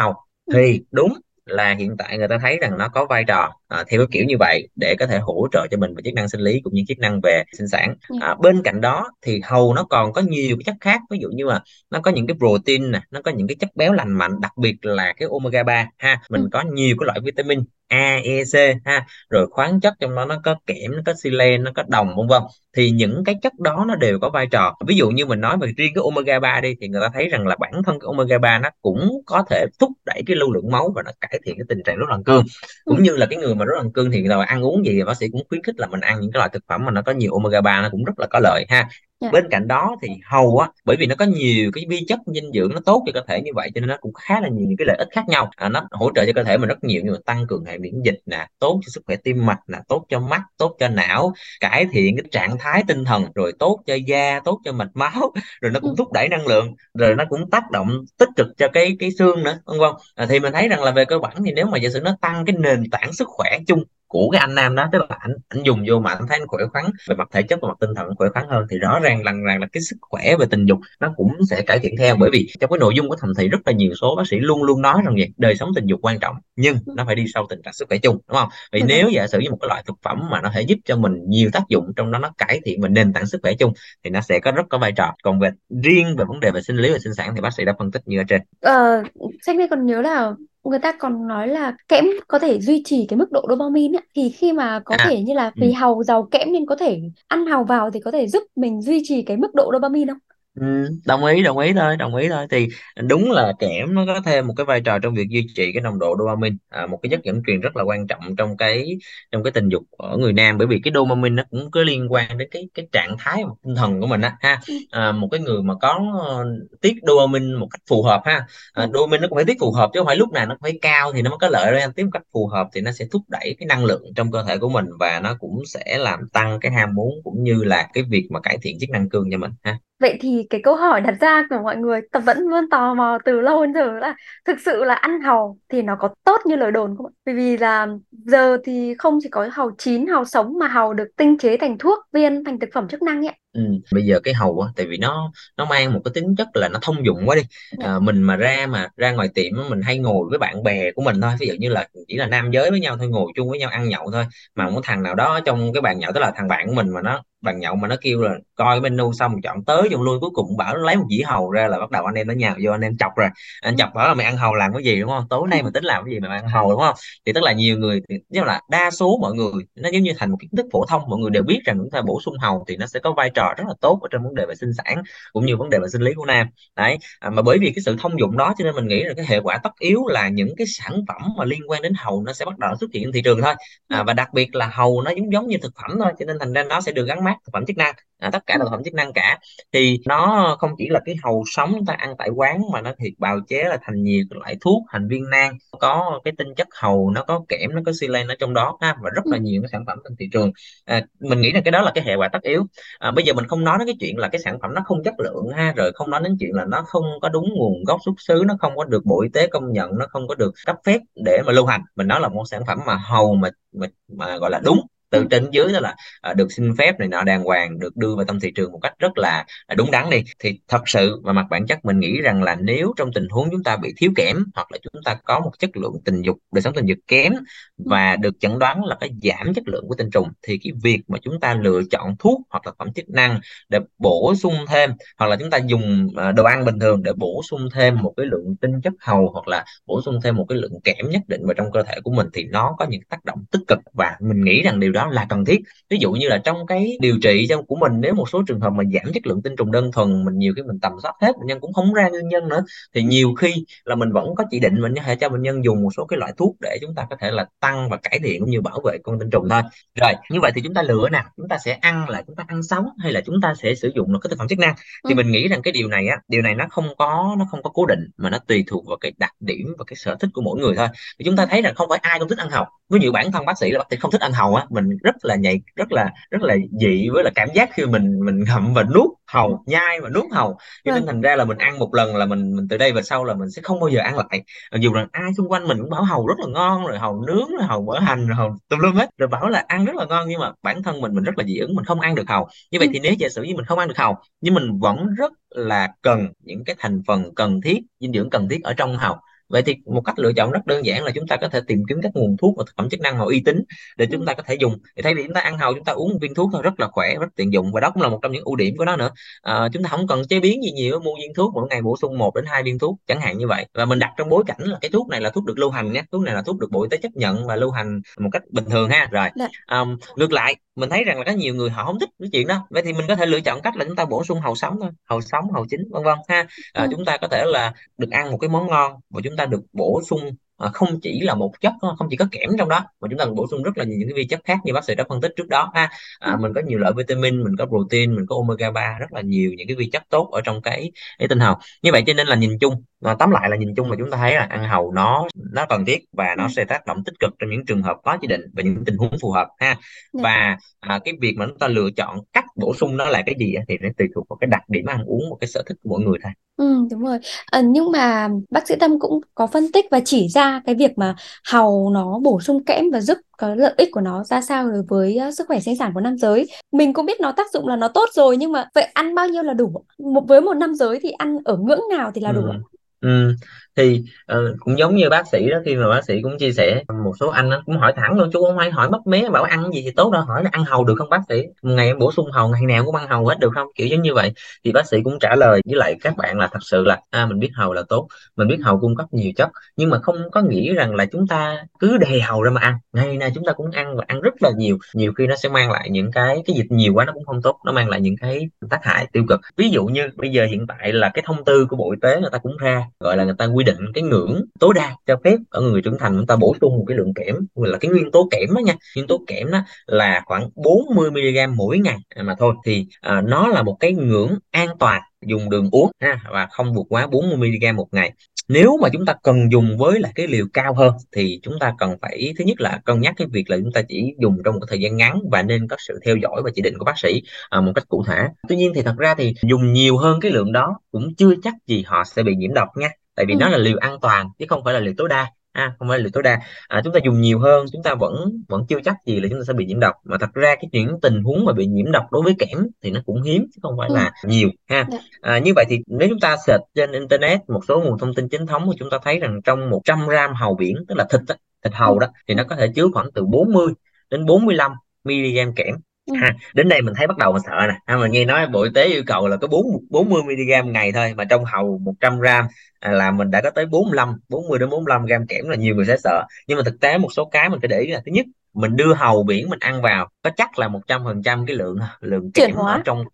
Ừ. 0.46 0.52
thì 0.56 0.84
đúng 0.90 1.12
là 1.46 1.74
hiện 1.74 1.96
tại 1.98 2.18
người 2.18 2.28
ta 2.28 2.38
thấy 2.42 2.58
rằng 2.60 2.78
nó 2.78 2.88
có 2.88 3.04
vai 3.06 3.24
trò 3.24 3.52
à, 3.72 3.84
theo 3.88 4.00
cái 4.00 4.06
kiểu 4.12 4.24
như 4.28 4.36
vậy 4.38 4.68
để 4.76 4.94
có 4.98 5.06
thể 5.06 5.18
hỗ 5.18 5.46
trợ 5.52 5.66
cho 5.70 5.76
mình 5.76 5.94
về 5.94 6.02
chức 6.04 6.14
năng 6.14 6.28
sinh 6.28 6.40
lý 6.40 6.60
cũng 6.64 6.74
như 6.74 6.82
chức 6.88 6.98
năng 6.98 7.20
về 7.22 7.42
sinh 7.58 7.68
sản 7.68 7.94
Dạ. 8.08 8.26
à, 8.26 8.34
bên 8.42 8.62
cạnh 8.62 8.80
đó 8.80 9.08
thì 9.22 9.40
hầu 9.44 9.74
nó 9.74 9.84
còn 9.90 10.12
có 10.12 10.20
nhiều 10.22 10.56
cái 10.56 10.64
chất 10.66 10.76
khác 10.80 11.00
ví 11.10 11.18
dụ 11.22 11.28
như 11.28 11.44
là 11.44 11.60
nó 11.90 12.00
có 12.00 12.10
những 12.10 12.26
cái 12.26 12.36
protein 12.38 12.90
nè 12.90 13.00
nó 13.10 13.20
có 13.24 13.30
những 13.30 13.46
cái 13.48 13.56
chất 13.60 13.70
béo 13.76 13.92
lành 13.92 14.12
mạnh 14.12 14.40
đặc 14.40 14.52
biệt 14.58 14.76
là 14.82 15.12
cái 15.16 15.28
omega 15.32 15.62
3 15.62 15.86
ha 15.98 16.20
mình 16.30 16.42
Ừ. 16.42 16.48
có 16.52 16.62
nhiều 16.72 16.96
cái 17.00 17.06
loại 17.06 17.20
vitamin 17.24 17.64
A, 17.88 18.20
E, 18.24 18.44
C 18.44 18.54
ha 18.84 19.06
rồi 19.30 19.46
khoáng 19.50 19.80
chất 19.80 19.94
trong 20.00 20.14
đó 20.16 20.24
nó 20.24 20.40
có 20.44 20.54
kẽm 20.66 20.90
nó 20.96 21.02
có 21.06 21.14
selen 21.22 21.64
nó 21.64 21.70
có 21.74 21.82
đồng 21.88 22.16
vân 22.16 22.26
vân 22.28 22.42
thì 22.76 22.90
những 22.90 23.22
cái 23.24 23.34
chất 23.42 23.52
đó 23.58 23.84
nó 23.88 23.94
đều 23.96 24.18
có 24.18 24.30
vai 24.30 24.46
trò 24.50 24.74
ví 24.86 24.96
dụ 24.96 25.10
như 25.10 25.26
mình 25.26 25.40
nói 25.40 25.56
về 25.60 25.68
riêng 25.76 25.92
cái 25.94 26.02
omega 26.04 26.40
3 26.40 26.60
đi 26.60 26.74
thì 26.80 26.88
người 26.88 27.00
ta 27.00 27.08
thấy 27.14 27.28
rằng 27.28 27.46
là 27.46 27.56
bản 27.60 27.72
thân 27.86 27.98
cái 28.00 28.06
omega 28.06 28.38
3 28.38 28.58
nó 28.58 28.68
cũng 28.82 29.10
có 29.26 29.44
thể 29.50 29.66
thúc 29.80 29.90
đẩy 30.06 30.22
cái 30.26 30.36
lưu 30.36 30.52
lượng 30.52 30.70
máu 30.70 30.92
và 30.96 31.02
nó 31.02 31.10
cải 31.20 31.40
thiện 31.44 31.54
cái 31.58 31.64
tình 31.68 31.82
trạng 31.84 31.96
rối 31.96 32.06
loạn 32.08 32.24
cương 32.24 32.44
Ừ. 32.84 32.94
cũng 32.94 33.02
như 33.02 33.16
là 33.16 33.26
cái 33.30 33.38
người 33.38 33.54
mà 33.54 33.61
rất 33.64 33.74
là 33.76 33.84
cương 33.94 34.10
thì 34.10 34.20
người 34.22 34.30
ta 34.30 34.44
ăn 34.44 34.62
uống 34.62 34.84
gì 34.86 34.92
thì 34.92 35.04
bác 35.04 35.16
sĩ 35.16 35.28
cũng 35.32 35.42
khuyến 35.48 35.62
khích 35.62 35.74
là 35.78 35.86
mình 35.86 36.00
ăn 36.00 36.20
những 36.20 36.32
cái 36.32 36.38
loại 36.38 36.50
thực 36.52 36.62
phẩm 36.68 36.84
mà 36.84 36.90
nó 36.92 37.02
có 37.02 37.12
nhiều 37.12 37.32
omega 37.32 37.60
3 37.60 37.82
nó 37.82 37.88
cũng 37.90 38.04
rất 38.04 38.12
là 38.18 38.26
có 38.30 38.40
lợi 38.42 38.64
ha. 38.68 38.88
Dạ. 39.22 39.28
bên 39.32 39.44
cạnh 39.50 39.68
đó 39.68 39.96
thì 40.02 40.08
hầu 40.26 40.58
á 40.58 40.68
bởi 40.84 40.96
vì 41.00 41.06
nó 41.06 41.14
có 41.18 41.24
nhiều 41.24 41.70
cái 41.74 41.84
vi 41.88 42.04
chất 42.08 42.18
dinh 42.26 42.52
dưỡng 42.54 42.74
nó 42.74 42.80
tốt 42.86 43.02
cho 43.06 43.12
cơ 43.14 43.20
thể 43.28 43.42
như 43.42 43.50
vậy 43.54 43.70
cho 43.74 43.80
nên 43.80 43.88
nó 43.88 43.96
cũng 44.00 44.12
khá 44.14 44.40
là 44.40 44.48
nhiều 44.48 44.66
những 44.68 44.76
cái 44.76 44.86
lợi 44.86 44.96
ích 44.98 45.08
khác 45.12 45.28
nhau 45.28 45.50
à, 45.56 45.68
nó 45.68 45.88
hỗ 45.90 46.10
trợ 46.14 46.26
cho 46.26 46.32
cơ 46.34 46.44
thể 46.44 46.58
mình 46.58 46.68
rất 46.68 46.84
nhiều 46.84 47.02
như 47.04 47.10
là 47.12 47.18
tăng 47.26 47.46
cường 47.46 47.64
hệ 47.64 47.78
miễn 47.78 48.02
dịch 48.04 48.18
nè 48.26 48.46
tốt 48.58 48.80
cho 48.84 48.90
sức 48.94 49.02
khỏe 49.06 49.16
tim 49.16 49.46
mạch 49.46 49.58
nè 49.68 49.78
tốt 49.88 50.04
cho 50.08 50.20
mắt 50.20 50.42
tốt 50.56 50.76
cho 50.78 50.88
não 50.88 51.32
cải 51.60 51.86
thiện 51.92 52.16
cái 52.16 52.24
trạng 52.30 52.58
thái 52.58 52.82
tinh 52.88 53.04
thần 53.04 53.24
rồi 53.34 53.52
tốt 53.58 53.82
cho 53.86 53.94
da 53.94 54.40
tốt 54.44 54.60
cho 54.64 54.72
mạch 54.72 54.90
máu 54.94 55.32
rồi 55.60 55.72
nó 55.72 55.80
Ừ. 55.82 55.86
cũng 55.88 55.96
thúc 55.96 56.12
đẩy 56.12 56.28
năng 56.28 56.46
lượng 56.46 56.74
rồi 56.94 57.14
nó 57.14 57.24
cũng 57.28 57.50
tác 57.50 57.70
động 57.70 57.90
tích 58.18 58.28
cực 58.36 58.46
cho 58.58 58.68
cái 58.72 58.96
cái 58.98 59.10
xương 59.18 59.42
nữa 59.44 59.58
vân 59.66 59.78
vân 59.80 59.90
à, 60.14 60.26
thì 60.28 60.40
mình 60.40 60.52
thấy 60.52 60.68
rằng 60.68 60.82
là 60.82 60.90
về 60.90 61.04
cơ 61.04 61.18
bản 61.18 61.36
thì 61.46 61.52
nếu 61.52 61.66
mà 61.66 61.78
giả 61.78 61.90
sử 61.90 62.00
nó 62.00 62.16
tăng 62.20 62.44
cái 62.46 62.56
nền 62.58 62.90
tảng 62.90 63.12
sức 63.12 63.28
khỏe 63.28 63.58
chung 63.66 63.84
của 64.12 64.28
cái 64.32 64.40
anh 64.40 64.54
nam 64.54 64.74
đó 64.76 64.88
tức 64.92 64.98
là 65.10 65.16
anh 65.20 65.32
anh 65.48 65.62
dùng 65.62 65.84
vô 65.88 65.98
mà 66.00 66.10
anh 66.10 66.26
thấy 66.28 66.38
anh 66.38 66.46
khỏe 66.48 66.64
khoắn 66.72 66.84
về 67.08 67.16
mặt 67.16 67.28
thể 67.32 67.42
chất 67.42 67.58
và 67.62 67.68
mặt 67.68 67.76
tinh 67.80 67.90
thần 67.96 68.08
khỏe 68.18 68.28
khoắn 68.34 68.46
hơn 68.50 68.66
thì 68.70 68.78
rõ 68.78 69.00
ràng 69.02 69.22
rằng 69.22 69.44
rằng 69.44 69.60
là 69.60 69.66
cái 69.72 69.80
sức 69.82 69.96
khỏe 70.00 70.36
về 70.40 70.46
tình 70.50 70.66
dục 70.66 70.78
nó 71.00 71.12
cũng 71.16 71.32
sẽ 71.50 71.62
cải 71.62 71.78
thiện 71.78 71.94
theo 71.98 72.16
bởi 72.20 72.30
vì 72.32 72.48
trong 72.60 72.70
cái 72.70 72.78
nội 72.78 72.94
dung 72.96 73.08
của 73.08 73.16
thầm 73.20 73.32
thì 73.38 73.48
rất 73.48 73.58
là 73.66 73.72
nhiều 73.72 73.92
số 74.00 74.14
bác 74.16 74.22
sĩ 74.30 74.36
luôn 74.40 74.62
luôn 74.62 74.82
nói 74.82 75.02
rằng 75.04 75.16
gì 75.18 75.26
đời 75.36 75.56
sống 75.56 75.70
tình 75.74 75.86
dục 75.86 76.00
quan 76.02 76.18
trọng 76.20 76.36
nhưng 76.56 76.76
Ừ. 76.86 76.92
nó 76.96 77.04
phải 77.06 77.14
đi 77.14 77.24
sâu 77.34 77.46
tình 77.50 77.62
trạng 77.64 77.72
sức 77.74 77.88
khỏe 77.88 77.98
chung 77.98 78.18
đúng 78.28 78.36
không 78.38 78.48
vì 78.72 78.80
vâng. 78.80 78.88
nếu 78.88 79.08
giả 79.10 79.26
sử 79.26 79.38
như 79.38 79.50
một 79.50 79.58
cái 79.60 79.68
loại 79.68 79.82
thực 79.86 79.96
phẩm 80.02 80.20
mà 80.30 80.40
nó 80.42 80.50
thể 80.54 80.62
giúp 80.62 80.78
cho 80.84 80.96
mình 80.96 81.12
nhiều 81.28 81.50
tác 81.52 81.62
dụng 81.68 81.92
trong 81.96 82.12
đó 82.12 82.18
nó 82.18 82.30
cải 82.38 82.60
thiện 82.64 82.80
về 82.80 82.88
nền 82.88 83.12
tảng 83.12 83.26
sức 83.26 83.38
khỏe 83.42 83.52
chung 83.58 83.72
thì 84.04 84.10
nó 84.10 84.20
sẽ 84.20 84.40
có 84.40 84.50
rất 84.52 84.62
có 84.70 84.78
vai 84.78 84.92
trò 84.92 85.14
còn 85.22 85.40
về 85.40 85.50
riêng 85.82 86.16
về 86.18 86.24
vấn 86.28 86.40
đề 86.40 86.50
về 86.50 86.60
sinh 86.62 86.76
lý 86.76 86.92
và 86.92 86.98
sinh 87.04 87.14
sản 87.14 87.32
thì 87.34 87.40
bác 87.40 87.54
sĩ 87.54 87.64
đã 87.64 87.74
phân 87.78 87.90
tích 87.90 88.02
như 88.06 88.18
ở 88.20 88.24
trên 88.28 88.40
Ờ, 88.60 89.02
Sách 89.42 89.56
đây 89.58 89.68
còn 89.70 89.86
nhớ 89.86 90.00
là 90.02 90.32
người 90.70 90.78
ta 90.78 90.92
còn 90.98 91.26
nói 91.28 91.48
là 91.48 91.76
kẽm 91.88 92.04
có 92.28 92.38
thể 92.38 92.60
duy 92.60 92.82
trì 92.84 93.06
cái 93.08 93.16
mức 93.18 93.32
độ 93.32 93.46
dopamine 93.50 93.98
ấy. 93.98 94.02
Thì 94.14 94.30
khi 94.30 94.52
mà 94.52 94.80
có 94.84 94.98
à 94.98 95.04
thể 95.04 95.22
như 95.22 95.34
là 95.34 95.52
ừ. 95.54 95.60
vì 95.60 95.72
hàu 95.72 96.02
giàu 96.04 96.28
kẽm 96.30 96.52
nên 96.52 96.66
có 96.66 96.76
thể 96.76 97.00
ăn 97.28 97.46
hàu 97.46 97.64
vào 97.64 97.90
thì 97.90 98.00
có 98.00 98.10
thể 98.10 98.28
giúp 98.28 98.42
mình 98.56 98.82
duy 98.82 99.02
trì 99.04 99.22
cái 99.22 99.36
mức 99.36 99.54
độ 99.54 99.70
dopamine 99.72 100.12
không? 100.12 100.18
Ừ, 100.60 100.88
đồng 101.06 101.24
ý 101.24 101.42
đồng 101.42 101.58
ý 101.58 101.72
thôi 101.72 101.96
đồng 101.96 102.14
ý 102.16 102.28
thôi 102.28 102.46
thì 102.50 102.68
đúng 103.08 103.30
là 103.30 103.52
kẽm 103.58 103.94
nó 103.94 104.06
có 104.06 104.20
thêm 104.24 104.46
một 104.46 104.54
cái 104.56 104.64
vai 104.66 104.80
trò 104.80 104.98
trong 104.98 105.14
việc 105.14 105.26
duy 105.30 105.46
trì 105.54 105.72
cái 105.72 105.82
nồng 105.82 105.98
độ 105.98 106.16
dopamine 106.18 106.56
à, 106.68 106.86
một 106.86 106.98
cái 107.02 107.10
Ừ. 107.10 107.16
chất 107.16 107.24
dẫn 107.24 107.42
truyền 107.46 107.60
rất 107.60 107.76
là 107.76 107.82
quan 107.84 108.06
trọng 108.06 108.36
trong 108.36 108.56
cái 108.56 108.96
trong 109.32 109.42
cái 109.42 109.50
tình 109.52 109.68
dục 109.68 109.82
ở 109.98 110.16
người 110.16 110.32
nam 110.32 110.58
bởi 110.58 110.66
vì 110.66 110.80
cái 110.84 110.92
dopamine 110.94 111.34
nó 111.34 111.42
cũng 111.50 111.70
có 111.70 111.80
liên 111.82 112.12
quan 112.12 112.38
đến 112.38 112.48
cái 112.50 112.68
cái 112.74 112.86
trạng 112.92 113.16
thái 113.18 113.44
và 113.44 113.50
tinh 113.64 113.74
thần 113.74 114.00
của 114.00 114.06
mình 114.06 114.20
á 114.20 114.36
ha 114.40 114.60
Ừ. 114.68 114.74
à, 114.90 115.12
một 115.12 115.28
cái 115.30 115.40
người 115.40 115.62
mà 115.62 115.74
có 115.80 116.00
ờ, 116.28 116.44
tiết 116.80 116.94
dopamine 117.06 117.56
một 117.58 117.68
cách 117.70 117.80
phù 117.88 118.02
hợp 118.02 118.22
ha 118.24 118.46
Ừ. 118.74 118.82
à, 118.82 118.86
dopamine 118.94 119.20
nó 119.22 119.28
cũng 119.28 119.36
phải 119.36 119.44
tiết 119.44 119.56
phù 119.60 119.72
hợp 119.72 119.90
chứ 119.94 120.00
không 120.00 120.06
phải 120.06 120.16
lúc 120.16 120.32
nào 120.32 120.46
nó 120.46 120.56
phải 120.60 120.78
cao 120.82 121.12
thì 121.12 121.22
nó 121.22 121.30
mới 121.30 121.38
có 121.40 121.48
lợi 121.48 121.72
ra 121.72 121.86
tiết 121.96 122.02
một 122.04 122.10
cách 122.12 122.22
phù 122.32 122.46
hợp 122.46 122.68
thì 122.74 122.80
nó 122.80 122.92
sẽ 122.92 123.04
thúc 123.12 123.22
đẩy 123.28 123.56
cái 123.58 123.66
năng 123.66 123.84
lượng 123.84 124.02
trong 124.16 124.30
cơ 124.32 124.42
thể 124.48 124.58
của 124.58 124.68
mình 124.68 124.86
và 125.00 125.20
nó 125.22 125.34
cũng 125.40 125.62
sẽ 125.66 125.98
làm 125.98 126.28
tăng 126.32 126.60
cái 126.60 126.72
ham 126.72 126.94
muốn 126.94 127.10
cũng 127.24 127.42
như 127.44 127.64
là 127.64 127.88
cái 127.92 128.04
việc 128.10 128.26
mà 128.30 128.40
cải 128.40 128.58
thiện 128.62 128.78
chức 128.80 128.90
năng 128.90 129.08
cương 129.08 129.28
cho 129.32 129.38
mình 129.38 129.50
ha 129.62 129.78
Vậy 130.02 130.18
thì 130.20 130.46
cái 130.50 130.60
câu 130.64 130.76
hỏi 130.76 131.00
đặt 131.00 131.14
ra 131.20 131.46
của 131.50 131.56
mọi 131.62 131.76
người 131.76 132.00
tập 132.12 132.20
vẫn 132.26 132.38
luôn 132.38 132.70
tò 132.70 132.94
mò 132.94 133.18
từ 133.24 133.40
lâu 133.40 133.64
đến 133.66 133.74
giờ 133.74 133.92
là 133.92 134.14
thực 134.44 134.56
sự 134.64 134.84
là 134.84 134.94
ăn 134.94 135.20
hàu 135.20 135.56
thì 135.68 135.82
nó 135.82 135.96
có 136.00 136.08
tốt 136.24 136.40
như 136.46 136.56
lời 136.56 136.70
đồn 136.72 136.94
không 136.96 137.06
ạ? 137.06 137.12
Bởi 137.26 137.34
vì 137.34 137.56
là 137.56 137.86
giờ 138.10 138.56
thì 138.64 138.94
không 138.98 139.18
chỉ 139.22 139.28
có 139.28 139.48
hàu 139.52 139.70
chín, 139.78 140.06
hàu 140.06 140.24
sống 140.24 140.58
mà 140.58 140.68
hàu 140.68 140.94
được 140.94 141.08
tinh 141.16 141.38
chế 141.38 141.56
thành 141.56 141.78
thuốc 141.78 141.98
viên, 142.12 142.44
thành 142.44 142.58
thực 142.58 142.70
phẩm 142.74 142.88
chức 142.88 143.02
năng 143.02 143.26
ấy. 143.26 143.34
Ừ. 143.52 143.60
Bây 143.92 144.02
giờ 144.02 144.20
cái 144.24 144.34
hầu 144.34 144.60
á, 144.60 144.68
tại 144.76 144.86
vì 144.86 144.96
nó 144.96 145.32
nó 145.56 145.64
mang 145.64 145.92
một 145.92 146.00
cái 146.04 146.12
tính 146.14 146.34
chất 146.38 146.48
là 146.54 146.68
nó 146.68 146.78
thông 146.82 147.06
dụng 147.06 147.22
quá 147.26 147.36
đi 147.36 147.42
Dạ. 147.78 147.86
à, 147.86 147.98
mình 147.98 148.22
mà 148.22 148.36
ra 148.36 148.66
mà 148.70 148.88
ra 148.96 149.12
ngoài 149.12 149.28
tiệm 149.34 149.56
á, 149.56 149.64
mình 149.70 149.80
hay 149.82 149.98
ngồi 149.98 150.26
với 150.30 150.38
bạn 150.38 150.62
bè 150.62 150.92
của 150.92 151.02
mình 151.02 151.20
thôi 151.20 151.30
ví 151.40 151.46
dụ 151.46 151.54
như 151.58 151.68
là 151.68 151.88
chỉ 152.08 152.16
là 152.16 152.26
nam 152.26 152.50
giới 152.50 152.70
với 152.70 152.80
nhau 152.80 152.96
thôi 152.98 153.08
ngồi 153.08 153.32
chung 153.34 153.50
với 153.50 153.58
nhau 153.58 153.70
ăn 153.70 153.88
nhậu 153.88 154.10
thôi 154.12 154.24
mà 154.54 154.68
một 154.70 154.80
thằng 154.84 155.02
nào 155.02 155.14
đó 155.14 155.40
trong 155.44 155.72
cái 155.74 155.80
bàn 155.80 155.98
nhậu 155.98 156.12
tức 156.12 156.20
là 156.20 156.32
thằng 156.36 156.48
bạn 156.48 156.66
của 156.68 156.74
mình 156.74 156.88
mà 156.90 157.02
nó 157.02 157.22
bàn 157.42 157.60
nhậu 157.60 157.74
mà 157.76 157.88
nó 157.88 157.96
kêu 158.00 158.20
là 158.20 158.34
coi 158.54 158.74
cái 158.74 158.80
menu 158.80 159.12
xong 159.12 159.42
chọn 159.42 159.64
tới 159.64 159.88
trong 159.90 160.02
lui 160.02 160.18
cuối 160.20 160.30
cùng 160.34 160.56
bảo 160.56 160.74
nó 160.74 160.82
lấy 160.82 160.96
một 160.96 161.06
dĩa 161.10 161.22
hầu 161.24 161.50
ra 161.50 161.68
là 161.68 161.78
bắt 161.78 161.90
đầu 161.90 162.04
anh 162.04 162.14
em 162.14 162.26
nó 162.26 162.34
nhào 162.34 162.56
vô 162.62 162.70
anh 162.72 162.80
em 162.80 162.96
chọc 162.98 163.12
rồi. 163.16 163.28
Anh 163.60 163.76
chọc 163.76 163.94
bảo 163.94 164.08
là 164.08 164.14
mày 164.14 164.26
ăn 164.26 164.36
hầu 164.36 164.54
làm 164.54 164.72
cái 164.72 164.82
gì 164.84 165.00
đúng 165.00 165.10
không? 165.10 165.24
Tối 165.30 165.48
nay 165.48 165.62
mày 165.62 165.72
tính 165.74 165.84
làm 165.84 166.04
cái 166.04 166.14
gì 166.14 166.20
mày 166.20 166.38
ăn 166.38 166.48
hầu 166.48 166.70
đúng 166.70 166.80
không? 166.80 166.94
Thì 167.26 167.32
tức 167.32 167.42
là 167.44 167.52
nhiều 167.52 167.78
người 167.78 168.00
thì 168.08 168.16
nhưng 168.28 168.44
là 168.44 168.60
đa 168.70 168.90
số 168.90 169.18
mọi 169.20 169.34
người 169.34 169.52
nó 169.74 169.88
giống 169.92 170.02
như 170.02 170.12
thành 170.18 170.30
một 170.30 170.36
kiến 170.40 170.50
thức 170.56 170.66
phổ 170.72 170.84
thông 170.86 171.02
mọi 171.08 171.18
người 171.18 171.30
đều 171.30 171.42
biết 171.42 171.60
rằng 171.64 171.76
chúng 171.78 171.90
ta 171.90 172.02
bổ 172.02 172.20
sung 172.24 172.34
hầu 172.38 172.64
thì 172.68 172.76
nó 172.76 172.86
sẽ 172.86 173.00
có 173.00 173.12
vai 173.16 173.30
trò 173.34 173.54
rất 173.56 173.64
là 173.68 173.74
tốt 173.80 173.98
ở 174.02 174.08
trong 174.10 174.22
vấn 174.22 174.34
đề 174.34 174.46
về 174.46 174.54
sinh 174.54 174.70
sản 174.72 175.02
cũng 175.32 175.46
như 175.46 175.56
vấn 175.56 175.70
đề 175.70 175.78
về 175.78 175.88
sinh 175.92 176.02
lý 176.02 176.12
của 176.14 176.26
nam. 176.26 176.46
Đấy 176.76 176.98
à, 177.20 177.30
mà 177.30 177.42
bởi 177.42 177.58
vì 177.60 177.72
cái 177.74 177.82
sự 177.84 177.96
thông 178.00 178.20
dụng 178.20 178.36
đó 178.36 178.54
cho 178.58 178.64
nên 178.64 178.74
mình 178.74 178.88
nghĩ 178.88 179.02
là 179.04 179.14
cái 179.16 179.26
hệ 179.28 179.40
quả 179.40 179.58
tất 179.62 179.70
yếu 179.78 180.06
là 180.08 180.28
những 180.28 180.56
cái 180.56 180.66
sản 180.66 180.92
phẩm 181.08 181.22
mà 181.36 181.44
liên 181.44 181.60
quan 181.68 181.82
đến 181.82 181.92
hầu 181.96 182.22
nó 182.22 182.32
sẽ 182.32 182.44
bắt 182.44 182.58
đầu 182.58 182.70
xuất 182.80 182.90
hiện 182.94 183.02
trên 183.04 183.12
thị 183.12 183.22
trường 183.24 183.40
thôi. 183.42 183.54
À, 183.88 184.02
và 184.02 184.12
đặc 184.12 184.28
biệt 184.34 184.54
là 184.54 184.70
hầu 184.72 185.02
nó 185.02 185.10
giống 185.10 185.32
giống 185.32 185.46
như 185.48 185.56
thực 185.62 185.72
phẩm 185.82 185.98
thôi 185.98 186.12
cho 186.18 186.24
nên 186.24 186.36
thành 186.40 186.52
ra 186.52 186.62
nó 186.62 186.80
sẽ 186.80 186.92
được 186.92 187.06
gắn 187.06 187.24
mác 187.32 187.38
thực 187.46 187.50
phẩm 187.52 187.66
chức 187.66 187.76
năng 187.76 187.94
à, 188.18 188.30
tất 188.32 188.46
cả 188.46 188.54
Ừ. 188.54 188.58
là 188.58 188.64
thực 188.64 188.70
phẩm 188.70 188.84
chức 188.84 188.94
năng 188.94 189.12
cả. 189.12 189.38
Thì 189.72 189.98
nó 190.06 190.56
không 190.60 190.70
chỉ 190.78 190.88
là 190.88 191.00
cái 191.04 191.14
hầu 191.24 191.44
sống 191.46 191.72
chúng 191.74 191.86
ta 191.86 191.94
ăn 191.94 192.14
tại 192.18 192.28
quán 192.30 192.60
mà 192.72 192.80
nó 192.80 192.92
thì 192.98 193.10
bào 193.18 193.40
chế 193.48 193.64
là 193.64 193.78
thành 193.82 194.02
nhiều 194.02 194.24
loại 194.30 194.56
thuốc 194.60 194.82
thành 194.92 195.08
viên 195.08 195.30
nang. 195.30 195.58
Có 195.78 196.20
cái 196.24 196.32
tinh 196.38 196.54
chất 196.56 196.68
hầu 196.80 197.10
nó 197.10 197.24
có 197.24 197.40
kẽm 197.48 197.74
nó 197.74 197.80
có 197.86 197.92
xi 198.00 198.06
ở 198.28 198.34
trong 198.38 198.54
đó 198.54 198.78
ha, 198.80 198.96
và 199.02 199.10
rất 199.14 199.22
Ừ. 199.24 199.30
là 199.32 199.38
nhiều 199.38 199.62
cái 199.62 199.68
sản 199.72 199.84
phẩm 199.86 199.98
trên 200.04 200.16
thị 200.18 200.28
trường. 200.32 200.52
À, 200.84 201.02
mình 201.20 201.40
nghĩ 201.40 201.52
là 201.52 201.60
cái 201.64 201.72
đó 201.72 201.80
là 201.82 201.90
cái 201.94 202.04
hệ 202.04 202.14
quả 202.14 202.28
tất 202.28 202.42
yếu. 202.42 202.66
À, 202.98 203.10
bây 203.10 203.24
giờ 203.24 203.32
mình 203.32 203.46
không 203.46 203.64
nói 203.64 203.78
đến 203.78 203.86
cái 203.86 203.96
chuyện 204.00 204.18
là 204.18 204.28
cái 204.28 204.40
sản 204.44 204.58
phẩm 204.62 204.74
nó 204.74 204.82
không 204.84 205.02
chất 205.04 205.14
lượng 205.18 205.48
ha 205.56 205.72
rồi 205.76 205.92
không 205.94 206.10
nói 206.10 206.20
đến 206.24 206.36
chuyện 206.40 206.54
là 206.54 206.64
nó 206.64 206.82
không 206.86 207.04
có 207.22 207.28
đúng 207.28 207.48
nguồn 207.56 207.84
gốc 207.84 208.00
xuất 208.04 208.14
xứ 208.18 208.42
nó 208.46 208.56
không 208.60 208.76
có 208.76 208.84
được 208.84 209.04
bộ 209.04 209.22
y 209.22 209.28
tế 209.28 209.46
công 209.46 209.72
nhận 209.72 209.98
nó 209.98 210.06
không 210.10 210.28
có 210.28 210.34
được 210.34 210.52
cấp 210.66 210.76
phép 210.86 210.98
để 211.24 211.42
mà 211.46 211.52
lưu 211.52 211.66
hành. 211.66 211.82
Mình 211.96 212.06
nói 212.08 212.20
là 212.20 212.28
một 212.28 212.44
sản 212.50 212.62
phẩm 212.66 212.78
mà 212.86 212.96
hầu 212.96 213.34
mà 213.34 213.48
mà, 213.72 213.86
mà 214.08 214.36
gọi 214.38 214.50
là 214.50 214.60
đúng 214.64 214.80
từ 215.12 215.24
trên 215.30 215.50
dưới 215.50 215.72
đó 215.72 215.80
là 215.80 215.94
à, 216.20 216.34
được 216.34 216.52
xin 216.52 216.76
phép 216.78 216.98
này 216.98 217.08
nọ 217.08 217.22
đàng 217.22 217.44
hoàng 217.44 217.78
được 217.78 217.96
đưa 217.96 218.16
vào 218.16 218.24
trong 218.24 218.40
thị 218.40 218.52
trường 218.54 218.72
một 218.72 218.78
cách 218.82 218.94
rất 218.98 219.18
là 219.18 219.44
đúng 219.76 219.90
đắn 219.90 220.10
đi. 220.10 220.22
Thì 220.38 220.60
thật 220.68 220.82
sự 220.86 221.20
và 221.22 221.32
mặt 221.32 221.46
bản 221.50 221.66
chất 221.66 221.84
mình 221.84 222.00
nghĩ 222.00 222.20
rằng 222.20 222.42
là 222.42 222.56
nếu 222.60 222.92
trong 222.96 223.12
tình 223.12 223.28
huống 223.30 223.48
chúng 223.50 223.62
ta 223.62 223.76
bị 223.76 223.92
thiếu 223.96 224.10
kẽm 224.16 224.36
hoặc 224.54 224.72
là 224.72 224.78
chúng 224.82 225.02
ta 225.04 225.14
có 225.24 225.40
một 225.40 225.58
chất 225.58 225.76
lượng 225.76 225.94
tình 226.04 226.22
dục 226.22 226.36
đời 226.52 226.62
sống 226.62 226.74
tình 226.74 226.86
dục 226.86 226.98
kém 227.06 227.32
và 227.78 228.16
được 228.16 228.40
chẩn 228.40 228.58
đoán 228.58 228.84
là 228.84 228.96
cái 229.00 229.10
giảm 229.22 229.54
chất 229.54 229.68
lượng 229.68 229.84
của 229.88 229.94
tinh 229.94 230.10
trùng 230.10 230.28
thì 230.42 230.58
cái 230.64 230.72
việc 230.82 231.00
mà 231.08 231.18
chúng 231.22 231.40
ta 231.40 231.54
lựa 231.54 231.80
chọn 231.90 232.16
thuốc 232.18 232.40
hoặc 232.50 232.66
là 232.66 232.72
phẩm 232.78 232.92
chức 232.92 233.08
năng 233.08 233.40
để 233.68 233.78
bổ 233.98 234.34
sung 234.42 234.54
thêm 234.68 234.90
hoặc 235.18 235.26
là 235.26 235.36
chúng 235.36 235.50
ta 235.50 235.58
dùng 235.58 236.08
à, 236.16 236.32
đồ 236.32 236.44
ăn 236.44 236.64
bình 236.64 236.78
thường 236.78 237.02
để 237.02 237.12
bổ 237.16 237.42
sung 237.50 237.68
thêm 237.74 237.98
một 238.02 238.14
cái 238.16 238.26
lượng 238.26 238.56
tinh 238.60 238.80
chất 238.80 238.92
hầu 239.00 239.30
hoặc 239.32 239.48
là 239.48 239.64
bổ 239.86 240.02
sung 240.04 240.20
thêm 240.24 240.36
một 240.36 240.46
cái 240.48 240.58
lượng 240.58 240.80
kẽm 240.84 241.10
nhất 241.10 241.22
định 241.28 241.46
vào 241.46 241.54
trong 241.54 241.72
cơ 241.72 241.82
thể 241.82 242.00
của 242.04 242.12
mình 242.12 242.26
thì 242.32 242.44
nó 242.44 242.74
có 242.78 242.86
những 242.88 243.02
tác 243.08 243.24
động 243.24 243.44
tích 243.50 243.62
cực 243.68 243.78
và 243.92 244.16
mình 244.20 244.44
nghĩ 244.44 244.62
rằng 244.62 244.80
điều 244.80 244.92
đó 244.92 245.01
là 245.10 245.26
cần 245.28 245.44
thiết. 245.44 245.60
Ví 245.90 245.96
dụ 246.00 246.12
như 246.12 246.28
là 246.28 246.38
trong 246.44 246.66
cái 246.66 246.96
điều 247.00 247.16
trị 247.22 247.46
trong 247.48 247.66
của 247.66 247.76
mình 247.76 247.92
nếu 248.00 248.14
một 248.14 248.28
số 248.28 248.42
trường 248.46 248.60
hợp 248.60 248.70
mà 248.70 248.84
giảm 248.84 249.12
chất 249.12 249.26
lượng 249.26 249.42
tinh 249.42 249.56
trùng 249.56 249.72
đơn 249.72 249.92
thuần 249.92 250.24
mình 250.24 250.38
nhiều 250.38 250.52
khi 250.56 250.62
mình 250.62 250.78
tầm 250.82 250.92
soát 251.02 251.12
hết 251.20 251.32
bệnh 251.38 251.46
nhân 251.46 251.60
cũng 251.60 251.72
không 251.72 251.94
ra 251.94 252.08
nguyên 252.08 252.28
nhân 252.28 252.48
nữa 252.48 252.64
thì 252.94 253.02
nhiều 253.02 253.34
khi 253.34 253.64
là 253.84 253.94
mình 253.94 254.12
vẫn 254.12 254.34
có 254.36 254.44
chỉ 254.50 254.58
định 254.60 254.80
mình 254.80 254.94
có 254.96 255.02
thể 255.02 255.16
cho 255.16 255.28
bệnh 255.28 255.42
nhân 255.42 255.64
dùng 255.64 255.82
một 255.82 255.90
số 255.96 256.04
cái 256.06 256.18
loại 256.18 256.32
thuốc 256.36 256.56
để 256.60 256.78
chúng 256.80 256.94
ta 256.94 257.06
có 257.10 257.16
thể 257.20 257.30
là 257.30 257.46
tăng 257.60 257.88
và 257.90 257.96
cải 257.96 258.18
thiện 258.24 258.40
cũng 258.40 258.50
như 258.50 258.60
bảo 258.60 258.80
vệ 258.84 258.98
con 259.02 259.18
tinh 259.20 259.30
trùng 259.30 259.48
thôi. 259.48 259.62
Rồi 260.00 260.12
như 260.30 260.40
vậy 260.40 260.52
thì 260.54 260.60
chúng 260.64 260.74
ta 260.74 260.82
lựa 260.82 261.08
nào 261.08 261.24
chúng 261.36 261.48
ta 261.48 261.58
sẽ 261.64 261.72
ăn 261.72 262.08
là 262.08 262.22
chúng 262.26 262.36
ta 262.36 262.44
ăn 262.48 262.62
sống 262.62 262.84
hay 262.98 263.12
là 263.12 263.20
chúng 263.26 263.40
ta 263.40 263.54
sẽ 263.62 263.74
sử 263.74 263.90
dụng 263.94 264.12
một 264.12 264.18
cái 264.22 264.28
thực 264.30 264.38
phẩm 264.38 264.48
chức 264.48 264.58
năng? 264.58 264.74
Thì 265.08 265.14
Ừ. 265.14 265.16
mình 265.16 265.30
nghĩ 265.32 265.48
rằng 265.48 265.62
cái 265.62 265.72
điều 265.72 265.88
này 265.88 266.06
á 266.08 266.16
điều 266.28 266.42
này 266.42 266.54
nó 266.54 266.66
không 266.70 266.86
có 266.98 267.34
nó 267.38 267.44
không 267.50 267.62
có 267.62 267.70
cố 267.74 267.86
định 267.86 268.08
mà 268.16 268.30
nó 268.30 268.38
tùy 268.38 268.64
thuộc 268.66 268.84
vào 268.86 268.96
cái 269.00 269.12
đặc 269.18 269.30
điểm 269.40 269.74
và 269.78 269.84
cái 269.86 269.96
sở 269.96 270.16
thích 270.20 270.30
của 270.34 270.42
mỗi 270.42 270.60
người 270.60 270.74
thôi. 270.76 270.88
Thì 271.18 271.24
chúng 271.24 271.36
ta 271.36 271.46
thấy 271.46 271.62
rằng 271.62 271.74
không 271.74 271.88
phải 271.88 271.98
ai 272.02 272.18
cũng 272.18 272.28
thích 272.28 272.38
ăn 272.38 272.50
hàu 272.50 272.66
ví 272.90 272.98
dụ 273.02 273.12
bản 273.12 273.32
thân 273.32 273.44
bác 273.46 273.58
sĩ 273.58 273.70
là 273.70 273.78
bác 273.78 273.84
sĩ 273.90 273.96
không 273.96 274.10
thích 274.10 274.20
ăn 274.20 274.32
hàu 274.32 274.54
á 274.54 274.66
mình 274.70 274.91
rất 275.02 275.14
là 275.22 275.36
nhạy 275.36 275.60
rất 275.76 275.92
là 275.92 276.10
rất 276.30 276.42
là 276.42 276.56
dị 276.80 277.08
với 277.12 277.24
là 277.24 277.30
cảm 277.34 277.48
giác 277.54 277.70
khi 277.72 277.86
mình 277.86 278.20
mình 278.26 278.44
ngậm 278.46 278.74
và 278.74 278.82
nuốt 278.82 279.10
hàu 279.26 279.64
nhai 279.66 280.00
và 280.00 280.08
nuốt 280.08 280.24
hàu 280.32 280.58
cho 280.84 280.92
Vâng. 280.92 280.94
nên 280.94 281.06
thành 281.06 281.20
ra 281.20 281.36
là 281.36 281.44
mình 281.44 281.58
ăn 281.58 281.78
một 281.78 281.94
lần 281.94 282.16
là 282.16 282.26
mình 282.26 282.56
mình 282.56 282.66
từ 282.70 282.76
đây 282.76 282.92
về 282.92 283.02
sau 283.02 283.24
là 283.24 283.34
mình 283.34 283.50
sẽ 283.50 283.62
không 283.62 283.80
bao 283.80 283.88
giờ 283.88 284.00
ăn 284.00 284.16
lại. 284.16 284.42
Dù 284.80 284.92
rằng 284.92 285.08
ai 285.12 285.30
xung 285.36 285.48
quanh 285.48 285.68
mình 285.68 285.78
cũng 285.80 285.90
bảo 285.90 286.02
hàu 286.02 286.26
rất 286.26 286.34
là 286.38 286.46
ngon 286.48 286.86
rồi 286.86 286.98
hàu 286.98 287.20
nướng 287.26 287.48
rồi 287.58 287.66
hàu 287.68 287.82
mỡ 287.82 287.98
hành 287.98 288.26
rồi 288.26 288.36
hàu 288.36 288.56
tùm 288.68 288.78
lum 288.80 288.94
hết 288.94 289.10
rồi 289.18 289.28
bảo 289.28 289.48
là 289.48 289.64
ăn 289.68 289.84
rất 289.84 289.94
là 289.96 290.04
ngon 290.06 290.28
nhưng 290.28 290.40
mà 290.40 290.52
bản 290.62 290.82
thân 290.82 291.00
mình 291.00 291.14
mình 291.14 291.24
rất 291.24 291.38
là 291.38 291.44
dị 291.44 291.58
ứng 291.58 291.74
mình 291.74 291.84
không 291.84 292.00
ăn 292.00 292.14
được 292.14 292.24
hàu 292.28 292.48
như 292.70 292.78
vậy 292.78 292.88
thì 292.92 292.98
nếu 293.00 293.12
giả 293.18 293.28
sử 293.28 293.42
như 293.42 293.54
mình 293.56 293.64
không 293.64 293.78
ăn 293.78 293.88
được 293.88 293.96
hàu 293.96 294.22
nhưng 294.40 294.54
mình 294.54 294.78
vẫn 294.80 295.06
rất 295.18 295.32
là 295.50 295.88
cần 296.02 296.28
những 296.40 296.64
cái 296.64 296.76
thành 296.78 297.02
phần 297.06 297.34
cần 297.34 297.60
thiết 297.60 297.78
dinh 298.00 298.12
dưỡng 298.12 298.30
cần 298.30 298.48
thiết 298.48 298.62
ở 298.62 298.74
trong 298.74 298.96
hàu 298.98 299.20
vậy 299.48 299.62
thì 299.62 299.74
một 299.86 300.00
cách 300.00 300.18
lựa 300.18 300.32
chọn 300.32 300.50
rất 300.50 300.66
đơn 300.66 300.86
giản 300.86 301.04
là 301.04 301.10
chúng 301.14 301.26
ta 301.26 301.36
có 301.36 301.48
thể 301.48 301.60
tìm 301.66 301.82
kiếm 301.88 302.00
các 302.02 302.12
nguồn 302.14 302.36
thuốc 302.36 302.54
và 302.58 302.64
thực 302.66 302.72
phẩm 302.76 302.88
chức 302.88 303.00
năng 303.00 303.16
nào 303.18 303.26
uy 303.26 303.42
tín 303.44 303.62
để 303.96 304.06
Ừ. 304.06 304.08
chúng 304.12 304.26
ta 304.26 304.34
có 304.34 304.42
thể 304.46 304.54
dùng. 304.54 304.78
Thì 304.96 305.02
thay 305.02 305.14
vì 305.14 305.22
chúng 305.24 305.34
ta 305.34 305.40
ăn 305.40 305.58
hàu 305.58 305.74
chúng 305.74 305.84
ta 305.84 305.92
uống 305.92 306.18
viên 306.18 306.34
thuốc 306.34 306.50
thôi 306.52 306.62
rất 306.64 306.80
là 306.80 306.88
khỏe 306.92 307.14
rất 307.20 307.26
tiện 307.36 307.52
dụng. 307.52 307.72
Và 307.72 307.80
đó 307.80 307.90
cũng 307.90 308.02
là 308.02 308.08
một 308.08 308.18
trong 308.22 308.32
những 308.32 308.44
ưu 308.44 308.56
điểm 308.56 308.76
của 308.76 308.84
nó 308.84 308.96
nữa. 308.96 309.10
À, 309.42 309.68
chúng 309.72 309.82
ta 309.82 309.88
không 309.88 310.06
cần 310.06 310.22
chế 310.28 310.40
biến 310.40 310.62
gì 310.62 310.70
nhiều 310.72 311.00
mua 311.00 311.14
viên 311.20 311.34
thuốc 311.34 311.54
mỗi 311.54 311.66
ngày 311.70 311.82
bổ 311.82 311.96
sung 312.02 312.18
một 312.18 312.34
đến 312.34 312.44
hai 312.48 312.62
viên 312.62 312.78
thuốc 312.78 312.98
chẳng 313.06 313.20
hạn 313.20 313.38
như 313.38 313.46
vậy. 313.46 313.66
Và 313.74 313.84
mình 313.84 313.98
đặt 313.98 314.10
trong 314.16 314.28
bối 314.28 314.44
cảnh 314.46 314.60
là 314.60 314.78
cái 314.80 314.90
thuốc 314.90 315.08
này 315.08 315.20
là 315.20 315.30
thuốc 315.30 315.44
được 315.44 315.58
lưu 315.58 315.70
hành 315.70 315.92
nhé. 315.92 316.02
Thuốc 316.12 316.22
này 316.22 316.34
là 316.34 316.42
thuốc 316.42 316.58
được 316.58 316.70
bộ 316.70 316.82
y 316.82 316.88
tế 316.90 316.96
chấp 316.96 317.12
nhận 317.14 317.46
và 317.46 317.56
lưu 317.56 317.70
hành 317.70 318.00
một 318.18 318.28
cách 318.32 318.42
bình 318.50 318.64
thường 318.70 318.90
ha. 318.90 319.08
Rồi 319.10 319.28
um, 319.70 319.98
ngược 320.16 320.32
lại 320.32 320.56
mình 320.76 320.90
thấy 320.90 321.04
rằng 321.04 321.18
là 321.18 321.24
có 321.24 321.32
nhiều 321.32 321.54
người 321.54 321.70
họ 321.70 321.84
không 321.84 321.98
thích 321.98 322.08
cái 322.18 322.28
chuyện 322.32 322.46
đó. 322.46 322.66
Vậy 322.70 322.82
thì 322.82 322.92
mình 322.92 323.04
có 323.08 323.16
thể 323.16 323.26
lựa 323.26 323.40
chọn 323.40 323.60
cách 323.62 323.76
là 323.76 323.84
chúng 323.84 323.96
ta 323.96 324.04
bổ 324.04 324.24
sung 324.24 324.40
hàu 324.40 324.54
sống 324.54 324.76
thôi. 324.80 324.90
Hàu 325.04 325.20
sống 325.20 325.44
hàu 325.54 325.64
chín 325.70 325.80
vân 325.90 326.02
vân 326.04 326.18
ha. 326.28 326.46
À, 326.72 326.82
Ừ. 326.82 326.88
chúng 326.90 327.04
ta 327.04 327.16
có 327.16 327.28
thể 327.28 327.44
là 327.46 327.72
được 327.98 328.10
ăn 328.10 328.30
một 328.30 328.38
cái 328.40 328.48
món 328.50 328.66
ngon 328.66 328.92
và 329.10 329.20
chúng 329.24 329.36
ta 329.36 329.41
được 329.46 329.60
bổ 329.72 330.00
sung 330.10 330.20
không 330.68 331.00
chỉ 331.02 331.20
là 331.20 331.34
một 331.34 331.52
chất 331.60 331.72
không 331.98 332.06
chỉ 332.10 332.16
có 332.16 332.26
kẽm 332.32 332.50
trong 332.58 332.68
đó 332.68 332.80
mà 333.00 333.08
chúng 333.10 333.18
ta 333.18 333.24
còn 333.24 333.34
bổ 333.34 333.46
sung 333.50 333.62
rất 333.62 333.78
là 333.78 333.84
nhiều 333.84 333.98
những 333.98 334.08
cái 334.08 334.14
vi 334.16 334.26
chất 334.26 334.40
khác 334.44 334.58
như 334.64 334.72
bác 334.72 334.84
sĩ 334.84 334.94
đã 334.94 335.04
phân 335.08 335.20
tích 335.20 335.32
trước 335.36 335.48
đó 335.48 335.70
ha 335.74 335.88
Ừ. 336.24 336.30
à, 336.30 336.36
mình 336.40 336.52
có 336.54 336.60
nhiều 336.66 336.78
loại 336.78 336.92
vitamin 336.96 337.42
mình 337.44 337.56
có 337.58 337.66
protein 337.66 338.14
mình 338.16 338.26
có 338.28 338.36
omega 338.36 338.70
3 338.70 338.96
rất 339.00 339.12
là 339.12 339.20
nhiều 339.20 339.50
những 339.56 339.66
cái 339.68 339.76
vi 339.76 339.90
chất 339.92 340.02
tốt 340.10 340.28
ở 340.32 340.40
trong 340.40 340.62
cái, 340.62 340.90
cái 341.18 341.28
tinh 341.28 341.38
hàu 341.40 341.58
như 341.82 341.92
vậy 341.92 342.02
cho 342.06 342.12
nên 342.14 342.26
là 342.26 342.36
nhìn 342.36 342.58
chung 342.60 342.82
và 343.00 343.14
tóm 343.14 343.30
lại 343.30 343.50
là 343.50 343.56
nhìn 343.56 343.74
chung 343.76 343.90
là 343.90 343.96
chúng 343.98 344.10
ta 344.10 344.16
thấy 344.18 344.34
là 344.34 344.46
ăn 344.50 344.64
hàu 344.64 344.92
nó 344.92 345.26
nó 345.52 345.66
cần 345.68 345.84
thiết 345.84 345.98
và 346.12 346.34
Ừ. 346.34 346.34
nó 346.38 346.48
sẽ 346.48 346.64
tác 346.64 346.86
động 346.86 347.04
tích 347.04 347.14
cực 347.20 347.30
trong 347.38 347.50
những 347.50 347.66
trường 347.66 347.82
hợp 347.82 347.96
có 348.04 348.16
chỉ 348.20 348.26
định 348.26 348.40
và 348.52 348.62
những 348.62 348.84
tình 348.86 348.96
huống 348.96 349.18
phù 349.22 349.30
hợp 349.32 349.48
ha 349.58 349.76
Dạ. 350.12 350.20
và 350.22 350.56
à, 350.80 350.98
cái 351.04 351.14
việc 351.20 351.34
mà 351.38 351.46
chúng 351.46 351.58
ta 351.58 351.68
lựa 351.68 351.88
chọn 351.96 352.18
cách 352.32 352.44
bổ 352.56 352.74
sung 352.74 352.96
nó 352.96 353.04
là 353.04 353.22
cái 353.26 353.34
gì 353.38 353.54
thì 353.68 353.78
nó 353.80 353.88
tùy 353.98 354.08
thuộc 354.14 354.26
vào 354.28 354.36
cái 354.40 354.48
đặc 354.48 354.62
điểm 354.68 354.86
ăn 354.86 355.04
uống 355.06 355.22
và 355.30 355.36
cái 355.40 355.48
sở 355.48 355.62
thích 355.66 355.76
của 355.82 355.90
mỗi 355.90 356.00
người 356.00 356.18
thôi 356.22 356.32
Ừ, 356.56 356.86
đúng 356.90 357.00
rồi. 357.04 357.18
À, 357.46 357.60
nhưng 357.64 357.92
mà 357.92 358.28
bác 358.50 358.68
sĩ 358.68 358.74
Tâm 358.80 358.98
cũng 359.00 359.20
có 359.34 359.46
phân 359.46 359.72
tích 359.72 359.84
và 359.90 360.00
chỉ 360.04 360.28
ra 360.28 360.51
cái 360.66 360.74
việc 360.74 360.98
mà 360.98 361.14
hàu 361.44 361.90
nó 361.92 362.18
bổ 362.18 362.40
sung 362.40 362.64
kẽm 362.64 362.90
và 362.92 363.00
giúp 363.00 363.18
có 363.38 363.54
lợi 363.54 363.74
ích 363.76 363.88
của 363.92 364.00
nó 364.00 364.24
ra 364.24 364.40
sao 364.40 364.70
đối 364.70 364.82
với 364.88 365.16
ờ, 365.16 365.30
sức 365.30 365.46
khỏe 365.48 365.60
sinh 365.60 365.76
sản 365.76 365.90
của 365.94 366.00
nam 366.00 366.18
giới. 366.18 366.46
Mình 366.72 366.92
cũng 366.92 367.06
biết 367.06 367.20
nó 367.20 367.32
tác 367.32 367.52
dụng 367.52 367.68
là 367.68 367.76
nó 367.76 367.88
tốt 367.88 368.08
rồi, 368.12 368.36
nhưng 368.36 368.52
mà 368.52 368.68
vậy 368.74 368.84
ăn 368.94 369.14
bao 369.14 369.28
nhiêu 369.28 369.42
là 369.42 369.54
đủ? 369.54 369.72
Một, 369.98 370.24
với 370.28 370.40
một 370.40 370.54
nam 370.54 370.74
giới 370.74 370.98
thì 371.02 371.10
ăn 371.10 371.38
ở 371.44 371.56
ngưỡng 371.56 371.80
nào 371.90 372.10
thì 372.14 372.20
là 372.20 372.32
đủ? 372.32 372.42
Ừ. 372.42 372.52
Ừ 373.00 373.34
thì 373.76 374.04
uh, 374.32 374.38
cũng 374.60 374.78
giống 374.78 374.96
như 374.96 375.08
bác 375.10 375.26
sĩ 375.32 375.50
đó 375.50 375.58
khi 375.64 375.76
mà 375.76 375.88
bác 375.88 376.04
sĩ 376.04 376.22
cũng 376.22 376.38
chia 376.38 376.52
sẻ 376.52 376.82
một 377.04 377.12
số 377.20 377.28
anh 377.28 377.50
cũng 377.66 377.76
hỏi 377.76 377.92
thẳng 377.96 378.18
luôn 378.18 378.30
chú 378.32 378.44
không 378.44 378.56
phải 378.56 378.70
hỏi 378.70 378.90
mất 378.90 379.06
mé 379.06 379.28
bảo 379.28 379.42
ăn 379.42 379.72
gì 379.72 379.82
thì 379.84 379.90
tốt 379.96 380.12
đâu? 380.12 380.22
Hỏi 380.22 380.44
là 380.44 380.50
ăn 380.52 380.64
hầu 380.64 380.84
được 380.84 380.94
không 380.98 381.10
bác 381.10 381.20
sĩ? 381.28 381.42
Một 381.62 381.74
ngày 381.74 381.86
em 381.86 381.98
bổ 381.98 382.12
sung 382.12 382.30
hầu 382.32 382.48
ngày 382.48 382.62
nào 382.68 382.84
cũng 382.84 382.94
ăn 382.94 383.08
hầu 383.08 383.26
hết 383.26 383.38
được 383.40 383.50
không? 383.54 383.66
Kiểu 383.74 383.86
giống 383.86 384.02
như 384.02 384.14
vậy. 384.14 384.32
Thì 384.64 384.72
bác 384.72 384.86
sĩ 384.86 384.96
cũng 385.04 385.18
trả 385.20 385.34
lời 385.36 385.60
với 385.64 385.76
lại 385.76 385.96
các 386.00 386.16
bạn 386.16 386.38
là 386.38 386.48
thật 386.52 386.58
sự 386.62 386.84
là 386.84 387.00
à, 387.10 387.26
mình 387.26 387.38
biết 387.38 387.50
hầu 387.54 387.72
là 387.72 387.82
tốt 387.88 388.08
mình 388.36 388.48
biết 388.48 388.58
hầu 388.62 388.80
cung 388.80 388.96
cấp 388.96 389.06
nhiều 389.12 389.32
chất 389.36 389.48
nhưng 389.76 389.90
mà 389.90 389.98
không 389.98 390.30
có 390.32 390.42
nghĩ 390.42 390.74
rằng 390.74 390.94
là 390.94 391.06
chúng 391.06 391.26
ta 391.26 391.64
cứ 391.78 391.96
đề 391.96 392.20
hầu 392.20 392.42
ra 392.42 392.50
mà 392.50 392.60
ăn. 392.60 392.74
Ngày 392.92 393.16
nào 393.16 393.28
chúng 393.34 393.44
ta 393.44 393.52
cũng 393.52 393.70
ăn 393.70 393.96
và 393.96 394.04
ăn 394.08 394.20
rất 394.20 394.34
là 394.42 394.50
nhiều. 394.56 394.78
Nhiều 394.94 395.12
khi 395.12 395.26
nó 395.26 395.36
sẽ 395.36 395.48
mang 395.48 395.70
lại 395.70 395.90
những 395.90 396.12
cái 396.12 396.42
cái 396.46 396.56
dịch 396.56 396.66
nhiều 396.70 396.94
quá 396.94 397.04
nó 397.04 397.12
cũng 397.12 397.24
không 397.24 397.42
tốt 397.42 397.58
nó 397.64 397.72
mang 397.72 397.88
lại 397.88 398.00
những 398.00 398.16
cái 398.16 398.48
tác 398.70 398.84
hại 398.84 399.06
tiêu 399.12 399.24
cực. 399.28 399.40
Ví 399.56 399.70
dụ 399.70 399.84
như 399.84 400.08
bây 400.16 400.30
giờ 400.30 400.44
hiện 400.44 400.66
tại 400.66 400.92
là 400.92 401.10
cái 401.14 401.22
thông 401.26 401.44
tư 401.44 401.66
của 401.66 401.76
bộ 401.76 401.90
y 401.90 401.96
tế 402.02 402.20
người 402.20 402.30
ta 402.32 402.38
cũng 402.38 402.56
ra 402.56 402.84
gọi 403.00 403.16
là 403.16 403.24
người 403.24 403.34
ta 403.38 403.44
quy 403.44 403.61
định 403.64 403.92
cái 403.94 404.04
ngưỡng 404.04 404.44
tối 404.60 404.74
đa 404.74 404.96
cho 405.06 405.16
phép 405.24 405.36
ở 405.50 405.60
người 405.60 405.82
trưởng 405.82 405.98
thành 405.98 406.16
chúng 406.16 406.26
ta 406.26 406.36
bổ 406.36 406.54
sung 406.60 406.78
một 406.78 406.84
cái 406.88 406.96
lượng 406.96 407.14
kẽm. 407.14 407.36
Gọi 407.54 407.68
là 407.68 407.78
cái 407.78 407.90
nguyên 407.90 408.10
tố 408.10 408.28
kẽm 408.30 408.54
đó 408.54 408.60
nha. 408.60 408.74
Nguyên 408.96 409.06
tố 409.06 409.24
kẽm 409.26 409.50
đó 409.50 409.58
là 409.86 410.22
khoảng 410.24 410.48
40 410.54 411.10
mg 411.10 411.56
mỗi 411.56 411.78
ngày 411.78 411.98
mà 412.24 412.34
thôi. 412.38 412.54
Thì 412.64 412.86
à, 413.00 413.20
nó 413.20 413.48
là 413.48 413.62
một 413.62 413.76
cái 413.80 413.92
ngưỡng 413.92 414.38
an 414.50 414.68
toàn 414.78 415.02
dùng 415.26 415.50
đường 415.50 415.68
uống 415.72 415.90
ha 416.00 416.20
và 416.32 416.46
không 416.50 416.74
vượt 416.74 416.86
quá 416.88 417.06
40 417.06 417.36
mg 417.36 417.76
một 417.76 417.88
ngày. 417.92 418.12
Nếu 418.48 418.76
mà 418.82 418.88
chúng 418.92 419.06
ta 419.06 419.14
cần 419.22 419.52
dùng 419.52 419.78
với 419.78 420.00
là 420.00 420.12
cái 420.14 420.26
liều 420.26 420.46
cao 420.52 420.74
hơn 420.74 420.92
thì 421.12 421.40
chúng 421.42 421.58
ta 421.60 421.74
cần 421.78 421.96
phải 422.02 422.34
thứ 422.38 422.44
nhất 422.44 422.60
là 422.60 422.80
cân 422.84 423.00
nhắc 423.00 423.14
cái 423.16 423.26
việc 423.32 423.50
là 423.50 423.56
chúng 423.56 423.72
ta 423.72 423.82
chỉ 423.88 424.14
dùng 424.18 424.38
trong 424.44 424.54
một 424.54 424.66
thời 424.68 424.80
gian 424.80 424.96
ngắn 424.96 425.20
và 425.30 425.42
nên 425.42 425.68
có 425.68 425.76
sự 425.78 425.98
theo 426.04 426.16
dõi 426.16 426.42
và 426.44 426.50
chỉ 426.54 426.62
định 426.62 426.78
của 426.78 426.84
bác 426.84 426.98
sĩ 426.98 427.22
à, 427.50 427.60
một 427.60 427.72
cách 427.74 427.88
cụ 427.88 428.04
thể. 428.06 428.28
Tuy 428.48 428.56
nhiên 428.56 428.72
thì 428.74 428.82
thật 428.82 428.94
ra 428.98 429.14
thì 429.14 429.34
dùng 429.42 429.72
nhiều 429.72 429.96
hơn 429.96 430.20
cái 430.20 430.30
lượng 430.30 430.52
đó 430.52 430.78
cũng 430.92 431.14
chưa 431.14 431.34
chắc 431.42 431.54
gì 431.66 431.82
họ 431.86 432.04
sẽ 432.04 432.22
bị 432.22 432.34
nhiễm 432.36 432.54
độc 432.54 432.68
nha 432.76 432.88
tại 433.14 433.26
vì 433.26 433.34
ừ. 433.34 433.38
nó 433.40 433.48
là 433.48 433.58
liều 433.58 433.78
an 433.78 433.96
toàn 434.02 434.28
chứ 434.38 434.46
không 434.48 434.64
phải 434.64 434.74
là 434.74 434.80
liều 434.80 434.94
tối 434.96 435.08
đa 435.08 435.26
à, 435.52 435.74
không 435.78 435.88
phải 435.88 435.98
là 435.98 436.02
liều 436.02 436.10
tối 436.12 436.22
đa 436.22 436.40
à, 436.68 436.80
chúng 436.84 436.92
ta 436.92 437.00
dùng 437.04 437.20
nhiều 437.20 437.38
hơn 437.38 437.66
chúng 437.72 437.82
ta 437.82 437.94
vẫn 437.94 438.42
vẫn 438.48 438.66
chưa 438.68 438.80
chắc 438.84 438.96
gì 439.06 439.20
là 439.20 439.28
chúng 439.30 439.40
ta 439.40 439.44
sẽ 439.46 439.52
bị 439.52 439.66
nhiễm 439.66 439.80
độc 439.80 439.94
mà 440.04 440.16
thật 440.20 440.34
ra 440.34 440.54
cái 440.54 440.68
những 440.72 441.00
tình 441.02 441.22
huống 441.22 441.44
mà 441.44 441.52
bị 441.52 441.66
nhiễm 441.66 441.92
độc 441.92 442.04
đối 442.12 442.22
với 442.22 442.34
kẽm 442.38 442.66
thì 442.82 442.90
nó 442.90 443.00
cũng 443.06 443.22
hiếm 443.22 443.46
chứ 443.54 443.58
không 443.62 443.74
phải 443.78 443.88
ừ. 443.88 443.94
là 443.94 444.12
nhiều 444.24 444.48
ha 444.68 444.86
dạ. 444.92 444.98
à, 445.20 445.38
như 445.38 445.52
vậy 445.56 445.64
thì 445.68 445.78
nếu 445.86 446.08
chúng 446.08 446.20
ta 446.20 446.36
search 446.46 446.62
trên 446.74 446.92
internet 446.92 447.40
một 447.48 447.60
số 447.68 447.80
nguồn 447.80 447.98
thông 447.98 448.14
tin 448.14 448.28
chính 448.28 448.46
thống 448.46 448.68
thì 448.70 448.76
chúng 448.78 448.90
ta 448.90 448.98
thấy 449.04 449.18
rằng 449.18 449.40
trong 449.44 449.70
100 449.70 450.08
gram 450.08 450.34
hàu 450.34 450.54
biển 450.54 450.76
tức 450.88 450.94
là 450.98 451.06
thịt 451.10 451.20
đó, 451.28 451.34
thịt 451.64 451.72
hàu 451.72 451.98
đó 451.98 452.06
thì 452.28 452.34
nó 452.34 452.44
có 452.44 452.56
thể 452.56 452.68
chứa 452.74 452.88
khoảng 452.94 453.06
từ 453.14 453.24
40 453.24 453.66
đến 454.10 454.26
45 454.26 454.72
mg 455.04 455.54
kẽm 455.56 455.74
Ừ. 456.06 456.14
ha 456.20 456.32
đến 456.54 456.68
đây 456.68 456.82
mình 456.82 456.94
thấy 456.96 457.06
bắt 457.06 457.16
đầu 457.18 457.32
mình 457.32 457.42
sợ 457.46 457.66
nè 457.68 457.74
ha, 457.86 457.96
mình 457.96 458.12
nghe 458.12 458.24
nói 458.24 458.46
bộ 458.46 458.62
y 458.62 458.70
tế 458.74 458.84
yêu 458.84 459.02
cầu 459.06 459.28
là 459.28 459.36
có 459.36 459.46
4 459.46 459.66
40 459.90 460.22
mg 460.22 460.72
ngày 460.72 460.92
thôi 460.92 461.14
mà 461.16 461.24
trong 461.24 461.44
hàu 461.44 461.78
100 461.82 462.20
gram 462.20 462.46
à, 462.80 462.92
là 462.92 463.10
mình 463.10 463.30
đã 463.30 463.40
có 463.40 463.50
tới 463.50 463.66
45 463.66 464.18
40 464.28 464.58
đến 464.58 464.70
45 464.70 465.04
gram 465.04 465.26
kẽm 465.26 465.48
là 465.48 465.56
nhiều 465.56 465.74
người 465.74 465.84
sẽ 465.84 465.96
sợ 465.96 466.24
nhưng 466.46 466.58
mà 466.58 466.64
thực 466.64 466.80
tế 466.80 466.98
một 466.98 467.08
số 467.12 467.24
cái 467.24 467.48
mình 467.48 467.60
phải 467.60 467.68
để 467.68 467.80
ý 467.80 467.86
là 467.86 468.00
thứ 468.06 468.12
nhất 468.12 468.26
mình 468.54 468.76
đưa 468.76 468.94
hàu 468.94 469.22
biển 469.22 469.50
mình 469.50 469.58
ăn 469.58 469.82
vào 469.82 470.08
có 470.22 470.30
chắc 470.36 470.58
là 470.58 470.68
100% 470.68 471.46
cái 471.46 471.56
lượng 471.56 471.78
lượng 472.00 472.32
kẽm 472.32 472.54
ở 472.54 472.80
trong 472.84 473.04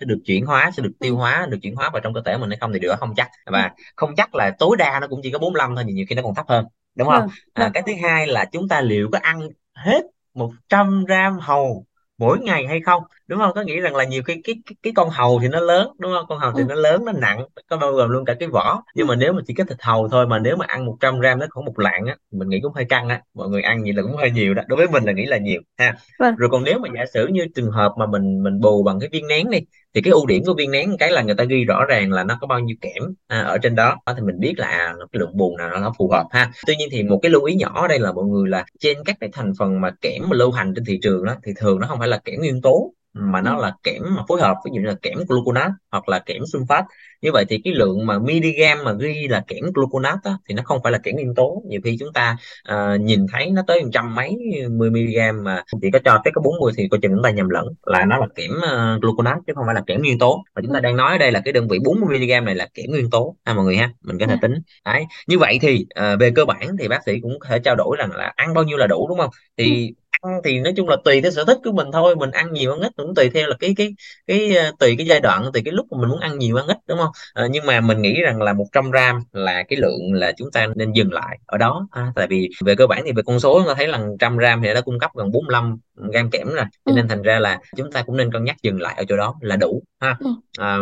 sẽ 0.00 0.06
được 0.06 0.18
chuyển 0.26 0.46
hóa 0.46 0.70
sẽ 0.76 0.82
được 0.82 0.92
tiêu 1.00 1.14
ừ. 1.14 1.18
hóa 1.18 1.46
được 1.50 1.58
chuyển 1.62 1.74
hóa 1.74 1.90
vào 1.90 2.00
trong 2.00 2.14
cơ 2.14 2.22
thể 2.26 2.36
mình 2.36 2.50
hay 2.50 2.58
không 2.60 2.72
thì 2.72 2.78
được 2.78 2.94
không 2.98 3.14
chắc 3.16 3.28
và 3.46 3.62
ừ. 3.62 3.82
không 3.96 4.14
chắc 4.16 4.34
là 4.34 4.52
tối 4.58 4.76
đa 4.76 5.00
nó 5.00 5.06
cũng 5.08 5.20
chỉ 5.22 5.30
có 5.30 5.38
45 5.38 5.74
thôi 5.74 5.84
nhiều 5.84 6.06
khi 6.08 6.14
nó 6.14 6.22
còn 6.22 6.34
thấp 6.34 6.46
hơn 6.48 6.64
đúng 6.94 7.08
không 7.08 7.20
vâng, 7.20 7.30
à, 7.52 7.62
vâng. 7.62 7.72
cái 7.72 7.82
thứ 7.86 7.92
hai 8.02 8.26
là 8.26 8.44
chúng 8.52 8.68
ta 8.68 8.80
liệu 8.80 9.08
có 9.12 9.18
ăn 9.22 9.48
hết 9.74 10.02
100 10.34 11.04
gram 11.04 11.38
hàu 11.38 11.84
mỗi 12.22 12.38
ngày 12.38 12.66
hay 12.66 12.80
không? 12.80 13.02
Đúng 13.26 13.38
không? 13.38 13.52
Có 13.54 13.62
nghĩa 13.62 13.80
rằng 13.80 13.96
là 13.96 14.04
nhiều 14.04 14.22
khi 14.22 14.34
cái 14.44 14.54
cái, 14.66 14.74
cái 14.82 14.92
con 14.96 15.10
hàu 15.10 15.38
thì 15.42 15.48
nó 15.48 15.60
lớn 15.60 15.88
đúng 15.98 16.12
không? 16.12 16.26
Con 16.28 16.38
hàu 16.38 16.52
thì 16.56 16.62
ừ. 16.62 16.66
nó 16.68 16.74
lớn 16.74 17.04
nó 17.04 17.12
nặng 17.12 17.46
có 17.68 17.76
bao 17.76 17.92
gồm 17.92 18.10
luôn 18.10 18.24
cả 18.24 18.34
cái 18.40 18.48
vỏ. 18.48 18.82
Nhưng 18.94 19.06
mà 19.06 19.14
nếu 19.14 19.32
mà 19.32 19.40
chỉ 19.46 19.54
có 19.54 19.64
thịt 19.64 19.78
hàu 19.80 20.08
thôi 20.08 20.26
mà 20.26 20.38
nếu 20.38 20.56
mà 20.56 20.64
ăn 20.68 20.86
100 20.86 21.20
gram 21.20 21.38
nó 21.38 21.46
khoảng 21.50 21.64
một 21.66 21.78
lạng 21.78 22.06
á 22.06 22.16
mình 22.30 22.48
nghĩ 22.48 22.60
cũng 22.62 22.72
hơi 22.72 22.84
căng 22.84 23.08
á. 23.08 23.20
Mọi 23.34 23.48
người 23.48 23.62
ăn 23.62 23.82
vậy 23.82 23.92
là 23.92 24.02
cũng 24.02 24.16
hơi 24.16 24.30
nhiều 24.30 24.54
đó. 24.54 24.62
Đối 24.66 24.76
với 24.76 24.88
mình 24.88 25.04
là 25.04 25.12
nghĩ 25.12 25.24
là 25.24 25.38
nhiều 25.38 25.60
ha. 25.78 25.96
Vâng. 26.18 26.34
rồi 26.36 26.50
còn 26.52 26.64
nếu 26.64 26.78
mà 26.78 26.88
giả 26.94 27.04
sử 27.14 27.26
như 27.26 27.46
trường 27.54 27.70
hợp 27.70 27.92
mà 27.98 28.06
mình 28.06 28.42
mình 28.42 28.60
bù 28.60 28.82
bằng 28.82 29.00
cái 29.00 29.08
viên 29.12 29.28
nén 29.28 29.50
đi 29.50 29.58
thì 29.94 30.00
cái 30.02 30.12
ưu 30.12 30.26
điểm 30.26 30.42
của 30.46 30.54
viên 30.54 30.70
nén 30.70 30.96
cái 30.98 31.10
là 31.10 31.22
người 31.22 31.34
ta 31.34 31.44
ghi 31.44 31.64
rõ 31.64 31.84
ràng 31.84 32.12
là 32.12 32.24
nó 32.24 32.38
có 32.40 32.46
bao 32.46 32.60
nhiêu 32.60 32.76
kẽm 32.80 33.14
à, 33.26 33.40
ở 33.40 33.58
trên 33.58 33.74
đó. 33.74 33.96
Thì 34.16 34.22
mình 34.22 34.40
biết 34.40 34.54
là 34.56 34.66
à, 34.66 34.94
cái 34.98 35.20
lượng 35.20 35.36
bù 35.36 35.56
nào 35.58 35.80
nó 35.80 35.92
phù 35.98 36.10
hợp 36.10 36.26
ha. 36.30 36.50
Tuy 36.66 36.76
nhiên 36.76 36.88
thì 36.92 37.02
một 37.02 37.18
cái 37.22 37.30
lưu 37.30 37.44
ý 37.44 37.54
nhỏ 37.54 37.82
ở 37.82 37.88
đây 37.88 37.98
là 37.98 38.12
mọi 38.12 38.24
người 38.24 38.48
là 38.48 38.64
trên 38.80 38.96
các 39.04 39.16
cái 39.20 39.30
thành 39.32 39.52
phần 39.58 39.80
mà 39.80 39.90
kẽm 40.00 40.22
mà 40.28 40.36
lưu 40.36 40.50
hành 40.50 40.74
trên 40.74 40.84
thị 40.84 40.98
trường 41.02 41.24
đó 41.24 41.36
thì 41.44 41.52
thường 41.56 41.80
nó 41.80 41.86
không 41.86 41.98
phải 41.98 42.08
là 42.08 42.18
kẽm 42.24 42.38
nguyên 42.40 42.62
tố 42.62 42.92
mà 43.12 43.40
nó 43.40 43.56
ừ. 43.56 43.62
là 43.62 43.72
kẽm 43.82 44.02
mà 44.16 44.22
phối 44.28 44.40
hợp 44.40 44.56
ví 44.64 44.70
dụ 44.74 44.80
như 44.80 44.86
là 44.88 44.94
kẽm 45.02 45.18
gluconat 45.28 45.70
hoặc 45.90 46.08
là 46.08 46.18
kẽm 46.18 46.42
sunfat 46.42 46.82
như 47.22 47.32
vậy 47.32 47.44
thì 47.48 47.60
cái 47.64 47.74
lượng 47.74 48.06
mà 48.06 48.18
miligam 48.18 48.84
mà 48.84 48.92
ghi 48.92 49.28
là 49.28 49.44
kẽm 49.48 49.64
gluconat 49.74 50.18
á, 50.24 50.32
thì 50.48 50.54
nó 50.54 50.62
không 50.64 50.78
phải 50.82 50.92
là 50.92 50.98
kẽm 50.98 51.14
nguyên 51.14 51.34
tố. 51.34 51.62
Nhiều 51.68 51.80
khi 51.84 51.96
chúng 52.00 52.12
ta 52.12 52.36
uh, 52.72 53.00
nhìn 53.00 53.26
thấy 53.32 53.50
nó 53.50 53.62
tới 53.66 53.82
trăm 53.92 54.14
mấy 54.14 54.36
mươi 54.70 54.90
miligam 54.90 55.44
mà 55.44 55.62
chỉ 55.82 55.90
có 55.92 55.98
cho 56.04 56.22
phép 56.24 56.30
có 56.34 56.42
40 56.42 56.72
thì 56.76 56.88
coi 56.88 57.00
chừng 57.00 57.12
chúng 57.12 57.22
ta 57.22 57.30
nhầm 57.30 57.48
lẫn 57.48 57.66
là 57.82 58.04
nó 58.04 58.18
là 58.18 58.26
kẽm 58.34 58.50
uh, 58.50 59.02
gluconat 59.02 59.38
chứ 59.46 59.52
không 59.56 59.64
phải 59.66 59.74
là 59.74 59.82
kẽm 59.86 60.00
nguyên 60.00 60.18
tố. 60.18 60.44
Và 60.54 60.62
chúng 60.62 60.72
ta 60.72 60.78
ừ. 60.78 60.82
đang 60.82 60.96
nói 60.96 61.12
ở 61.12 61.18
đây 61.18 61.32
là 61.32 61.40
cái 61.44 61.52
đơn 61.52 61.68
vị 61.68 61.78
40 61.84 62.18
mg 62.18 62.44
này 62.44 62.54
là 62.54 62.68
kẽm 62.74 62.90
nguyên 62.90 63.10
tố. 63.10 63.36
Ha 63.44 63.54
mọi 63.54 63.64
người 63.64 63.76
ha 63.76 63.90
mình 64.02 64.18
có 64.18 64.26
thể 64.26 64.36
tính. 64.42 64.54
Đấy 64.84 65.04
như 65.26 65.38
vậy 65.38 65.58
thì 65.62 65.86
uh, 66.00 66.20
về 66.20 66.30
cơ 66.30 66.44
bản 66.44 66.76
thì 66.80 66.88
bác 66.88 67.04
sĩ 67.06 67.20
cũng 67.20 67.38
có 67.40 67.48
thể 67.48 67.58
trao 67.58 67.76
đổi 67.76 67.96
rằng 67.98 68.12
là 68.12 68.32
ăn 68.36 68.54
bao 68.54 68.64
nhiêu 68.64 68.78
là 68.78 68.86
đủ 68.86 69.08
đúng 69.08 69.18
không? 69.18 69.30
Thì 69.56 69.88
ừ 69.88 70.01
ăn 70.22 70.40
thì 70.44 70.60
nói 70.60 70.72
chung 70.76 70.88
là 70.88 70.96
tùy 71.04 71.20
theo 71.20 71.30
sở 71.30 71.44
thích 71.44 71.58
của 71.64 71.72
mình 71.72 71.88
thôi 71.92 72.16
mình 72.16 72.30
ăn 72.30 72.52
nhiều 72.52 72.72
ăn 72.72 72.80
ít 72.80 72.92
cũng 72.96 73.14
tùy 73.14 73.30
theo 73.34 73.48
là 73.48 73.56
cái 73.60 73.74
cái 73.76 73.94
cái 74.26 74.56
uh, 74.68 74.78
tùy 74.78 74.94
cái 74.98 75.06
giai 75.06 75.20
đoạn 75.20 75.50
tùy 75.52 75.62
cái 75.64 75.72
lúc 75.72 75.86
mà 75.90 75.98
mình 76.00 76.08
muốn 76.08 76.20
ăn 76.20 76.38
nhiều 76.38 76.56
ăn 76.56 76.66
ít 76.66 76.76
đúng 76.86 76.98
không? 76.98 77.10
À, 77.34 77.46
nhưng 77.50 77.66
mà 77.66 77.80
mình 77.80 78.02
nghĩ 78.02 78.22
rằng 78.22 78.42
là 78.42 78.52
100 78.52 78.90
gram 78.90 79.20
là 79.32 79.62
cái 79.68 79.78
lượng 79.78 80.12
là 80.12 80.32
chúng 80.36 80.50
ta 80.50 80.66
nên 80.74 80.92
dừng 80.92 81.12
lại 81.12 81.38
ở 81.46 81.58
đó 81.58 81.86
à, 81.90 82.12
tại 82.16 82.26
vì 82.26 82.50
về 82.64 82.74
cơ 82.74 82.86
bản 82.86 83.02
thì 83.06 83.12
về 83.12 83.22
con 83.26 83.40
số 83.40 83.58
chúng 83.58 83.68
ta 83.68 83.74
thấy 83.74 83.88
là 83.88 83.98
100 83.98 84.36
gram 84.36 84.62
thì 84.62 84.74
đã 84.74 84.80
cung 84.80 84.98
cấp 84.98 85.10
gần 85.14 85.32
45 85.32 85.78
gram 85.94 86.30
kẽm 86.30 86.48
rồi 86.48 86.64
cho 86.84 86.92
nên 86.94 87.08
thành 87.08 87.22
ra 87.22 87.38
là 87.38 87.60
chúng 87.76 87.92
ta 87.92 88.02
cũng 88.02 88.16
nên 88.16 88.32
cân 88.32 88.44
nhắc 88.44 88.56
dừng 88.62 88.80
lại 88.80 88.94
ở 88.96 89.04
chỗ 89.08 89.16
đó 89.16 89.34
là 89.40 89.56
đủ 89.56 89.82
ha. 90.00 90.16
À, 90.58 90.76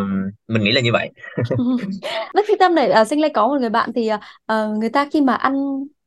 mình 0.48 0.62
nghĩ 0.62 0.72
là 0.72 0.80
như 0.80 0.92
vậy. 0.92 1.10
Bác 2.34 2.46
sĩ 2.48 2.52
Tâm 2.58 2.74
này 2.74 2.92
uh, 3.00 3.06
sinh 3.06 3.20
lê 3.20 3.28
có 3.28 3.48
một 3.48 3.56
người 3.60 3.70
bạn 3.70 3.92
thì 3.94 4.10
uh, 4.52 4.78
người 4.78 4.88
ta 4.88 5.08
khi 5.12 5.20
mà 5.20 5.34
ăn 5.34 5.54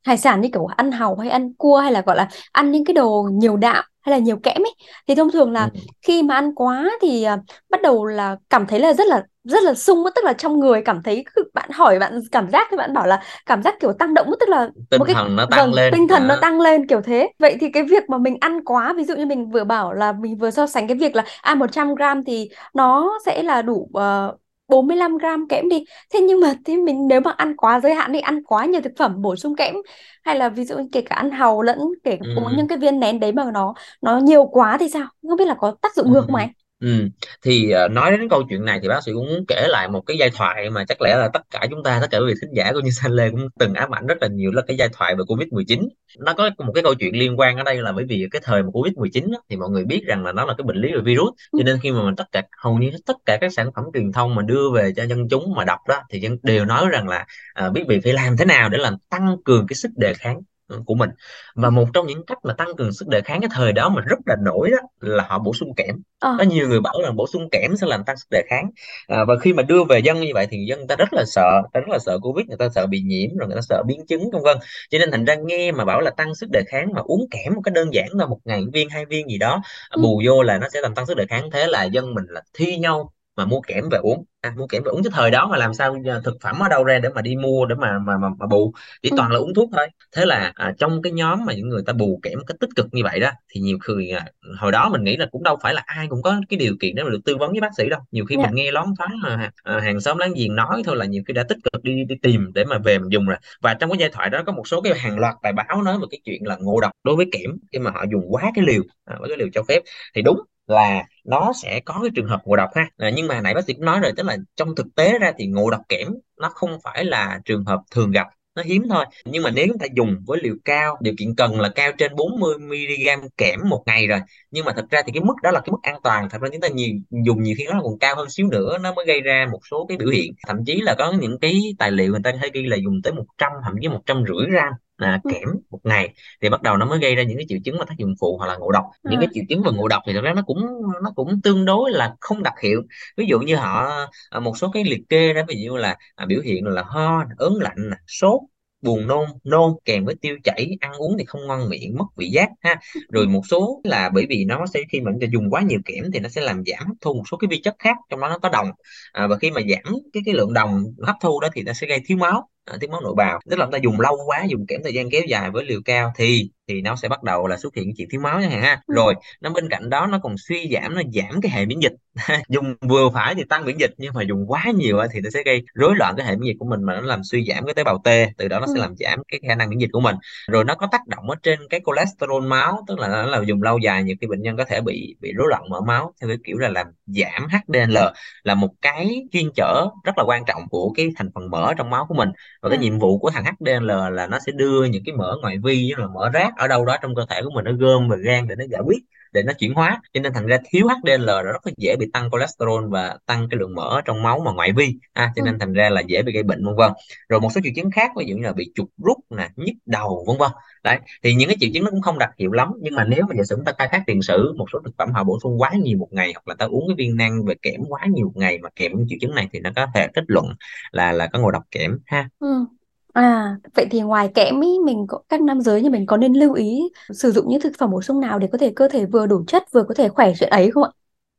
hải 0.05 0.17
sản 0.17 0.41
như 0.41 0.49
kiểu 0.53 0.65
ăn 0.65 0.91
hàu 0.91 1.15
hay 1.15 1.29
ăn 1.29 1.53
cua 1.53 1.77
hay 1.77 1.91
là 1.91 2.01
gọi 2.01 2.15
là 2.15 2.27
ăn 2.51 2.71
những 2.71 2.85
cái 2.85 2.93
đồ 2.93 3.29
nhiều 3.33 3.57
đạm 3.57 3.85
hay 4.01 4.11
là 4.11 4.17
nhiều 4.17 4.37
kẽm 4.43 4.57
ấy 4.65 4.75
thì 5.07 5.15
thông 5.15 5.31
thường 5.31 5.51
là 5.51 5.69
Ừ. 5.73 5.79
khi 6.01 6.23
mà 6.23 6.35
ăn 6.35 6.55
quá 6.55 6.89
thì 7.01 7.23
à, 7.23 7.37
bắt 7.69 7.81
đầu 7.81 8.05
là 8.05 8.35
cảm 8.49 8.67
thấy 8.67 8.79
là 8.79 8.93
rất 8.93 9.07
là 9.07 9.23
rất 9.43 9.63
là 9.63 9.73
sung 9.73 10.03
tức 10.15 10.25
là 10.25 10.33
trong 10.33 10.59
người 10.59 10.81
cảm 10.85 11.03
thấy 11.03 11.25
bạn 11.53 11.69
hỏi 11.73 11.99
bạn 11.99 12.19
cảm 12.31 12.49
giác 12.49 12.67
thì 12.71 12.77
bạn 12.77 12.93
bảo 12.93 13.07
là 13.07 13.21
cảm 13.45 13.63
giác 13.63 13.75
kiểu 13.79 13.93
tăng 13.93 14.13
động 14.13 14.27
tức 14.39 14.49
là 14.49 14.69
một 14.97 15.05
tinh 15.05 15.05
cái 15.05 15.15
thần 15.15 15.35
nó 15.35 15.45
tăng 15.45 15.59
vâng 15.59 15.73
lên. 15.73 15.93
tinh 15.93 16.07
thần 16.07 16.27
nó 16.27 16.35
đó 16.35 16.41
tăng 16.41 16.61
lên 16.61 16.87
kiểu 16.87 17.01
thế. 17.01 17.29
Vậy 17.39 17.57
thì 17.61 17.69
cái 17.73 17.83
việc 17.83 18.03
mà 18.09 18.17
mình 18.17 18.37
ăn 18.41 18.63
quá 18.65 18.93
ví 18.97 19.03
dụ 19.03 19.15
như 19.15 19.25
mình 19.25 19.49
vừa 19.49 19.63
bảo 19.63 19.93
là 19.93 20.11
mình 20.11 20.37
vừa 20.37 20.51
so 20.51 20.67
sánh 20.67 20.87
cái 20.87 20.97
việc 20.97 21.15
là 21.15 21.23
ăn 21.41 21.59
100 21.59 21.95
gram 21.95 22.23
thì 22.23 22.49
nó 22.73 23.19
sẽ 23.25 23.43
là 23.43 23.61
đủ 23.61 23.89
uh, 23.97 24.39
45 24.73 25.17
gram 25.17 25.47
kẽm 25.47 25.69
đi 25.69 25.83
thế 26.13 26.19
nhưng 26.19 26.39
mà 26.39 26.53
thế 26.65 26.77
mình 26.77 27.07
nếu 27.07 27.21
mà 27.21 27.31
ăn 27.37 27.55
quá 27.57 27.79
giới 27.79 27.93
hạn 27.95 28.11
đi 28.11 28.19
ăn 28.19 28.43
quá 28.43 28.65
nhiều 28.65 28.81
thực 28.81 28.93
phẩm 28.97 29.21
bổ 29.21 29.35
sung 29.35 29.55
kẽm 29.55 29.75
hay 30.23 30.35
là 30.35 30.49
ví 30.49 30.65
dụ 30.65 30.75
kể 30.91 31.01
cả 31.01 31.15
ăn 31.15 31.31
hàu 31.31 31.61
lẫn 31.61 31.77
kể 32.03 32.15
cả 32.17 32.25
uống 32.35 32.55
ừ. 32.55 32.57
những 32.57 32.67
cái 32.67 32.77
viên 32.77 32.99
nén 32.99 33.19
đấy 33.19 33.31
mà 33.33 33.51
nó 33.53 33.73
nó 34.01 34.17
nhiều 34.19 34.45
quá 34.45 34.77
thì 34.79 34.89
sao 34.89 35.07
không 35.29 35.37
biết 35.37 35.45
là 35.47 35.55
có 35.59 35.75
tác 35.81 35.95
dụng 35.95 36.11
Ừ. 36.11 36.11
ngược 36.11 36.21
không 36.27 36.35
anh 36.35 36.49
Ừ. 36.83 37.09
Thì 37.41 37.73
uh, 37.85 37.91
nói 37.91 38.11
đến 38.11 38.29
câu 38.29 38.43
chuyện 38.49 38.65
này 38.65 38.79
thì 38.81 38.87
bác 38.87 39.03
sĩ 39.03 39.11
cũng 39.13 39.27
muốn 39.27 39.45
kể 39.47 39.67
lại 39.69 39.87
một 39.89 40.01
cái 40.01 40.17
giai 40.17 40.29
thoại 40.29 40.69
mà 40.69 40.85
chắc 40.87 41.01
lẽ 41.01 41.15
là 41.15 41.29
tất 41.33 41.41
cả 41.51 41.67
chúng 41.69 41.83
ta 41.83 41.99
tất 42.01 42.07
cả 42.11 42.17
quý 42.17 42.25
vị 42.27 42.33
thính 42.41 42.53
giả 42.53 42.71
cũng 42.73 42.83
như 42.83 42.91
Sa 42.91 43.09
Lê 43.09 43.29
cũng 43.29 43.47
từng 43.59 43.73
ám 43.73 43.95
ảnh 43.95 44.07
rất 44.07 44.17
là 44.21 44.27
nhiều 44.27 44.51
là 44.51 44.61
cái 44.67 44.77
giai 44.77 44.89
thoại 44.93 45.15
về 45.15 45.23
Covid-19 45.27 45.87
nó 46.19 46.33
có 46.33 46.49
một 46.57 46.73
cái 46.73 46.83
câu 46.83 46.93
chuyện 46.93 47.15
liên 47.15 47.39
quan 47.39 47.57
ở 47.57 47.63
đây 47.63 47.75
là 47.81 47.91
bởi 47.91 48.05
vì 48.09 48.27
cái 48.31 48.41
thời 48.45 48.63
mà 48.63 48.69
Covid-19 48.69 49.33
á, 49.33 49.39
thì 49.49 49.55
mọi 49.55 49.69
người 49.69 49.85
biết 49.85 50.01
rằng 50.05 50.25
là 50.25 50.31
nó 50.31 50.45
là 50.45 50.53
cái 50.57 50.65
bệnh 50.65 50.77
lý 50.77 50.91
về 50.93 51.01
virus 51.01 51.33
cho 51.57 51.63
nên 51.65 51.79
khi 51.83 51.91
mà 51.91 52.03
mình 52.03 52.15
tất 52.15 52.31
cả 52.31 52.43
hầu 52.57 52.77
như 52.77 52.91
tất 53.05 53.17
cả 53.25 53.37
các 53.41 53.53
sản 53.53 53.71
phẩm 53.75 53.85
truyền 53.93 54.11
thông 54.11 54.35
mà 54.35 54.41
đưa 54.41 54.71
về 54.75 54.93
cho 54.95 55.05
dân 55.05 55.29
chúng 55.29 55.53
mà 55.55 55.63
đọc 55.65 55.79
đó 55.87 56.01
thì 56.09 56.19
dân 56.19 56.37
đều 56.43 56.65
nói 56.65 56.89
rằng 56.91 57.09
là 57.09 57.25
uh, 57.67 57.73
biết 57.73 57.83
việc 57.87 57.99
phải 58.03 58.13
làm 58.13 58.37
thế 58.37 58.45
nào 58.45 58.69
để 58.69 58.77
làm 58.77 58.97
tăng 59.09 59.35
cường 59.45 59.67
cái 59.67 59.75
sức 59.75 59.89
đề 59.95 60.13
kháng 60.13 60.41
của 60.85 60.95
mình. 60.95 61.09
Và 61.55 61.69
một 61.69 61.85
trong 61.93 62.07
những 62.07 62.25
cách 62.25 62.37
mà 62.43 62.53
tăng 62.53 62.75
cường 62.77 62.93
sức 62.93 63.07
đề 63.07 63.21
kháng 63.21 63.41
cái 63.41 63.49
thời 63.53 63.71
đó 63.73 63.89
mà 63.89 64.01
rất 64.01 64.19
là 64.25 64.35
nổi 64.45 64.69
đó 64.71 64.77
là 64.99 65.25
họ 65.29 65.39
bổ 65.39 65.53
sung 65.53 65.75
kẽm. 65.75 65.95
Ờ. 66.19 66.35
có 66.37 66.43
nhiều 66.43 66.67
người 66.67 66.81
bảo 66.81 67.01
là 67.01 67.11
bổ 67.11 67.27
sung 67.27 67.49
kẽm 67.49 67.75
sẽ 67.75 67.87
làm 67.87 68.03
tăng 68.03 68.17
sức 68.17 68.27
đề 68.31 68.43
kháng. 68.49 68.69
À, 69.07 69.25
và 69.25 69.35
khi 69.41 69.53
mà 69.53 69.63
đưa 69.63 69.83
về 69.83 69.99
dân 69.99 70.19
như 70.21 70.31
vậy 70.33 70.47
thì 70.51 70.65
dân 70.69 70.87
ta 70.87 70.95
rất 70.95 71.13
là 71.13 71.23
sợ 71.27 71.61
ta 71.73 71.79
rất 71.79 71.89
là 71.89 71.99
sợ 71.99 72.19
covid 72.21 72.47
người 72.47 72.57
ta 72.57 72.69
sợ 72.75 72.87
bị 72.87 73.01
nhiễm 73.01 73.37
rồi 73.37 73.47
người 73.47 73.57
ta 73.57 73.61
sợ 73.61 73.83
biến 73.87 74.05
chứng 74.07 74.31
vân 74.31 74.41
vân. 74.43 74.57
Cho 74.89 74.99
nên 74.99 75.11
thành 75.11 75.25
ra 75.25 75.35
nghe 75.35 75.71
mà 75.71 75.85
bảo 75.85 76.01
là 76.01 76.11
tăng 76.17 76.35
sức 76.35 76.49
đề 76.51 76.63
kháng 76.67 76.93
mà 76.93 77.01
uống 77.05 77.25
kẽm 77.31 77.53
một 77.55 77.61
cái 77.63 77.71
đơn 77.75 77.93
giản 77.93 78.07
là 78.11 78.25
một 78.25 78.39
ngày 78.45 78.63
viên 78.73 78.89
hai 78.89 79.05
viên 79.05 79.27
gì 79.29 79.37
đó 79.37 79.61
ừ. 79.89 80.01
bù 80.01 80.21
vô 80.25 80.43
là 80.43 80.57
nó 80.57 80.67
sẽ 80.73 80.81
làm 80.81 80.95
tăng 80.95 81.05
sức 81.05 81.17
đề 81.17 81.25
kháng. 81.29 81.51
Thế 81.51 81.67
là 81.67 81.83
dân 81.83 82.13
mình 82.13 82.25
là 82.27 82.41
thi 82.53 82.77
nhau 82.77 83.13
mà 83.35 83.45
mua 83.45 83.61
kẽm 83.61 83.83
về 83.91 83.97
uống. 84.01 84.23
À, 84.41 84.53
mua 84.57 84.67
kẽm 84.67 84.83
về 84.83 84.89
uống 84.89 85.03
cái 85.03 85.11
thời 85.13 85.31
đó 85.31 85.47
mà 85.51 85.57
làm 85.57 85.73
sao 85.73 85.95
thực 86.23 86.37
phẩm 86.41 86.59
ở 86.59 86.69
đâu 86.69 86.83
ra 86.83 86.99
để 86.99 87.09
mà 87.09 87.21
đi 87.21 87.35
mua 87.35 87.65
để 87.65 87.75
mà 87.75 87.99
mà 87.99 88.17
mà, 88.17 88.27
mà 88.39 88.47
bù. 88.47 88.73
Chỉ 89.01 89.09
ừ. 89.09 89.15
toàn 89.17 89.31
là 89.31 89.37
uống 89.39 89.53
thuốc 89.53 89.69
thôi. 89.73 89.87
Thế 90.15 90.25
là 90.25 90.51
à, 90.55 90.73
trong 90.77 91.01
cái 91.01 91.11
nhóm 91.13 91.45
mà 91.45 91.53
những 91.53 91.69
người 91.69 91.83
ta 91.85 91.93
bù 91.93 92.19
kẽm 92.23 92.39
cái 92.47 92.55
tích 92.59 92.69
cực 92.75 92.87
như 92.91 93.01
vậy 93.03 93.19
đó 93.19 93.31
thì 93.49 93.61
nhiều 93.61 93.77
khi 93.79 94.09
à, 94.09 94.25
hồi 94.59 94.71
đó 94.71 94.89
mình 94.89 95.03
nghĩ 95.03 95.17
là 95.17 95.25
cũng 95.31 95.43
đâu 95.43 95.57
phải 95.61 95.73
là 95.73 95.83
ai 95.85 96.07
cũng 96.09 96.21
có 96.21 96.41
cái 96.49 96.57
điều 96.57 96.75
kiện 96.79 96.95
để 96.95 97.03
mà 97.03 97.09
được 97.09 97.19
tư 97.25 97.37
vấn 97.37 97.51
với 97.51 97.61
bác 97.61 97.75
sĩ 97.77 97.89
đâu. 97.89 97.99
Nhiều 98.11 98.25
khi 98.25 98.35
Dạ. 98.35 98.43
mình 98.43 98.55
nghe 98.55 98.71
lón 98.71 98.85
thoáng 98.97 99.11
mà 99.23 99.49
à, 99.63 99.79
hàng 99.79 99.99
xóm 100.01 100.17
láng 100.17 100.33
giềng 100.33 100.55
nói 100.55 100.81
thôi 100.85 100.95
là 100.95 101.05
nhiều 101.05 101.23
khi 101.27 101.33
đã 101.33 101.43
tích 101.43 101.57
cực 101.73 101.83
đi 101.83 102.03
đi 102.03 102.15
tìm 102.21 102.51
để 102.55 102.65
mà 102.65 102.77
về 102.77 102.99
mình 102.99 103.09
dùng 103.11 103.25
rồi. 103.25 103.37
Và 103.61 103.73
trong 103.73 103.89
cái 103.89 103.97
giai 103.99 104.09
thoại 104.09 104.29
đó 104.29 104.43
có 104.45 104.51
một 104.53 104.67
số 104.67 104.81
cái 104.81 104.93
hàng 104.99 105.19
loạt 105.19 105.35
bài 105.43 105.53
báo 105.53 105.81
nói 105.83 105.99
về 105.99 106.05
cái 106.11 106.19
chuyện 106.25 106.41
là 106.47 106.57
ngộ 106.59 106.79
độc 106.81 106.91
đối 107.03 107.15
với 107.15 107.25
kẽm 107.31 107.51
khi 107.71 107.79
mà 107.79 107.91
họ 107.91 108.03
dùng 108.11 108.23
quá 108.29 108.51
cái 108.55 108.65
liều 108.67 108.81
à, 109.05 109.15
với 109.19 109.29
cái 109.29 109.37
liều 109.37 109.47
cho 109.53 109.63
phép. 109.63 109.79
Thì 110.15 110.21
đúng 110.21 110.39
là 110.67 111.03
nó 111.23 111.51
sẽ 111.61 111.79
có 111.85 111.99
cái 112.01 112.11
trường 112.15 112.27
hợp 112.27 112.41
ngộ 112.45 112.55
độc 112.55 112.69
ha. 112.75 112.87
À, 112.97 113.09
nhưng 113.15 113.27
mà 113.27 113.41
nãy 113.41 113.53
bác 113.53 113.65
sĩ 113.65 113.73
cũng 113.73 113.85
nói 113.85 113.99
rồi 113.99 114.11
tức 114.17 114.25
là 114.25 114.37
trong 114.55 114.75
thực 114.75 114.87
tế 114.95 115.19
ra 115.19 115.31
thì 115.37 115.47
ngộ 115.47 115.69
độc 115.69 115.81
kẽm 115.89 116.07
nó 116.41 116.49
không 116.49 116.77
phải 116.83 117.05
là 117.05 117.39
trường 117.45 117.65
hợp 117.65 117.79
thường 117.91 118.11
gặp 118.11 118.27
nó 118.55 118.63
hiếm 118.63 118.83
thôi. 118.89 119.05
Nhưng 119.25 119.43
mà 119.43 119.51
nếu 119.51 119.65
chúng 119.67 119.77
ta 119.77 119.85
dùng 119.95 120.17
với 120.27 120.39
liều 120.43 120.55
cao 120.65 120.97
điều 121.01 121.13
kiện 121.17 121.35
cần 121.35 121.59
là 121.59 121.69
cao 121.69 121.91
trên 121.97 122.15
40 122.15 122.57
mg 122.57 123.27
kẽm 123.37 123.59
một 123.69 123.83
ngày 123.85 124.07
rồi. 124.07 124.19
Nhưng 124.51 124.65
mà 124.65 124.73
thật 124.75 124.85
ra 124.91 125.01
thì 125.05 125.11
cái 125.13 125.23
mức 125.23 125.33
đó 125.43 125.51
là 125.51 125.59
cái 125.59 125.71
mức 125.71 125.79
an 125.81 125.95
toàn 126.03 126.29
thật 126.29 126.41
ra 126.41 126.49
chúng 126.51 126.61
ta 126.61 126.67
nhiều 126.67 126.89
dùng 127.25 127.43
nhiều 127.43 127.55
khi 127.57 127.65
nó 127.65 127.79
còn 127.83 127.99
cao 127.99 128.15
hơn 128.15 128.29
xíu 128.29 128.47
nữa 128.47 128.77
nó 128.81 128.93
mới 128.93 129.05
gây 129.05 129.21
ra 129.21 129.47
một 129.51 129.59
số 129.71 129.85
cái 129.89 129.97
biểu 129.97 130.09
hiện. 130.09 130.33
Thậm 130.47 130.57
chí 130.65 130.81
là 130.81 130.95
có 130.97 131.13
những 131.21 131.39
cái 131.39 131.61
tài 131.79 131.91
liệu 131.91 132.11
người 132.11 132.21
ta 132.23 132.31
hay 132.39 132.49
ghi 132.53 132.63
là 132.63 132.77
dùng 132.83 133.01
tới 133.03 133.13
100 133.13 133.51
thậm 133.63 133.75
chí 133.81 133.87
một 133.87 134.01
trăm 134.05 134.23
rưỡi 134.27 134.49
gram 134.51 134.73
là 134.97 135.19
ừ. 135.23 135.29
kẽm 135.33 135.49
một 135.69 135.79
ngày 135.83 136.13
thì 136.41 136.49
bắt 136.49 136.61
đầu 136.61 136.77
nó 136.77 136.85
mới 136.85 136.99
gây 136.99 137.15
ra 137.15 137.23
những 137.23 137.37
cái 137.37 137.45
triệu 137.49 137.59
chứng 137.65 137.77
mà 137.77 137.85
tác 137.85 137.95
dụng 137.97 138.13
phụ 138.19 138.37
hoặc 138.37 138.47
là 138.47 138.57
ngộ 138.57 138.71
độc. 138.71 138.85
Những 139.03 139.19
cái 139.19 139.27
à. 139.27 139.33
triệu 139.33 139.43
chứng 139.49 139.63
về 139.63 139.71
ngộ 139.71 139.87
độc 139.87 140.03
thì 140.07 140.13
thật 140.13 140.21
ra 140.23 140.33
nó 140.33 140.41
cũng 140.45 140.65
nó 141.03 141.11
cũng 141.15 141.41
tương 141.41 141.65
đối 141.65 141.91
là 141.91 142.15
không 142.19 142.43
đặc 142.43 142.53
hiệu. 142.63 142.81
Ví 143.17 143.25
dụ 143.29 143.39
như 143.39 143.55
họ 143.55 143.89
à, 144.29 144.39
một 144.39 144.57
số 144.57 144.71
cái 144.73 144.83
liệt 144.83 145.01
kê 145.09 145.33
ra 145.33 145.43
ví 145.47 145.55
dụ 145.63 145.73
như 145.73 145.77
là 145.77 145.95
à, 146.15 146.25
biểu 146.25 146.41
hiện 146.41 146.65
là 146.65 146.83
ho 146.83 147.23
ớn 147.37 147.53
lạnh 147.61 147.89
sốt 148.07 148.41
buồn 148.81 149.07
nôn 149.07 149.25
nôn 149.43 149.71
kèm 149.85 150.05
với 150.05 150.15
tiêu 150.21 150.37
chảy 150.43 150.77
ăn 150.79 150.93
uống 150.93 151.17
thì 151.17 151.25
không 151.25 151.47
ngon 151.47 151.69
miệng 151.69 151.95
mất 151.97 152.05
vị 152.17 152.29
giác 152.29 152.49
ha. 152.61 152.79
Rồi 153.09 153.27
một 153.27 153.41
số 153.49 153.81
là 153.83 154.09
bởi 154.13 154.25
vì 154.29 154.45
nó 154.45 154.65
sẽ 154.73 154.79
khi 154.91 154.99
mà 155.01 155.11
chúng 155.11 155.21
ta 155.21 155.27
dùng 155.31 155.49
quá 155.49 155.61
nhiều 155.61 155.79
kẽm 155.85 156.11
thì 156.13 156.19
nó 156.19 156.29
sẽ 156.29 156.41
làm 156.41 156.63
giảm 156.65 156.87
hấp 156.87 156.97
thu 157.01 157.13
một 157.13 157.23
số 157.31 157.37
cái 157.37 157.47
vi 157.47 157.61
chất 157.61 157.75
khác 157.79 157.97
trong 158.09 158.19
đó 158.19 158.27
nó 158.29 158.37
có 158.39 158.49
đồng. 158.49 158.67
À, 159.11 159.27
và 159.27 159.37
khi 159.37 159.51
mà 159.51 159.61
giảm 159.61 159.93
cái 160.13 160.23
cái 160.25 160.35
lượng 160.35 160.53
đồng 160.53 160.83
hấp 161.01 161.15
thu 161.21 161.39
đó 161.39 161.47
thì 161.53 161.61
nó 161.63 161.73
sẽ 161.73 161.87
gây 161.87 161.99
thiếu 162.05 162.17
máu 162.17 162.49
à, 162.65 162.77
thiếu 162.81 162.89
máu 162.91 163.01
nội 163.01 163.13
bào. 163.17 163.39
Tức 163.49 163.59
là 163.59 163.65
chúng 163.65 163.71
ta 163.71 163.77
dùng 163.83 163.99
lâu 163.99 164.17
quá 164.25 164.43
dùng 164.49 164.65
kẽm 164.67 164.81
thời 164.83 164.93
gian 164.93 165.09
kéo 165.09 165.21
dài 165.27 165.51
với 165.51 165.65
liều 165.65 165.79
cao 165.85 166.11
thì 166.15 166.49
thì 166.67 166.81
nó 166.81 166.95
sẽ 166.95 167.09
bắt 167.09 167.23
đầu 167.23 167.47
là 167.47 167.57
xuất 167.57 167.75
hiện 167.75 167.93
chuyện 167.97 168.07
thiếu 168.11 168.21
máu 168.21 168.39
chẳng 168.41 168.51
hạn 168.51 168.61
ha. 168.61 168.81
Ừ. 168.87 168.93
rồi 168.95 169.13
nó 169.41 169.49
bên 169.49 169.69
cạnh 169.69 169.89
đó 169.89 170.07
nó 170.07 170.19
còn 170.23 170.35
suy 170.37 170.69
giảm 170.73 170.95
nó 170.95 171.01
giảm 171.13 171.41
cái 171.41 171.51
hệ 171.51 171.65
miễn 171.65 171.79
dịch. 171.79 171.91
Dùng 172.49 172.75
vừa 172.81 173.09
phải 173.13 173.35
thì 173.35 173.43
tăng 173.49 173.65
miễn 173.65 173.77
dịch 173.77 173.91
nhưng 173.97 174.13
mà 174.13 174.23
dùng 174.23 174.45
quá 174.47 174.65
nhiều 174.75 174.99
thì 175.13 175.19
nó 175.21 175.29
sẽ 175.29 175.43
gây 175.45 175.61
rối 175.73 175.93
loạn 175.95 176.13
cái 176.17 176.25
hệ 176.27 176.35
miễn 176.35 176.47
dịch 176.47 176.55
của 176.59 176.65
mình 176.65 176.83
mà 176.83 176.93
nó 176.95 177.01
làm 177.01 177.23
suy 177.23 177.45
giảm 177.49 177.65
cái 177.65 177.73
tế 177.73 177.83
bào 177.83 177.97
T 178.03 178.09
từ 178.37 178.47
đó 178.47 178.59
nó 178.59 178.65
sẽ 178.67 178.73
ừ. 178.79 178.81
làm 178.81 178.95
giảm 178.97 179.19
cái 179.27 179.39
khả 179.47 179.55
năng 179.55 179.69
miễn 179.69 179.79
dịch 179.79 179.89
của 179.91 179.99
mình. 179.99 180.15
Rồi 180.47 180.63
nó 180.63 180.75
có 180.75 180.87
tác 180.91 181.07
động 181.07 181.29
ở 181.29 181.35
trên 181.43 181.59
cái 181.69 181.79
cholesterol 181.85 182.45
máu 182.47 182.85
tức 182.87 182.99
là 182.99 183.07
nó 183.07 183.25
là 183.25 183.41
dùng 183.47 183.63
lâu 183.63 183.77
dài 183.77 184.03
nhiều 184.03 184.15
khi 184.21 184.27
bệnh 184.27 184.41
nhân 184.41 184.57
có 184.57 184.65
thể 184.65 184.81
bị 184.81 185.15
bị 185.21 185.31
rối 185.37 185.47
loạn 185.49 185.63
mỡ 185.69 185.81
máu 185.81 186.13
theo 186.21 186.27
cái 186.27 186.37
kiểu 186.43 186.57
là 186.57 186.69
làm 186.69 186.87
giảm 187.05 187.47
HDL 187.51 187.97
là 188.43 188.55
một 188.55 188.69
cái 188.81 189.21
chuyên 189.31 189.45
chở 189.55 189.87
rất 190.03 190.17
là 190.17 190.23
quan 190.27 190.43
trọng 190.45 190.61
của 190.69 190.93
cái 190.95 191.09
thành 191.15 191.29
phần 191.35 191.49
mỡ 191.51 191.73
trong 191.77 191.89
máu 191.89 192.05
của 192.09 192.15
mình 192.15 192.29
và 192.63 192.69
cái 192.69 192.77
ừ. 192.77 192.81
nhiệm 192.81 192.99
vụ 192.99 193.19
của 193.19 193.31
thằng 193.31 193.45
HDL 193.45 194.09
là 194.11 194.27
nó 194.27 194.39
sẽ 194.47 194.53
đưa 194.53 194.85
những 194.85 195.03
cái 195.07 195.15
mỡ 195.17 195.37
ngoại 195.43 195.59
vi 195.63 195.87
như 195.87 195.95
là 195.97 196.07
mỡ 196.07 196.29
rác 196.31 196.53
ở 196.57 196.69
đâu 196.69 196.85
đó 196.85 196.97
trong 197.03 197.15
cơ 197.15 197.25
thể 197.31 197.41
của 197.45 197.51
mình 197.55 197.65
nó 197.65 197.73
gom 197.73 198.09
vào 198.09 198.19
gan 198.19 198.47
để 198.49 198.55
nó 198.57 198.65
giải 198.71 198.81
quyết 198.85 198.99
để 199.33 199.43
nó 199.43 199.53
chuyển 199.59 199.73
hóa. 199.73 200.01
Cho 200.13 200.21
nên 200.21 200.33
thành 200.33 200.45
ra 200.45 200.57
thiếu 200.69 200.87
HDL 200.87 201.23
là 201.25 201.41
rất 201.41 201.67
là 201.67 201.71
dễ 201.77 201.95
bị 201.95 202.05
tăng 202.13 202.29
cholesterol 202.31 202.89
và 202.89 203.17
tăng 203.25 203.47
cái 203.49 203.57
lượng 203.59 203.75
mỡ 203.75 204.01
trong 204.05 204.23
máu 204.23 204.39
mà 204.45 204.51
ngoại 204.51 204.71
vi. 204.71 204.95
À, 205.13 205.33
cho 205.35 205.41
nên 205.45 205.59
thành 205.59 205.73
ra 205.73 205.89
là 205.89 206.01
dễ 206.01 206.21
bị 206.21 206.33
gây 206.33 206.43
bệnh 206.43 206.65
vân 206.65 206.75
vân. 206.75 206.91
Rồi 207.29 207.39
một 207.39 207.49
số 207.55 207.61
triệu 207.63 207.73
chứng 207.75 207.91
khác 207.91 208.11
ví 208.17 208.25
dụ 208.27 208.35
như 208.35 208.43
là 208.43 208.53
bị 208.53 208.71
chuột 208.75 208.89
rút 208.97 209.17
nè 209.37 209.49
nhức 209.55 209.75
đầu 209.85 210.23
vân 210.27 210.37
vân. 210.37 210.51
Đấy 210.83 210.99
thì 211.23 211.33
những 211.33 211.49
cái 211.49 211.57
triệu 211.59 211.69
chứng 211.73 211.83
nó 211.83 211.91
cũng 211.91 212.01
không 212.01 212.19
đặc 212.19 212.29
hiệu 212.39 212.51
lắm 212.51 212.71
nhưng 212.81 212.95
mà 212.95 213.03
nếu 213.03 213.21
mà 213.29 213.35
giả 213.37 213.43
sử 213.43 213.55
chúng 213.55 213.65
ta 213.65 213.71
khai 213.77 213.87
thác 213.91 214.03
tiền 214.07 214.21
sử 214.21 214.53
một 214.57 214.65
số 214.73 214.79
thực 214.85 214.95
phẩm 214.97 215.11
họ 215.11 215.23
bổ 215.23 215.39
sung 215.43 215.61
quá 215.61 215.71
nhiều 215.83 215.97
một 215.97 216.07
ngày 216.11 216.33
hoặc 216.35 216.47
là 216.47 216.55
ta 216.55 216.65
uống 216.65 216.87
cái 216.87 216.95
viên 216.97 217.17
nang 217.17 217.45
về 217.45 217.55
kẽm 217.61 217.81
quá 217.89 218.01
nhiều 218.11 218.25
một 218.25 218.35
ngày 218.35 218.57
mà 218.57 218.69
kèm 218.75 218.91
những 218.95 219.05
triệu 219.09 219.17
chứng 219.21 219.35
này 219.35 219.49
thì 219.53 219.59
nó 219.59 219.69
có 219.75 219.87
thể 219.95 220.07
kết 220.13 220.23
luận 220.27 220.45
là 220.91 221.11
là 221.11 221.27
có 221.33 221.39
ngộ 221.39 221.51
độc 221.51 221.63
kẽm 221.71 221.99
ha. 222.05 222.29
Ừ. 222.39 222.65
À, 223.13 223.55
vậy 223.75 223.87
thì 223.91 224.01
ngoài 224.01 224.29
kẽm 224.35 224.61
ý, 224.61 224.79
mình 224.85 225.05
có 225.07 225.19
các 225.29 225.41
nam 225.41 225.61
giới 225.61 225.81
như 225.81 225.89
mình 225.89 226.05
có 226.05 226.17
nên 226.17 226.33
lưu 226.33 226.53
ý 226.53 226.79
sử 227.13 227.31
dụng 227.31 227.49
những 227.49 227.61
thực 227.61 227.73
phẩm 227.79 227.91
bổ 227.91 228.01
sung 228.01 228.19
nào 228.19 228.39
để 228.39 228.47
có 228.51 228.57
thể 228.57 228.73
cơ 228.75 228.87
thể 228.87 229.05
vừa 229.05 229.25
đủ 229.27 229.43
chất 229.47 229.63
vừa 229.71 229.83
có 229.83 229.93
thể 229.93 230.09
khỏe 230.09 230.33
chuyện 230.39 230.49
ấy 230.49 230.71
không 230.71 230.83
ạ? 230.83 230.89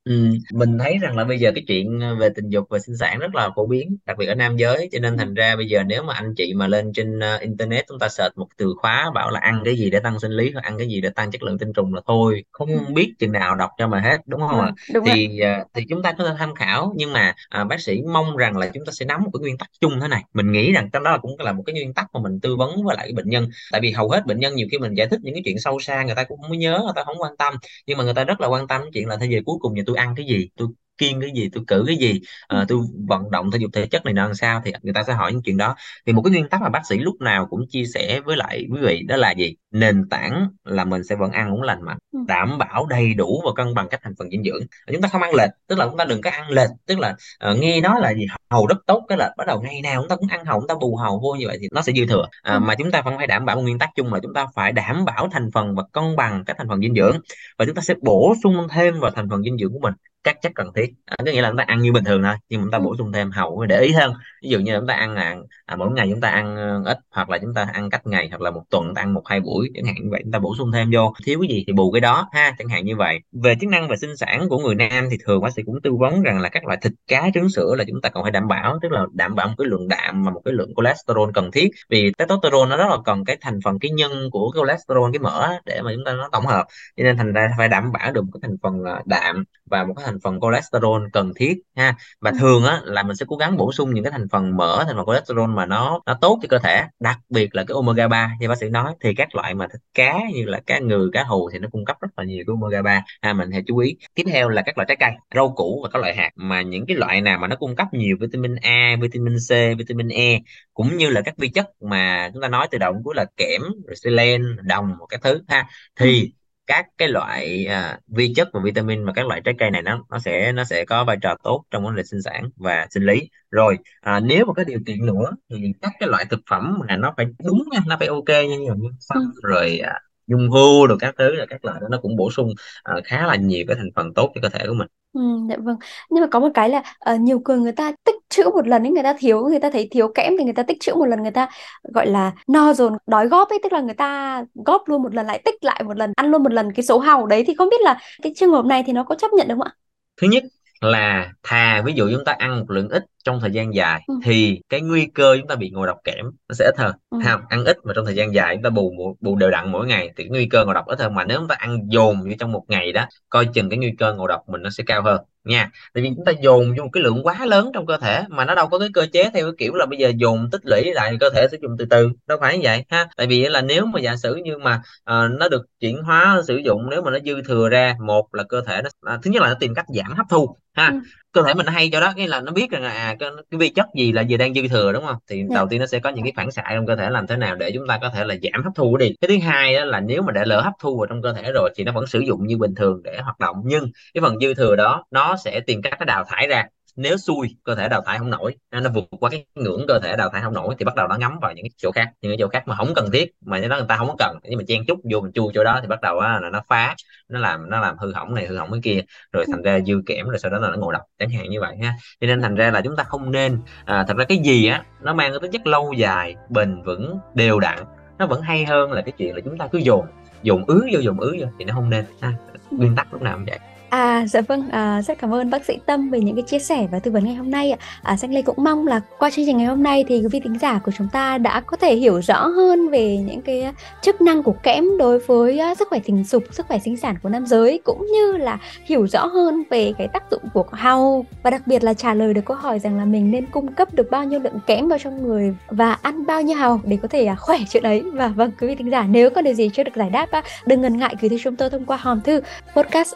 Ừ, 0.04 0.30
mình 0.52 0.78
thấy 0.78 0.98
rằng 0.98 1.16
là 1.16 1.24
bây 1.24 1.38
giờ 1.38 1.52
cái 1.54 1.64
chuyện 1.68 2.00
ờ, 2.00 2.14
về 2.16 2.28
tình 2.34 2.48
dục 2.50 2.66
và 2.70 2.78
sinh 2.78 2.96
sản 2.96 3.18
rất 3.18 3.34
là 3.34 3.50
phổ 3.56 3.66
biến 3.66 3.96
đặc 4.06 4.16
biệt 4.18 4.26
ở 4.26 4.34
nam 4.34 4.56
giới 4.56 4.88
cho 4.92 4.98
nên 4.98 5.16
Ừ. 5.16 5.18
thành 5.18 5.34
ra 5.34 5.56
bây 5.56 5.66
giờ 5.68 5.82
nếu 5.86 6.02
mà 6.02 6.14
anh 6.14 6.34
chị 6.36 6.52
mà 6.56 6.66
lên 6.68 6.92
trên 6.92 7.18
ờ, 7.20 7.36
internet 7.36 7.84
chúng 7.88 7.98
ta 7.98 8.08
search 8.08 8.38
một 8.38 8.46
từ 8.56 8.74
khóa 8.78 9.10
bảo 9.14 9.30
là 9.30 9.40
ăn 9.40 9.62
cái 9.64 9.76
gì 9.76 9.90
để 9.90 10.00
tăng 10.00 10.20
sinh 10.20 10.30
lý 10.32 10.50
hoặc 10.52 10.64
ăn 10.64 10.78
cái 10.78 10.86
gì 10.88 11.00
để 11.00 11.10
tăng 11.10 11.30
chất 11.30 11.42
lượng 11.42 11.58
tinh 11.58 11.72
trùng 11.72 11.94
là 11.94 12.00
thôi 12.06 12.44
không 12.52 12.68
Ừ. 12.68 12.74
biết 12.94 13.14
chừng 13.18 13.32
nào 13.32 13.54
đọc 13.54 13.70
cho 13.78 13.88
mà 13.88 14.00
hết 14.00 14.16
đúng 14.26 14.40
không 14.40 14.60
ạ 14.60 14.66
Vâng, 14.66 14.74
đúng 14.88 15.06
ạ. 15.06 15.12
thì 15.12 15.38
ờ, 15.40 15.64
thì 15.74 15.82
chúng 15.88 16.02
ta 16.02 16.12
có 16.18 16.24
thể 16.24 16.30
tham 16.38 16.54
khảo 16.54 16.92
nhưng 16.96 17.12
mà 17.12 17.34
à, 17.48 17.64
bác 17.64 17.80
sĩ 17.80 18.02
mong 18.12 18.36
rằng 18.36 18.56
là 18.56 18.70
chúng 18.74 18.84
ta 18.86 18.92
sẽ 18.92 19.06
nắm 19.06 19.22
một 19.24 19.30
cái 19.34 19.40
nguyên 19.40 19.58
tắc 19.58 19.68
chung 19.80 20.00
thế 20.00 20.08
này 20.08 20.22
mình 20.34 20.52
nghĩ 20.52 20.72
rằng 20.72 20.88
trong 20.92 21.02
đó 21.02 21.10
là 21.10 21.18
cũng 21.18 21.36
là 21.40 21.52
một 21.52 21.62
cái 21.66 21.74
nguyên 21.74 21.94
tắc 21.94 22.06
mà 22.14 22.20
mình 22.20 22.40
tư 22.40 22.56
vấn 22.56 22.84
với 22.84 22.96
lại 22.96 23.06
cái 23.06 23.12
bệnh 23.12 23.28
nhân 23.28 23.48
tại 23.72 23.80
vì 23.80 23.90
hầu 23.90 24.10
hết 24.10 24.26
bệnh 24.26 24.38
nhân 24.40 24.54
nhiều 24.54 24.66
khi 24.70 24.78
mình 24.78 24.94
giải 24.94 25.06
thích 25.10 25.20
những 25.22 25.34
cái 25.34 25.42
chuyện 25.44 25.58
sâu 25.58 25.78
xa 25.80 26.02
người 26.04 26.14
ta 26.14 26.24
cũng 26.24 26.40
không 26.40 26.50
có 26.50 26.56
nhớ 26.56 26.80
người 26.84 26.92
ta 26.96 27.04
không 27.04 27.16
quan 27.20 27.36
tâm 27.36 27.54
nhưng 27.86 27.98
mà 27.98 28.04
người 28.04 28.14
ta 28.14 28.24
rất 28.24 28.40
là 28.40 28.48
quan 28.48 28.66
tâm 28.68 28.80
cái 28.82 28.90
chuyện 28.94 29.08
là 29.08 29.16
thay 29.16 29.28
về 29.28 29.40
cuối 29.46 29.56
cùng 29.60 29.74
nhà 29.74 29.82
tôi 29.86 29.93
tôi 29.94 30.04
ăn 30.06 30.14
cái 30.16 30.26
gì 30.26 30.48
tôi 30.56 30.68
kiêng 30.98 31.20
cái 31.20 31.30
gì 31.34 31.48
tôi 31.52 31.64
cử 31.66 31.84
cái 31.86 31.96
gì 31.96 32.20
Ừ. 32.48 32.56
ờ, 32.56 32.64
tôi 32.68 32.78
vận 33.08 33.30
động 33.30 33.50
thể 33.50 33.58
dục 33.58 33.70
thể 33.72 33.86
chất 33.86 34.04
này 34.04 34.14
nó 34.14 34.24
làm 34.24 34.34
sao 34.34 34.62
thì 34.64 34.72
người 34.82 34.92
ta 34.94 35.02
sẽ 35.02 35.12
hỏi 35.12 35.32
những 35.32 35.42
chuyện 35.42 35.56
đó. 35.56 35.74
Thì 36.06 36.12
một 36.12 36.22
cái 36.22 36.30
nguyên 36.30 36.48
tắc 36.48 36.60
mà 36.62 36.68
bác 36.68 36.86
sĩ 36.88 36.98
lúc 36.98 37.20
nào 37.20 37.46
cũng 37.50 37.66
chia 37.68 37.84
sẻ 37.94 38.20
với 38.24 38.36
lại 38.36 38.66
quý 38.72 38.80
vị 38.82 39.02
đó 39.08 39.16
là 39.16 39.30
gì? 39.32 39.54
Nền 39.70 40.08
tảng 40.10 40.48
là 40.64 40.84
mình 40.84 41.04
sẽ 41.04 41.16
vẫn 41.16 41.30
ăn 41.32 41.50
uống 41.54 41.62
lành 41.62 41.82
mạnh 41.84 41.98
Ừ. 42.12 42.18
đảm 42.28 42.58
bảo 42.58 42.86
đầy 42.86 43.14
đủ 43.14 43.42
và 43.44 43.50
cân 43.64 43.74
bằng 43.74 43.88
các 43.90 44.00
thành 44.02 44.14
phần 44.18 44.30
dinh 44.30 44.42
dưỡng. 44.44 44.60
Chúng 44.92 45.02
ta 45.02 45.08
không 45.08 45.22
ăn 45.22 45.34
lệch 45.34 45.50
tức 45.68 45.78
là 45.78 45.86
chúng 45.86 45.96
ta 45.96 46.04
đừng 46.04 46.20
có 46.20 46.30
ăn 46.30 46.50
lệch 46.50 46.70
tức 46.86 46.98
là 46.98 47.14
ờ, 47.38 47.54
nghe 47.56 47.80
nói 47.80 48.00
là 48.00 48.14
gì? 48.14 48.26
Hầu 48.50 48.66
rất 48.66 48.76
tốt 48.86 49.04
cái 49.08 49.18
là 49.18 49.34
bắt 49.36 49.46
đầu 49.46 49.62
ngày 49.62 49.80
nào 49.82 50.00
chúng 50.02 50.08
ta 50.08 50.16
cũng 50.16 50.28
ăn 50.28 50.44
hầu 50.44 50.60
chúng 50.60 50.68
ta 50.68 50.74
bù 50.80 50.96
hầu 50.96 51.20
vô 51.22 51.34
như 51.34 51.46
vậy 51.46 51.58
thì 51.60 51.68
nó 51.72 51.82
sẽ 51.82 51.92
dư 51.92 52.06
thừa. 52.06 52.22
Ừ. 52.22 52.50
à, 52.52 52.58
mà 52.58 52.74
chúng 52.74 52.90
ta 52.90 53.02
vẫn 53.02 53.14
phải 53.18 53.26
đảm 53.26 53.44
bảo 53.44 53.56
một 53.56 53.62
nguyên 53.62 53.78
tắc 53.78 53.90
chung 53.96 54.12
là 54.12 54.20
chúng 54.22 54.34
ta 54.34 54.46
phải 54.54 54.72
đảm 54.72 55.04
bảo 55.04 55.28
thành 55.32 55.50
phần 55.54 55.74
và 55.74 55.82
cân 55.92 56.16
bằng 56.16 56.44
các 56.46 56.56
thành 56.58 56.68
phần 56.68 56.80
dinh 56.80 56.94
dưỡng. 56.94 57.18
Và 57.58 57.64
chúng 57.64 57.74
ta 57.74 57.82
sẽ 57.82 57.94
bổ 58.02 58.34
sung 58.42 58.66
thêm 58.70 59.00
vào 59.00 59.10
thành 59.10 59.30
phần 59.30 59.42
dinh 59.42 59.58
dưỡng 59.58 59.72
của 59.72 59.78
mình 59.82 59.94
các 60.24 60.42
chất 60.42 60.52
cần 60.54 60.72
thiết. 60.74 60.92
À, 61.06 61.16
có 61.18 61.24
nghĩa 61.32 61.42
là 61.42 61.48
chúng 61.48 61.58
ta 61.58 61.64
ăn 61.66 61.80
như 61.82 61.92
bình 61.92 62.04
thường 62.04 62.22
thôi 62.22 62.34
nhưng 62.48 62.60
mà 62.60 62.64
chúng 62.64 62.70
ta 62.70 62.78
Ừ. 62.78 62.82
bổ 62.84 62.96
sung 62.98 63.12
thêm 63.12 63.30
hầu 63.30 63.66
để 63.66 63.80
ý 63.80 63.92
hơn. 63.92 64.12
Ví 64.42 64.48
dụ 64.48 64.58
như 64.58 64.72
là 64.72 64.78
chúng 64.78 64.88
ta 64.88 64.94
ăn 64.94 65.16
à, 65.16 65.36
à, 65.66 65.76
mỗi 65.76 65.90
ngày 65.90 66.06
chúng 66.10 66.20
ta 66.20 66.28
ăn 66.28 66.56
ờ, 66.56 66.82
ít 66.84 66.98
hoặc 67.10 67.30
là 67.30 67.38
chúng 67.38 67.54
ta 67.54 67.66
ăn 67.72 67.90
cách 67.90 68.06
ngày 68.06 68.28
hoặc 68.30 68.40
là 68.40 68.50
một 68.50 68.62
tuần 68.70 68.84
chúng 68.86 68.94
ta 68.94 69.02
ăn 69.02 69.14
một 69.14 69.22
hai 69.28 69.40
buổi 69.40 69.70
chẳng 69.74 69.84
hạn 69.84 69.94
như 70.02 70.08
vậy 70.10 70.20
chúng 70.24 70.32
ta 70.32 70.38
bổ 70.38 70.54
sung 70.58 70.72
thêm 70.72 70.90
vô. 70.94 71.12
Thiếu 71.24 71.38
cái 71.40 71.48
gì 71.48 71.64
thì 71.66 71.72
bù 71.72 71.92
cái 71.92 72.00
đó 72.00 72.28
ha 72.32 72.54
chẳng 72.58 72.68
hạn 72.68 72.84
như 72.84 72.96
vậy. 72.96 73.18
Về 73.32 73.54
chức 73.60 73.70
năng 73.70 73.88
và 73.88 73.96
sinh 73.96 74.16
sản 74.16 74.48
của 74.48 74.58
người 74.58 74.74
nam 74.74 75.08
thì 75.10 75.16
thường 75.26 75.40
bác 75.42 75.50
sĩ 75.56 75.62
cũng 75.66 75.80
tư 75.82 75.94
vấn 75.94 76.22
rằng 76.22 76.40
là 76.40 76.48
các 76.48 76.64
loại 76.66 76.78
thịt 76.82 76.92
cá 77.08 77.30
trứng 77.34 77.48
sữa 77.50 77.74
là 77.78 77.84
chúng 77.88 78.00
ta 78.00 78.08
cần 78.08 78.22
phải 78.22 78.32
đảm 78.32 78.48
bảo 78.48 78.78
tức 78.82 78.92
là 78.92 79.06
đảm 79.12 79.34
bảo 79.34 79.48
một 79.48 79.54
cái 79.58 79.66
lượng 79.68 79.88
đạm 79.88 80.22
và 80.24 80.30
một 80.30 80.40
cái 80.44 80.54
lượng 80.54 80.70
cholesterol 80.76 81.30
cần 81.34 81.50
thiết. 81.50 81.68
Vì 81.90 82.12
testosterone 82.18 82.68
nó 82.70 82.76
rất 82.76 82.86
là 82.90 82.96
cần 83.04 83.24
cái 83.24 83.36
thành 83.40 83.58
phần 83.64 83.78
cái 83.78 83.90
nhân 83.90 84.30
của 84.30 84.52
cholesterol 84.54 85.10
cái 85.12 85.18
mỡ 85.20 85.48
để 85.66 85.80
mà 85.82 85.92
chúng 85.94 86.04
ta 86.04 86.12
nó 86.12 86.28
tổng 86.32 86.46
hợp. 86.46 86.64
Cho 86.96 87.04
nên 87.04 87.16
thành 87.16 87.32
ra 87.32 87.48
phải 87.58 87.68
đảm 87.68 87.92
bảo 87.92 88.12
được 88.12 88.22
một 88.22 88.30
cái 88.34 88.40
thành 88.42 88.56
phần 88.62 88.84
à, 88.84 89.02
đạm 89.06 89.44
và 89.70 89.84
một 89.84 89.94
cái 89.96 90.04
thành 90.06 90.18
phần 90.22 90.38
cholesterol 90.40 91.02
cần 91.12 91.32
thiết 91.36 91.54
ha. 91.76 91.94
Và 92.20 92.30
Ừ. 92.30 92.36
thường 92.40 92.64
á 92.64 92.80
là 92.84 93.02
mình 93.02 93.16
sẽ 93.16 93.26
cố 93.28 93.36
gắng 93.36 93.56
bổ 93.56 93.72
sung 93.72 93.94
những 93.94 94.04
cái 94.04 94.10
thành 94.10 94.28
phần 94.32 94.56
mỡ 94.56 94.84
thành 94.86 94.96
phần 94.96 95.06
cholesterol 95.06 95.50
mà 95.50 95.66
nó 95.66 96.00
nó 96.06 96.14
tốt 96.20 96.38
cho 96.42 96.46
cơ 96.50 96.58
thể 96.58 96.82
đặc 97.00 97.18
biệt 97.28 97.54
là 97.54 97.64
cái 97.68 97.74
omega 97.74 98.08
3 98.08 98.30
như 98.40 98.48
bác 98.48 98.58
sĩ 98.58 98.68
nói 98.68 98.94
thì 99.00 99.14
các 99.14 99.34
loại 99.34 99.54
mà 99.54 99.66
thịt 99.72 99.80
cá 99.94 100.18
như 100.34 100.44
là 100.44 100.60
cá 100.66 100.78
ngừ 100.78 101.10
cá 101.12 101.24
hù 101.24 101.50
thì 101.52 101.58
nó 101.58 101.68
cung 101.72 101.84
cấp 101.84 101.96
rất 102.00 102.08
là 102.16 102.24
nhiều 102.24 102.44
cái 102.46 102.54
omega 102.60 102.82
3 102.82 103.02
ha 103.22 103.32
mình 103.32 103.50
hãy 103.52 103.62
chú 103.66 103.78
ý. 103.78 103.96
Tiếp 104.14 104.24
theo 104.32 104.48
là 104.48 104.62
các 104.66 104.78
loại 104.78 104.86
trái 104.88 104.96
cây 105.00 105.10
rau 105.34 105.52
củ 105.56 105.80
và 105.82 105.88
các 105.92 105.98
loại 105.98 106.14
hạt 106.16 106.30
mà 106.36 106.62
những 106.62 106.86
cái 106.86 106.96
loại 106.96 107.20
nào 107.20 107.38
mà 107.38 107.48
nó 107.48 107.56
cung 107.56 107.76
cấp 107.76 107.86
nhiều 107.92 108.16
vitamin 108.20 108.54
A 108.62 108.96
vitamin 109.00 109.36
C 109.48 109.78
vitamin 109.78 110.08
E 110.08 110.38
cũng 110.74 110.96
như 110.96 111.08
là 111.10 111.20
các 111.24 111.34
vi 111.38 111.48
chất 111.48 111.66
mà 111.80 112.30
chúng 112.32 112.42
ta 112.42 112.48
nói 112.48 112.68
từ 112.70 112.78
đầu 112.78 112.92
đến 112.92 113.02
cuối 113.04 113.14
là 113.16 113.24
kẽm 113.36 113.62
rồi 113.86 113.96
selen 113.96 114.56
đồng 114.68 114.96
và 115.00 115.06
các 115.08 115.20
thứ 115.22 115.42
ha. 115.48 115.66
Ừ. 115.98 116.06
thì 116.06 116.32
các 116.66 116.86
cái 116.98 117.08
loại 117.08 117.66
à, 117.66 117.98
vi 118.08 118.32
chất 118.36 118.48
và 118.52 118.60
vitamin 118.64 119.02
mà 119.04 119.12
các 119.12 119.26
loại 119.26 119.40
trái 119.44 119.54
cây 119.58 119.70
này 119.70 119.82
nó 119.82 120.04
nó 120.10 120.18
sẽ 120.18 120.52
nó 120.52 120.64
sẽ 120.64 120.84
có 120.84 121.04
vai 121.04 121.16
trò 121.22 121.34
tốt 121.42 121.64
trong 121.70 121.84
vấn 121.84 121.96
đề 121.96 122.02
sinh 122.04 122.22
sản 122.22 122.50
và 122.56 122.86
sinh 122.90 123.02
lý 123.06 123.30
rồi 123.50 123.78
à, 124.00 124.20
nếu 124.20 124.46
mà 124.46 124.52
có 124.54 124.64
điều 124.64 124.78
kiện 124.86 125.06
nữa 125.06 125.30
thì 125.50 125.72
các 125.82 125.92
cái 126.00 126.08
loại 126.08 126.24
thực 126.30 126.40
phẩm 126.50 126.78
mà 126.88 126.96
nó 126.96 127.14
phải 127.16 127.26
đúng 127.44 127.62
nha 127.72 127.80
nó 127.86 127.96
phải 127.98 128.08
ok 128.08 128.28
nha 128.28 128.42
như 128.44 128.58
nhân 128.66 128.78
Ừ. 129.14 129.20
rồi 129.42 129.78
à, 129.78 129.92
dung 130.26 130.48
hô 130.50 130.86
rồi 130.86 130.98
các 131.00 131.14
thứ 131.18 131.34
là 131.34 131.46
các 131.50 131.64
loại 131.64 131.78
đó 131.80 131.88
nó 131.90 131.98
cũng 132.02 132.16
bổ 132.16 132.30
sung 132.30 132.50
à, 132.82 132.94
khá 133.04 133.26
là 133.26 133.36
nhiều 133.36 133.64
cái 133.68 133.76
thành 133.76 133.90
phần 133.96 134.14
tốt 134.14 134.32
cho 134.34 134.40
cơ 134.42 134.48
thể 134.48 134.64
của 134.68 134.74
mình 134.74 134.88
Ừ, 135.14 135.20
dạ 135.50 135.56
vâng. 135.62 135.76
Nhưng 136.10 136.20
mà 136.20 136.26
có 136.32 136.40
một 136.40 136.48
cái 136.54 136.68
là 136.70 136.82
ờ, 136.98 137.16
nhiều 137.16 137.40
người 137.44 137.58
người 137.58 137.72
ta 137.72 137.92
tích 138.04 138.14
trữ 138.36 138.42
một 138.54 138.68
lần 138.68 138.82
ấy, 138.82 138.90
người 138.92 139.02
ta 139.02 139.14
thiếu, 139.18 139.40
người 139.48 139.60
ta 139.60 139.70
thấy 139.70 139.88
thiếu 139.90 140.08
kẽm 140.14 140.32
thì 140.38 140.44
người 140.44 140.54
ta 140.54 140.62
tích 140.62 140.76
trữ 140.80 140.94
một 140.94 141.06
lần 141.06 141.22
người 141.22 141.30
ta 141.30 141.48
gọi 141.82 142.06
là 142.06 142.32
no 142.48 142.72
rồi 142.72 142.90
đói 143.06 143.28
góp 143.28 143.48
ấy, 143.48 143.58
tức 143.62 143.72
là 143.72 143.80
người 143.80 143.94
ta 143.94 144.42
góp 144.54 144.88
luôn 144.88 145.02
một 145.02 145.14
lần 145.14 145.26
lại 145.26 145.42
tích 145.44 145.64
lại 145.64 145.82
một 145.84 145.96
lần, 145.96 146.12
ăn 146.16 146.30
luôn 146.30 146.42
một 146.42 146.52
lần 146.52 146.72
cái 146.72 146.82
số 146.84 146.98
hào 146.98 147.26
đấy 147.26 147.44
thì 147.46 147.54
không 147.58 147.68
biết 147.70 147.80
là 147.82 147.98
cái 148.22 148.32
trường 148.36 148.50
hợp 148.50 148.64
này 148.64 148.82
thì 148.86 148.92
nó 148.92 149.04
có 149.04 149.14
chấp 149.14 149.32
nhận 149.32 149.48
được 149.48 149.54
không 149.54 149.66
ạ? 149.66 149.72
thứ 150.16 150.26
nhất 150.28 150.42
là 150.80 151.32
thà 151.42 151.82
ví 151.86 151.92
dụ 151.96 152.08
chúng 152.12 152.24
ta 152.24 152.32
ăn 152.32 152.58
một 152.58 152.70
lượng 152.70 152.88
ít 152.88 153.04
trong 153.24 153.40
thời 153.40 153.50
gian 153.50 153.74
dài 153.74 154.02
ừ. 154.06 154.14
thì 154.24 154.60
cái 154.68 154.80
nguy 154.80 155.06
cơ 155.06 155.36
chúng 155.38 155.48
ta 155.48 155.54
bị 155.54 155.70
ngộ 155.70 155.86
độc 155.86 155.98
kẽm 156.04 156.24
nó 156.48 156.54
sẽ 156.54 156.64
ít 156.64 156.78
hơn 156.78 156.94
ừ. 157.10 157.18
không 157.24 157.40
ăn 157.48 157.64
ít 157.64 157.78
mà 157.84 157.92
trong 157.96 158.06
thời 158.06 158.14
gian 158.14 158.34
dài 158.34 158.56
chúng 158.56 158.62
ta 158.62 158.70
bù 158.70 159.16
bù 159.20 159.36
đều 159.36 159.50
đặn 159.50 159.72
mỗi 159.72 159.86
ngày 159.86 160.12
thì 160.16 160.24
nguy 160.24 160.46
cơ 160.46 160.64
ngộ 160.64 160.72
độc 160.72 160.86
ít 160.86 161.00
hơn 161.00 161.14
mà 161.14 161.24
nếu 161.24 161.38
chúng 161.38 161.48
ta 161.48 161.54
ăn 161.58 161.78
dồn 161.88 162.20
như 162.28 162.34
trong 162.38 162.52
một 162.52 162.64
ngày 162.68 162.92
đó 162.92 163.06
coi 163.28 163.46
chừng 163.54 163.70
cái 163.70 163.78
nguy 163.78 163.92
cơ 163.98 164.14
ngộ 164.14 164.26
độc 164.26 164.48
mình 164.48 164.62
nó 164.62 164.70
sẽ 164.70 164.84
cao 164.86 165.02
hơn 165.02 165.20
nha 165.44 165.70
tại 165.94 166.02
vì 166.02 166.10
chúng 166.16 166.24
ta 166.24 166.32
dồn 166.42 166.74
vô 166.76 166.84
một 166.84 166.90
cái 166.92 167.02
lượng 167.02 167.26
quá 167.26 167.46
lớn 167.46 167.70
trong 167.74 167.86
cơ 167.86 167.96
thể 167.96 168.24
mà 168.28 168.44
nó 168.44 168.54
đâu 168.54 168.68
có 168.68 168.78
cái 168.78 168.88
cơ 168.94 169.06
chế 169.12 169.30
theo 169.34 169.44
cái 169.44 169.52
kiểu 169.58 169.74
là 169.74 169.86
bây 169.86 169.98
giờ 169.98 170.12
dồn 170.16 170.48
tích 170.52 170.60
lũy 170.64 170.92
lại 170.94 171.16
cơ 171.20 171.30
thể 171.30 171.48
sử 171.50 171.56
dụng 171.62 171.76
từ 171.78 171.84
từ 171.90 172.10
đâu 172.26 172.38
phải 172.40 172.56
như 172.56 172.60
vậy 172.64 172.84
ha 172.88 173.08
tại 173.16 173.26
vì 173.26 173.48
là 173.48 173.60
nếu 173.60 173.86
mà 173.86 174.00
giả 174.00 174.16
sử 174.16 174.34
như 174.34 174.58
mà 174.58 174.82
uh, 175.00 175.38
nó 175.38 175.48
được 175.48 175.66
chuyển 175.80 176.02
hóa 176.02 176.42
sử 176.46 176.56
dụng 176.56 176.90
nếu 176.90 177.02
mà 177.02 177.10
nó 177.10 177.18
dư 177.24 177.42
thừa 177.42 177.68
ra 177.68 177.96
một 178.00 178.34
là 178.34 178.42
cơ 178.42 178.60
thể 178.60 178.82
nó 178.82 178.90
à, 179.02 179.18
thứ 179.22 179.30
nhất 179.30 179.42
là 179.42 179.48
nó 179.48 179.54
tìm 179.60 179.74
cách 179.74 179.86
giảm 179.88 180.12
hấp 180.12 180.26
thu 180.30 180.56
ha 180.72 180.88
ừ. 180.88 180.94
Cơ 181.34 181.42
thể 181.46 181.54
mình 181.54 181.66
hay 181.66 181.90
cho 181.92 182.00
đó 182.00 182.12
cái 182.16 182.28
là 182.28 182.40
nó 182.40 182.52
biết 182.52 182.70
rằng 182.70 182.82
là 182.82 182.90
à 182.90 183.16
cái, 183.18 183.30
cái 183.50 183.58
vi 183.58 183.68
chất 183.68 183.86
gì 183.96 184.12
là 184.12 184.22
gì 184.22 184.36
đang 184.36 184.54
dư 184.54 184.68
thừa 184.68 184.92
đúng 184.92 185.04
không 185.06 185.16
thì. 185.28 185.42
Dạ. 185.50 185.54
đầu 185.54 185.66
tiên 185.70 185.80
nó 185.80 185.86
sẽ 185.86 185.98
có 185.98 186.10
những 186.10 186.24
cái 186.24 186.32
phản 186.36 186.50
xạ 186.50 186.62
trong 186.74 186.86
cơ 186.86 186.96
thể 186.96 187.10
làm 187.10 187.26
thế 187.26 187.36
nào 187.36 187.56
để 187.56 187.70
chúng 187.74 187.86
ta 187.88 187.98
có 188.02 188.10
thể 188.14 188.24
là 188.24 188.34
giảm 188.42 188.62
hấp 188.64 188.72
thu 188.76 188.96
đi 188.96 189.14
cái 189.20 189.28
thứ 189.28 189.38
hai 189.46 189.74
đó 189.74 189.84
là 189.84 190.00
nếu 190.00 190.22
mà 190.22 190.32
để 190.32 190.44
lỡ 190.44 190.60
hấp 190.60 190.72
thu 190.80 190.98
vào 190.98 191.06
trong 191.06 191.22
cơ 191.22 191.32
thể 191.32 191.52
rồi 191.54 191.70
thì 191.76 191.84
nó 191.84 191.92
vẫn 191.92 192.06
sử 192.06 192.20
dụng 192.20 192.46
như 192.46 192.58
bình 192.58 192.74
thường 192.74 193.02
để 193.04 193.18
hoạt 193.22 193.38
động 193.38 193.56
nhưng 193.64 193.90
cái 194.14 194.22
phần 194.22 194.38
dư 194.40 194.54
thừa 194.54 194.76
đó 194.76 195.04
nó 195.10 195.36
sẽ 195.44 195.60
tìm 195.60 195.82
cách 195.82 195.94
nó 196.00 196.04
đào 196.04 196.24
thải 196.28 196.48
ra 196.48 196.64
nếu 196.96 197.16
xui 197.16 197.56
cơ 197.64 197.74
thể 197.74 197.88
đào 197.88 198.00
thải 198.06 198.18
không 198.18 198.30
nổi 198.30 198.54
à, 198.70 198.80
nó 198.80 198.90
vượt 198.90 199.04
qua 199.20 199.30
cái 199.30 199.46
ngưỡng 199.54 199.84
cơ 199.88 199.98
thể 200.02 200.16
đào 200.16 200.28
thải 200.28 200.42
không 200.42 200.54
nổi 200.54 200.74
thì 200.78 200.84
bắt 200.84 200.94
đầu 200.94 201.08
nó 201.08 201.16
ngấm 201.16 201.38
vào 201.42 201.52
những 201.52 201.64
cái 201.64 201.70
chỗ 201.76 201.90
khác 201.90 202.08
những 202.22 202.30
cái 202.30 202.36
chỗ 202.40 202.48
khác 202.48 202.68
mà 202.68 202.76
không 202.76 202.94
cần 202.94 203.10
thiết 203.12 203.32
mà 203.46 203.58
nó 203.58 203.76
người 203.76 203.86
ta 203.88 203.96
không 203.96 204.08
có 204.08 204.14
cần. 204.18 204.38
Nhưng 204.42 204.58
mà 204.58 204.64
chen 204.68 204.84
chút 204.86 204.98
vô 205.10 205.20
mình 205.20 205.32
chui 205.32 205.52
chỗ 205.54 205.64
đó 205.64 205.78
thì 205.82 205.88
bắt 205.88 206.00
đầu 206.00 206.18
á 206.18 206.40
là 206.42 206.50
nó 206.50 206.62
phá 206.68 206.94
nó 207.28 207.40
làm 207.40 207.70
nó 207.70 207.80
làm 207.80 207.98
hư 207.98 208.12
hỏng 208.12 208.34
này 208.34 208.46
hư 208.46 208.56
hỏng 208.56 208.70
cái 208.70 208.80
kia 208.82 209.00
rồi 209.32 209.44
thành 209.52 209.62
ra 209.62 209.80
dư 209.86 210.02
kẽm 210.06 210.28
rồi 210.28 210.38
sau 210.38 210.50
đó 210.50 210.58
là 210.58 210.70
nó 210.70 210.76
ngộ 210.76 210.92
độc 210.92 211.02
chẳng 211.18 211.30
hạn 211.30 211.50
như 211.50 211.60
vậy 211.60 211.76
ha. 211.82 211.94
Cho 212.20 212.26
nên 212.26 212.42
thành 212.42 212.54
ra 212.54 212.70
là 212.70 212.80
chúng 212.80 212.96
ta 212.96 213.04
không 213.04 213.32
nên 213.32 213.60
à, 213.84 214.04
thật 214.08 214.16
ra 214.16 214.24
cái 214.24 214.38
gì 214.38 214.66
á 214.66 214.82
nó 215.02 215.14
mang 215.14 215.32
cái 215.32 215.40
tính 215.40 215.50
chất 215.50 215.66
lâu 215.66 215.92
dài 215.92 216.34
bền 216.48 216.82
vững 216.82 217.18
đều 217.34 217.60
đặn 217.60 217.78
nó 218.18 218.26
vẫn 218.26 218.42
hay 218.42 218.64
hơn 218.64 218.92
là 218.92 219.02
cái 219.02 219.12
chuyện 219.12 219.34
là 219.34 219.40
chúng 219.44 219.58
ta 219.58 219.68
cứ 219.72 219.78
dồn 219.78 220.06
dồn 220.42 220.64
ứ 220.66 220.88
vô 220.92 221.00
dồn 221.00 221.20
ứ 221.20 221.36
vô 221.40 221.46
thì 221.58 221.64
nó 221.64 221.74
không 221.74 221.90
nên 221.90 222.04
ha. 222.20 222.32
Nguyên 222.70 222.96
tắc 222.96 223.12
lúc 223.12 223.22
nào 223.22 223.34
cũng 223.34 223.44
vậy. 223.44 223.58
À, 223.94 224.26
dạ 224.26 224.40
vâng, 224.40 224.68
à, 224.70 225.02
rất 225.02 225.18
cảm 225.18 225.34
ơn 225.34 225.50
bác 225.50 225.64
sĩ 225.64 225.78
Tâm 225.86 226.10
về 226.10 226.20
những 226.20 226.36
cái 226.36 226.42
chia 226.42 226.58
sẻ 226.58 226.86
và 226.90 226.98
tư 226.98 227.10
vấn 227.10 227.24
ngày 227.24 227.34
hôm 227.34 227.50
nay 227.50 227.70
ạ. 227.70 227.78
À, 228.02 228.16
Xanh 228.16 228.34
Lê 228.34 228.42
cũng 228.42 228.56
mong 228.58 228.86
là 228.86 229.00
qua 229.18 229.30
chương 229.30 229.46
trình 229.46 229.56
ngày 229.56 229.66
hôm 229.66 229.82
nay 229.82 230.04
thì 230.08 230.20
quý 230.20 230.28
vị 230.30 230.40
thính 230.40 230.58
giả 230.58 230.80
của 230.84 230.92
chúng 230.98 231.08
ta 231.12 231.38
đã 231.38 231.60
có 231.60 231.76
thể 231.76 231.94
hiểu 231.94 232.20
rõ 232.22 232.46
hơn 232.46 232.88
về 232.88 233.16
những 233.16 233.42
cái 233.42 233.72
chức 234.02 234.20
năng 234.20 234.42
của 234.42 234.54
kẽm 234.62 234.84
đối 234.98 235.18
với 235.18 235.58
à, 235.58 235.74
sức 235.74 235.88
khỏe 235.88 235.98
tình 236.04 236.24
dục, 236.24 236.42
sức 236.50 236.66
khỏe 236.66 236.78
sinh 236.78 236.96
sản 236.96 237.16
của 237.22 237.28
nam 237.28 237.46
giới 237.46 237.80
cũng 237.84 238.06
như 238.06 238.36
là 238.36 238.58
hiểu 238.84 239.06
rõ 239.06 239.26
hơn 239.26 239.62
về 239.70 239.92
cái 239.98 240.08
tác 240.08 240.30
dụng 240.30 240.42
của 240.54 240.64
hao 240.72 241.26
và 241.42 241.50
đặc 241.50 241.66
biệt 241.66 241.84
là 241.84 241.94
trả 241.94 242.14
lời 242.14 242.34
được 242.34 242.44
câu 242.44 242.56
hỏi 242.56 242.78
rằng 242.78 242.98
là 242.98 243.04
mình 243.04 243.30
nên 243.30 243.46
cung 243.46 243.72
cấp 243.72 243.94
được 243.94 244.10
bao 244.10 244.24
nhiêu 244.24 244.40
lượng 244.40 244.60
kẽm 244.66 244.88
vào 244.88 244.98
trong 244.98 245.28
người 245.28 245.54
và 245.68 245.98
ăn 246.02 246.26
bao 246.26 246.42
nhiêu 246.42 246.56
hào 246.56 246.80
để 246.84 246.98
có 247.02 247.08
thể 247.08 247.24
à, 247.24 247.34
khỏe 247.34 247.58
chuyện 247.70 247.82
ấy. 247.82 248.02
Và 248.12 248.28
vâng, 248.28 248.50
quý 248.60 248.66
vị 248.68 248.74
thính 248.74 248.90
giả 248.90 249.06
nếu 249.10 249.30
có 249.30 249.42
điều 249.42 249.54
gì 249.54 249.70
chưa 249.74 249.82
được 249.82 249.96
giải 249.96 250.10
đáp 250.10 250.26
đừng 250.66 250.82
ngần 250.82 250.96
ngại 250.96 251.14
gửi 251.20 251.28
tới 251.28 251.38
chúng 251.42 251.56
tôi 251.56 251.70
thông 251.70 251.84
qua 251.84 251.96
hòm 251.96 252.20
thư 252.20 252.40
podcast 252.76 253.14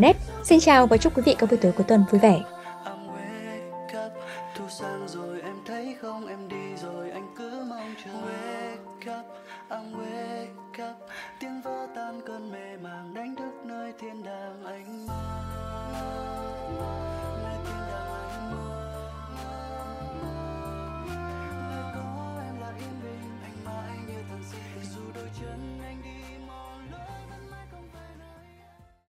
net 0.00 0.16
Xin 0.44 0.60
chào 0.60 0.86
và 0.86 0.96
chúc 0.96 1.16
quý 1.16 1.22
vị 1.26 1.36
có 1.38 1.46
buổi 1.46 1.58
tối 1.58 1.72
cuối 1.72 1.84
tuần 1.88 2.04
vui 2.10 2.20
vẻ. 2.20 2.40